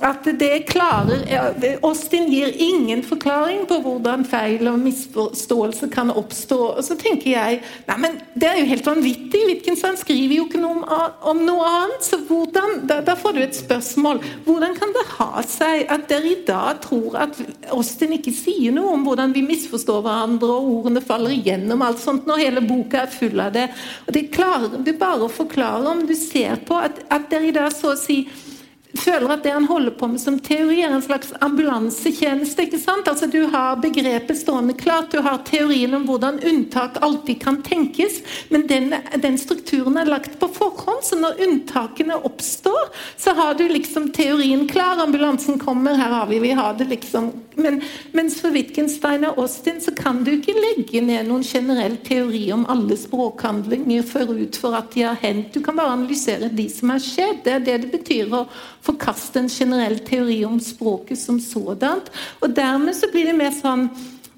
at 0.00 0.24
det 0.40 0.64
klarer 0.68 1.24
Austin 1.84 2.30
gir 2.32 2.54
ingen 2.56 3.02
forklaring 3.04 3.66
på 3.68 3.80
hvordan 3.84 4.24
feil 4.28 4.68
og 4.70 4.78
misforståelse 4.80 5.90
kan 5.92 6.12
oppstå. 6.14 6.58
Og 6.78 6.84
så 6.84 6.96
tenker 6.96 7.34
jeg 7.34 7.60
nei, 7.88 7.96
men 8.00 8.16
det 8.32 8.48
er 8.48 8.60
jo 8.60 8.70
helt 8.70 8.88
vanvittig. 8.88 9.42
Wittgenstein 9.48 9.98
skriver 10.00 10.38
jo 10.38 10.46
ikke 10.48 10.62
noe 10.62 10.78
om, 10.80 10.86
om 11.32 11.42
noe 11.44 11.68
annet. 11.68 12.06
så 12.06 12.20
hvordan, 12.24 12.86
da, 12.88 13.00
da, 13.04 13.16
får 13.18 13.36
du 13.36 13.42
et 13.44 13.60
spørsmål. 13.60 14.22
Hvordan 14.46 14.76
kan 14.78 14.94
det 14.96 15.04
ha 15.18 15.44
seg 15.44 15.84
at 15.92 16.08
dere 16.08 16.32
i 16.32 16.40
dag 16.48 16.80
tror 16.84 17.18
at 17.26 17.36
Austin 17.74 18.16
ikke 18.16 18.32
sier 18.34 18.72
noe 18.72 18.94
om 18.96 19.04
hvordan 19.04 19.19
vi 19.34 19.42
misforstår 19.44 20.02
hverandre, 20.04 20.50
og 20.50 20.70
ordene 20.80 21.02
faller 21.04 21.34
igjennom, 21.36 21.82
alt 21.84 22.00
sånt, 22.02 22.28
når 22.28 22.44
hele 22.44 22.64
boka 22.64 23.04
er 23.04 23.12
full 23.12 23.40
av 23.42 23.54
det? 23.56 23.68
Og 24.06 24.14
Det 24.16 24.28
klarer 24.34 24.80
du 24.80 24.92
bare 24.98 25.26
å 25.26 25.32
forklare 25.32 25.92
om 25.92 26.06
du 26.08 26.14
ser 26.18 26.60
på 26.66 26.78
at, 26.80 27.02
at 27.12 27.28
dere 27.32 27.50
i 27.50 27.56
dag 27.56 27.72
så 27.74 27.94
å 27.94 27.98
si 28.00 28.22
føler 28.98 29.32
at 29.34 29.44
det 29.44 29.52
han 29.54 29.68
holder 29.68 29.94
på 29.98 30.08
med 30.10 30.20
som 30.22 30.38
teori, 30.42 30.80
er 30.82 30.94
en 30.94 31.04
slags 31.04 31.32
ambulansetjeneste. 31.40 32.66
ikke 32.66 32.80
sant? 32.80 33.08
Altså 33.08 33.26
Du 33.30 33.44
har 33.52 33.80
begrepet 33.82 34.38
stående 34.38 34.74
klart, 34.74 35.10
du 35.12 35.20
har 35.22 35.42
teorien 35.46 35.94
om 35.94 36.06
hvordan 36.08 36.40
unntak 36.46 36.98
alltid 37.00 37.40
kan 37.42 37.60
tenkes, 37.62 38.20
men 38.48 38.66
den, 38.66 38.94
den, 39.22 39.38
strukturen 39.38 39.96
er 39.96 40.10
lagt 40.10 40.38
på 40.40 40.48
forhånd, 40.54 41.04
så 41.04 41.18
når 41.18 41.40
unntakene 41.46 42.16
oppstår, 42.16 42.90
så 43.16 43.34
har 43.34 43.54
du 43.54 43.66
liksom 43.68 44.10
teorien 44.16 44.66
klar, 44.68 45.00
ambulansen 45.02 45.58
kommer, 45.58 45.94
her 45.94 46.12
har 46.20 46.26
vi 46.26 46.40
vi 46.40 46.52
har 46.56 46.74
det 46.74 46.88
liksom 46.90 47.32
men, 47.60 47.80
mens 48.12 48.38
for 48.40 48.54
Wittgenstein 48.54 49.24
og 49.28 49.38
Austin 49.42 49.80
så 49.82 49.92
kan 49.96 50.22
du 50.24 50.32
ikke 50.36 50.54
legge 50.56 51.02
ned 51.04 51.28
noen 51.28 51.44
generell 51.46 51.96
teori 52.06 52.46
om 52.54 52.66
alle 52.70 52.96
språkhandlinger 52.98 54.06
forut 54.06 54.58
for 54.60 54.76
at 54.78 54.92
de 54.94 55.04
har 55.06 55.18
hendt. 55.20 55.52
Du 55.54 55.64
kan 55.64 55.76
bare 55.78 55.96
analysere 55.96 56.50
de 56.54 56.68
som 56.72 56.94
har 56.94 57.02
skjedd. 57.04 57.42
Det 57.44 57.56
er 57.56 57.66
det 57.66 57.78
det 57.84 57.92
betyr 57.94 58.32
å 58.36 58.44
forkaste 58.84 59.42
en 59.42 59.50
generell 59.52 59.98
teori 60.06 60.40
om 60.48 60.60
språket 60.62 61.20
som 61.20 61.40
sådant. 61.42 62.10
Og 62.40 62.56
dermed 62.56 62.96
så 62.96 63.10
blir 63.12 63.30
det 63.30 63.36
mer 63.38 63.54
sånn 63.56 63.88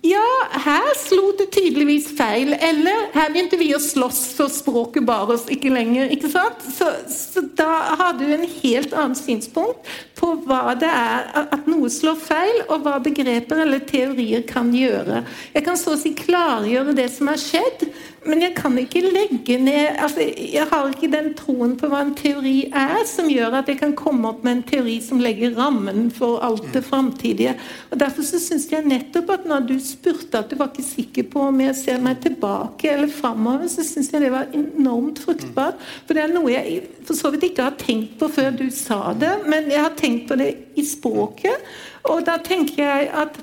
ja, 0.02 0.22
her 0.64 0.88
slo 0.98 1.30
det 1.38 1.52
tydeligvis 1.54 2.08
feil. 2.18 2.56
Eller 2.58 3.04
her 3.14 3.30
begynte 3.30 3.58
vi 3.60 3.70
å 3.74 3.80
slåss 3.82 4.22
for 4.34 4.50
språket 4.50 5.06
bar 5.06 5.30
oss 5.30 5.46
ikke 5.52 5.70
lenger. 5.70 6.10
ikke 6.10 6.30
sant? 6.32 6.64
Så, 6.74 6.88
så, 7.06 7.44
da 7.58 7.70
har 8.00 8.16
du 8.18 8.24
en 8.26 8.42
helt 8.42 8.96
annen 8.96 9.14
synspunkt 9.18 9.86
på 10.18 10.32
hva 10.46 10.74
det 10.78 10.90
er 10.90 11.30
at 11.54 11.68
noe 11.70 11.90
slår 11.90 12.18
feil, 12.18 12.62
og 12.68 12.82
hva 12.84 12.98
begreper 13.02 13.62
eller 13.64 13.82
teorier 13.86 14.42
kan 14.46 14.70
gjøre. 14.74 15.22
Jeg 15.54 15.66
kan 15.66 15.78
så 15.78 15.94
å 15.94 16.00
si 16.00 16.14
klargjøre 16.18 16.94
det 16.98 17.08
som 17.14 17.30
har 17.30 17.40
skjedd, 17.42 17.86
men 18.26 18.42
jeg 18.44 18.54
kan 18.54 18.76
ikke 18.78 19.00
legge 19.02 19.56
ned 19.58 19.96
altså, 19.98 20.22
Jeg 20.22 20.66
har 20.70 20.90
ikke 20.92 21.08
den 21.10 21.32
troen 21.34 21.72
på 21.78 21.88
hva 21.90 22.04
en 22.04 22.12
teori 22.14 22.68
er, 22.68 23.00
som 23.08 23.30
gjør 23.30 23.58
at 23.58 23.70
jeg 23.70 23.80
kan 23.80 23.96
komme 23.98 24.30
opp 24.30 24.44
med 24.46 24.60
en 24.60 24.64
teori 24.68 24.98
som 25.02 25.22
legger 25.22 25.56
rammen 25.58 26.06
for 26.14 26.38
alt 26.46 26.68
det 26.74 26.84
framtidige. 26.86 27.56
Derfor 27.90 28.26
så 28.26 28.38
syns 28.42 28.68
jeg 28.70 28.86
nettopp 28.86 29.34
at 29.34 29.48
når 29.50 29.66
du 29.72 29.74
spurte 29.92 30.40
at 30.40 30.50
du 30.50 30.56
var 30.58 30.72
ikke 30.72 30.84
sikker 30.86 31.28
på 31.32 31.44
om 31.50 31.60
jeg 31.62 31.76
ser 31.78 32.02
meg 32.02 32.20
tilbake 32.24 32.90
eller 32.90 33.12
framover, 33.12 33.68
så 33.70 33.84
syns 33.86 34.10
jeg 34.12 34.24
det 34.24 34.32
var 34.34 34.50
enormt 34.56 35.22
fruktbart. 35.22 35.80
For 36.06 36.16
det 36.16 36.24
er 36.24 36.34
noe 36.34 36.52
jeg 36.52 36.82
for 37.06 37.18
så 37.18 37.32
vidt 37.34 37.48
ikke 37.50 37.68
har 37.68 37.78
tenkt 37.80 38.18
på 38.20 38.28
før 38.32 38.52
du 38.58 38.66
sa 38.74 39.14
det, 39.18 39.32
men 39.46 39.70
jeg 39.72 39.84
har 39.84 39.96
tenkt 39.98 40.28
på 40.30 40.38
det 40.40 40.50
i 40.78 40.86
språket. 40.86 41.72
Og 42.10 42.24
da 42.26 42.38
tenker 42.42 42.82
jeg 42.82 43.10
at 43.22 43.40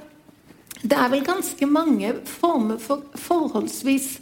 det 0.80 0.96
er 0.96 1.12
vel 1.12 1.26
ganske 1.28 1.68
mange 1.68 2.14
former 2.28 2.80
for 2.80 3.04
forholdsvis 3.20 4.18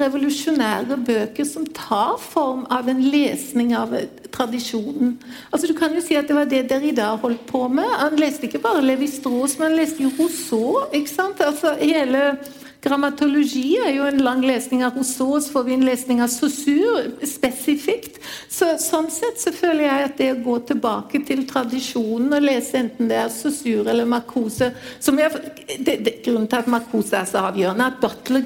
revolusjonære 0.00 0.96
bøker 1.06 1.46
som 1.48 1.66
tar 1.76 2.16
form 2.22 2.64
av 2.72 2.88
en 2.88 3.02
lesning 3.12 3.74
av 3.76 3.94
tradisjonen. 4.32 5.18
Altså 5.50 5.68
Du 5.68 5.74
kan 5.78 5.94
jo 5.94 6.02
si 6.04 6.16
at 6.16 6.28
det 6.28 6.36
var 6.36 6.48
det 6.48 6.64
Derrida 6.70 7.12
holdt 7.22 7.44
på 7.46 7.66
med. 7.68 7.88
Han 8.00 8.18
leste 8.20 8.48
ikke 8.48 8.62
bare 8.64 8.84
Levi-Strauss, 8.84 9.58
men 9.58 9.70
han 9.70 9.78
leste 9.80 10.02
jo 10.02 10.12
Rousseau. 10.18 10.88
ikke 10.92 11.12
sant? 11.12 11.40
Altså 11.44 11.76
hele 11.80 12.38
Grammatologi 12.82 13.76
er 13.78 13.92
jo 13.94 14.06
en 14.08 14.18
lang 14.26 14.40
lesning 14.42 14.80
av 14.82 14.96
Rousseau, 14.98 15.36
så 15.38 15.52
får 15.54 15.66
vi 15.68 15.74
en 15.76 15.84
lesning 15.86 16.22
av 16.24 16.30
Saussure 16.32 17.28
spesifikt. 17.30 18.18
Så, 18.50 18.72
sånn 18.82 19.06
sett 19.14 19.38
så 19.38 19.52
føler 19.54 19.86
jeg 19.86 20.08
at 20.08 20.16
det 20.18 20.30
å 20.32 20.40
gå 20.42 20.56
tilbake 20.72 21.20
til 21.28 21.44
tradisjonen 21.46 22.34
og 22.34 22.42
lese 22.42 22.80
enten 22.80 23.10
det 23.12 23.20
er 23.22 23.30
Saussure 23.30 23.86
eller 23.92 24.08
Marcuse 24.10 24.72
som 24.98 25.20
jeg, 25.20 25.30
det, 25.78 26.00
det, 26.02 26.16
Grunnen 26.26 26.50
til 26.50 26.58
at 26.58 26.70
Marcuse 26.74 27.20
er 27.20 27.30
så 27.30 27.44
avgjørende, 27.52 27.86
at 27.86 28.02
Butler, 28.02 28.42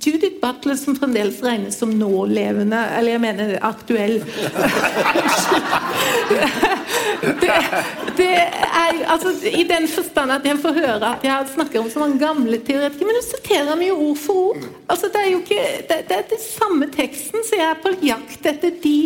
Judith 0.00 0.40
Butler, 0.40 0.76
som 0.80 0.96
fremdeles 0.96 1.42
regnes 1.44 1.78
som 1.78 1.90
nålevende, 1.92 2.78
eller 2.96 3.12
jeg 3.12 3.20
mener 3.20 3.58
aktuell 3.66 4.16
det, 7.40 7.56
det, 8.16 8.28
er 8.32 9.02
altså 9.12 9.34
I 9.50 9.64
den 9.68 9.88
forstand 9.90 10.32
at 10.32 10.46
jeg 10.46 10.58
får 10.62 10.78
høre 10.78 11.10
at 11.14 11.26
jeg 11.26 11.50
snakker 11.54 11.82
om 11.82 11.90
så 11.92 11.98
mange 12.02 12.18
gamle 12.22 12.58
teoretikere. 12.64 13.08
Men 13.10 13.18
du 13.18 13.26
siterer 13.26 13.76
meg 13.76 13.90
jo 13.90 13.98
ord 14.08 14.20
for 14.20 14.34
ord. 14.50 14.64
Altså, 14.88 15.10
det 15.12 15.20
er 15.20 15.30
jo 15.34 15.42
ikke, 15.42 15.66
det, 15.90 16.00
det 16.08 16.16
er 16.16 16.30
den 16.32 16.42
samme 16.44 16.88
teksten, 16.94 17.44
så 17.46 17.60
jeg 17.60 17.68
er 17.68 17.82
på 17.84 17.94
jakt 18.06 18.50
etter 18.54 18.72
de 18.82 18.98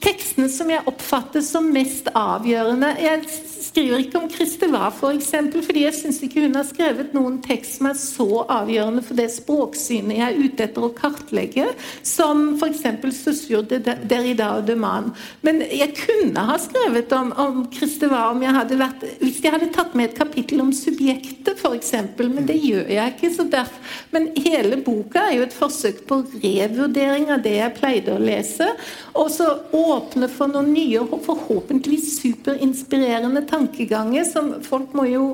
tekstene 0.00 0.48
som 0.48 0.70
jeg 0.72 0.86
oppfatter 0.88 1.44
som 1.44 1.68
mest 1.74 2.08
avgjørende. 2.16 2.94
Jeg 3.02 3.24
skriver 3.70 4.02
ikke 4.02 4.18
om 4.18 4.28
Kristeva, 4.30 4.88
for 4.94 5.14
eksempel, 5.14 5.62
fordi 5.64 5.84
jeg 5.84 5.96
syns 5.96 6.20
ikke 6.24 6.44
hun 6.44 6.56
har 6.58 6.66
skrevet 6.66 7.14
noen 7.14 7.38
tekst 7.44 7.78
som 7.78 7.88
er 7.90 7.98
så 7.98 8.44
avgjørende 8.50 9.02
for 9.06 9.18
det 9.18 9.28
språksynet 9.32 10.18
jeg 10.18 10.26
er 10.26 10.40
ute 10.40 10.66
etter 10.66 10.86
å 10.86 10.92
kartlegge, 10.96 11.68
som 12.06 12.56
f.eks. 12.58 12.82
Sussur 13.20 13.64
de 13.68 13.78
Derrida 13.80 14.50
og 14.58 14.66
de 14.68 14.76
Man. 14.80 15.10
Men 15.46 15.60
jeg 15.66 15.92
kunne 15.98 16.44
ha 16.48 16.56
skrevet 16.60 17.12
om, 17.14 17.32
om 17.38 17.62
Kristeva 17.72 18.26
om 18.30 18.42
jeg 18.42 18.56
hadde 18.56 18.78
vært, 18.80 19.04
hvis 19.20 19.40
jeg 19.44 19.54
hadde 19.54 19.70
tatt 19.74 19.94
med 19.98 20.10
et 20.10 20.18
kapittel 20.18 20.64
om 20.64 20.72
subjektet, 20.74 21.60
f.eks., 21.60 21.94
men 22.20 22.46
det 22.48 22.58
gjør 22.60 22.90
jeg 22.90 23.14
ikke. 23.14 23.32
så 23.36 23.46
derfor, 23.50 23.96
Men 24.10 24.30
hele 24.40 24.80
boka 24.84 25.26
er 25.28 25.36
jo 25.38 25.46
et 25.46 25.56
forsøk 25.56 26.04
på 26.08 26.20
revurdering 26.42 27.30
av 27.34 27.44
det 27.44 27.56
jeg 27.58 27.76
pleide 27.78 28.16
å 28.16 28.22
lese, 28.22 28.70
og 29.14 29.30
så 29.34 29.48
åpne 29.76 30.30
for 30.32 30.50
noen 30.50 30.72
nye 30.74 31.02
og 31.02 31.20
forhåpentligvis 31.26 32.16
superinspirerende 32.20 33.44
tanker 33.46 33.59
tankeganger 33.60 34.24
som 34.24 34.52
folk 34.64 34.94
må 34.96 35.06
jo 35.10 35.24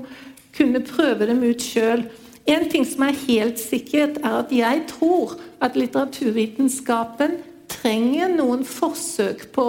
kunne 0.56 0.82
prøve 0.84 1.28
dem 1.28 1.42
ut 1.46 1.62
sjøl. 1.62 2.06
En 2.46 2.68
ting 2.70 2.86
som 2.86 3.04
er 3.06 3.18
helt 3.26 3.60
sikkert, 3.60 4.20
er 4.22 4.40
at 4.44 4.54
jeg 4.54 4.84
tror 4.90 5.36
at 5.62 5.76
litteraturvitenskapen 5.78 7.40
trenger 7.70 8.30
noen 8.30 8.62
forsøk 8.66 9.48
på 9.54 9.66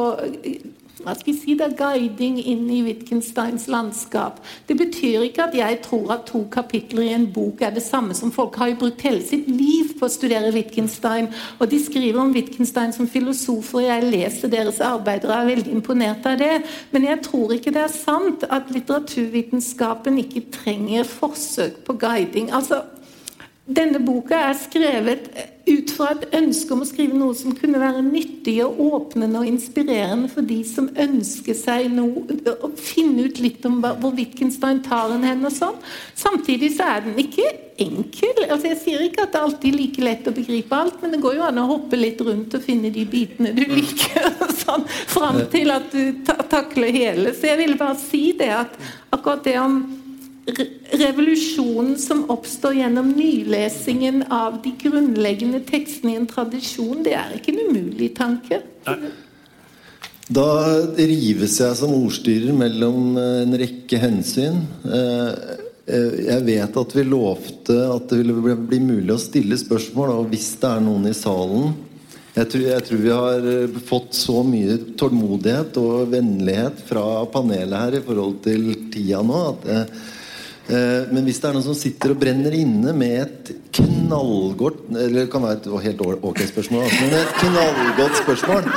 hva 1.07 1.15
skal 1.15 1.31
jeg 1.31 1.39
si, 1.39 1.53
det 1.55 1.63
er 1.69 1.75
guiding 1.79 2.39
inn 2.41 2.65
i 2.67 2.81
Wittgensteins 2.83 3.69
landskap. 3.71 4.41
Det 4.67 4.75
betyr 4.75 5.23
ikke 5.29 5.45
at 5.47 5.55
jeg 5.55 5.79
tror 5.85 6.11
at 6.17 6.25
to 6.27 6.41
kapitler 6.51 7.05
i 7.05 7.13
en 7.15 7.29
bok 7.31 7.63
er 7.63 7.71
det 7.75 7.83
samme 7.85 8.15
som 8.17 8.33
folk 8.35 8.57
har 8.59 8.73
jo 8.73 8.79
brukt 8.81 9.05
hele 9.07 9.23
sitt 9.23 9.47
liv 9.47 9.93
på 9.95 10.09
å 10.09 10.11
studere 10.11 10.51
Wittgenstein. 10.51 11.29
Og 11.61 11.71
de 11.71 11.79
skriver 11.79 12.19
om 12.19 12.33
Wittgenstein 12.35 12.91
som 12.95 13.07
filosofer, 13.07 13.79
og 13.79 13.87
jeg 13.87 14.11
leser 14.11 14.51
deres 14.51 14.81
arbeider 14.83 15.31
og 15.31 15.37
er 15.37 15.49
veldig 15.53 15.77
imponert 15.77 16.27
av 16.27 16.41
det. 16.41 16.59
Men 16.91 17.07
jeg 17.07 17.23
tror 17.29 17.55
ikke 17.55 17.71
det 17.77 17.85
er 17.85 17.95
sant 17.95 18.43
at 18.51 18.75
litteraturvitenskapen 18.75 20.19
ikke 20.25 20.47
trenger 20.59 21.07
forsøk 21.07 21.85
på 21.87 21.95
guiding. 22.03 22.51
Altså, 22.51 22.83
denne 23.67 23.99
boka 23.99 24.37
er 24.47 24.55
skrevet 24.55 25.27
ut 25.67 25.91
fra 25.91 26.13
et 26.13 26.23
ønske 26.37 26.71
om 26.71 26.83
å 26.83 26.87
skrive 26.87 27.17
noe 27.19 27.35
som 27.35 27.55
kunne 27.55 27.81
være 27.81 27.99
nyttig 28.05 28.55
og 28.63 28.79
åpnende 28.85 29.41
og 29.41 29.49
inspirerende 29.49 30.29
for 30.31 30.47
de 30.47 30.61
som 30.67 30.87
ønsker 30.95 31.57
seg 31.57 31.89
noe, 31.91 32.23
å 32.63 32.71
finne 32.79 33.27
ut 33.27 33.41
litt 33.43 33.65
om 33.67 33.81
hvor 33.83 34.15
Wittgenstein 34.15 34.79
tar 34.85 35.11
en 35.11 35.27
hen 35.27 35.43
og 35.43 35.51
sånn. 35.51 35.75
Samtidig 36.15 36.71
så 36.77 36.87
er 36.93 37.03
den 37.09 37.19
ikke 37.19 37.49
enkel. 37.83 38.45
Altså 38.47 38.71
Jeg 38.71 38.79
sier 38.85 39.03
ikke 39.05 39.27
at 39.27 39.35
det 39.35 39.41
er 39.41 39.49
alltid 39.49 39.77
like 39.81 40.07
lett 40.07 40.31
å 40.31 40.35
begripe 40.39 40.79
alt, 40.79 41.01
men 41.03 41.13
det 41.13 41.21
går 41.27 41.37
jo 41.41 41.45
an 41.49 41.61
å 41.61 41.67
hoppe 41.73 41.99
litt 41.99 42.23
rundt 42.23 42.55
og 42.55 42.63
finne 42.63 42.93
de 42.95 43.03
bitene 43.09 43.51
du 43.57 43.65
liker, 43.67 44.31
sånn, 44.63 44.87
fram 45.11 45.43
til 45.51 45.75
at 45.75 45.91
du 45.91 46.23
takler 46.47 46.95
hele. 46.95 47.35
Så 47.35 47.51
jeg 47.51 47.65
ville 47.65 47.79
bare 47.79 47.99
si 47.99 48.29
det 48.39 48.53
at 48.63 48.79
akkurat 49.11 49.43
det 49.43 49.59
om 49.59 49.81
revolusjonen 50.97 51.97
som 51.99 52.25
oppstår 52.31 52.79
gjennom 52.79 53.11
nylesingen 53.11 54.23
av 54.31 54.61
de 54.63 54.73
grunnleggende 54.79 55.61
tekstene 55.67 56.13
i 56.13 56.19
en 56.21 56.27
tradisjon, 56.29 57.03
det 57.03 57.15
er 57.19 57.37
ikke 57.37 57.53
en 57.53 57.63
umulig 57.67 58.13
tanke. 58.17 58.61
Da 60.27 60.47
rives 60.97 61.59
jeg 61.61 61.79
som 61.79 61.93
ordstyrer 61.95 62.55
mellom 62.55 63.15
eh, 63.15 63.41
en 63.45 63.57
rekke 63.61 63.99
hensyn. 64.01 64.59
Eh, 64.83 65.29
eh, 65.87 66.17
jeg 66.25 66.47
vet 66.49 66.79
at 66.83 66.95
vi 66.97 67.05
lovte 67.07 67.77
at 67.93 68.09
det 68.11 68.19
ville 68.19 68.57
bli 68.59 68.81
mulig 68.83 69.13
å 69.15 69.21
stille 69.21 69.59
spørsmål, 69.59 70.17
og 70.17 70.33
hvis 70.33 70.49
det 70.59 70.71
er 70.73 70.83
noen 70.83 71.11
i 71.11 71.15
salen 71.15 71.75
jeg 72.37 72.51
tror, 72.51 72.63
jeg 72.67 72.83
tror 72.85 72.99
vi 73.01 73.13
har 73.15 73.45
fått 73.87 74.13
så 74.13 74.43
mye 74.45 74.75
tålmodighet 74.99 75.79
og 75.81 76.11
vennlighet 76.11 76.83
fra 76.85 77.23
panelet 77.33 77.79
her 77.79 77.97
i 77.97 78.01
forhold 78.05 78.35
til 78.45 78.67
tida 78.93 79.23
nå 79.25 79.39
at 79.55 79.65
jeg, 79.71 79.87
men 80.67 81.23
hvis 81.23 81.37
det 81.39 81.47
er 81.47 81.55
noen 81.55 81.63
som 81.63 81.75
sitter 81.77 82.11
og 82.11 82.19
brenner 82.19 82.51
inne 82.57 82.91
med 82.91 83.13
et 83.21 83.51
knallgodt 83.77 84.81
Eller 84.91 85.21
det 85.21 85.31
kan 85.31 85.43
være 85.45 85.59
et 85.61 85.67
helt 85.85 86.01
ok 86.01 86.41
spørsmål, 86.49 86.85
altså, 86.87 87.05
men 87.05 87.15
et 87.17 87.33
knallgodt 87.41 88.19
spørsmål, 88.21 88.69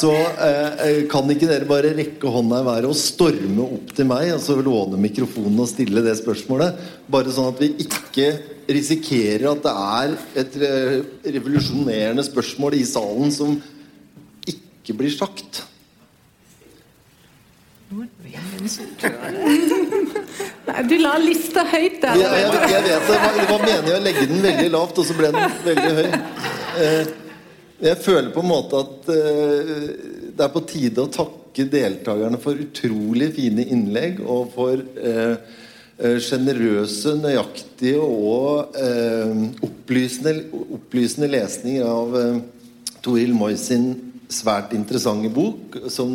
så 0.00 0.12
eh, 0.14 0.82
eh, 0.86 1.00
kan 1.10 1.30
ikke 1.32 1.48
dere 1.50 1.68
bare 1.68 1.94
rekke 1.96 2.32
hånda 2.34 2.62
i 2.62 2.68
været 2.68 2.90
og 2.90 2.98
storme 2.98 3.66
opp 3.78 3.94
til 3.96 4.08
meg 4.10 4.32
og 4.34 4.42
så 4.44 4.58
låne 4.58 5.00
mikrofonen 5.00 5.62
og 5.62 5.70
stille 5.70 6.04
det 6.06 6.16
spørsmålet? 6.20 6.78
Bare 7.10 7.34
sånn 7.34 7.50
at 7.52 7.62
vi 7.62 7.72
ikke 7.86 8.30
risikerer 8.70 9.48
at 9.50 9.64
det 9.66 9.74
er 9.74 10.16
et 10.44 10.60
revolusjonerende 11.38 12.24
spørsmål 12.26 12.78
i 12.78 12.86
salen 12.86 13.34
som 13.34 13.58
ikke 14.50 14.96
blir 14.98 15.14
sagt. 15.14 15.64
Nei, 20.70 20.82
du 20.86 20.94
la 21.00 21.16
lista 21.18 21.64
høyt 21.66 21.96
der. 22.04 22.20
Ja, 22.20 22.28
jeg, 22.38 22.50
jeg, 22.70 22.82
vet 22.86 23.08
det. 23.08 23.16
Det 23.34 23.46
var 23.48 23.64
meningen 23.64 23.96
å 23.96 24.02
legge 24.04 24.26
den 24.30 24.42
veldig 24.44 24.68
lavt, 24.70 25.00
og 25.02 25.06
så 25.08 25.16
ble 25.18 25.30
den 25.34 25.56
veldig 25.64 25.94
høy. 25.96 26.10
Eh, 26.84 27.10
jeg 27.80 27.96
føler 28.04 28.30
på 28.34 28.40
en 28.44 28.52
måte 28.52 28.74
at 28.84 29.08
eh, 29.10 29.72
det 30.36 30.42
er 30.46 30.52
på 30.54 30.62
tide 30.70 31.02
å 31.02 31.10
takke 31.10 31.64
deltakerne 31.72 32.38
for 32.42 32.54
utrolig 32.62 33.28
fine 33.34 33.62
innlegg 33.74 34.20
og 34.22 34.42
for 34.54 34.76
sjenerøse, 35.98 37.10
eh, 37.16 37.22
nøyaktige 37.24 38.02
og 38.04 38.76
opplysende, 39.66 40.32
opplysende 40.78 41.28
lesninger 41.34 41.84
av 41.90 42.06
Toril 43.02 43.32
Moys 43.34 43.62
sin 43.72 43.86
svært 44.30 44.70
interessante 44.78 45.26
bok, 45.34 45.74
som 45.90 46.10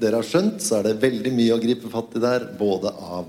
dere 0.00 0.20
har 0.20 0.26
skjønt, 0.26 0.60
så 0.64 0.78
er 0.78 0.88
det 0.88 1.00
veldig 1.02 1.32
mye 1.36 1.56
å 1.56 1.62
gripe 1.62 1.90
fatt 1.92 2.16
i 2.16 2.22
der. 2.22 2.46
Både 2.58 2.90
av 2.90 3.28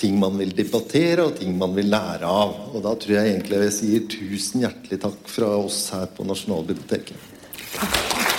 ting 0.00 0.16
man 0.20 0.38
vil 0.40 0.54
debattere, 0.56 1.26
og 1.26 1.36
ting 1.40 1.56
man 1.60 1.76
vil 1.76 1.90
lære 1.92 2.28
av. 2.28 2.56
Og 2.72 2.84
da 2.86 2.94
tror 2.96 3.18
jeg 3.18 3.34
egentlig 3.34 3.62
jeg 3.66 3.76
sier 3.76 4.08
tusen 4.16 4.64
hjertelig 4.64 5.02
takk 5.04 5.20
fra 5.28 5.52
oss 5.60 5.82
her 5.94 6.08
på 6.16 6.26
Nasjonalbiblioteket. 6.28 8.29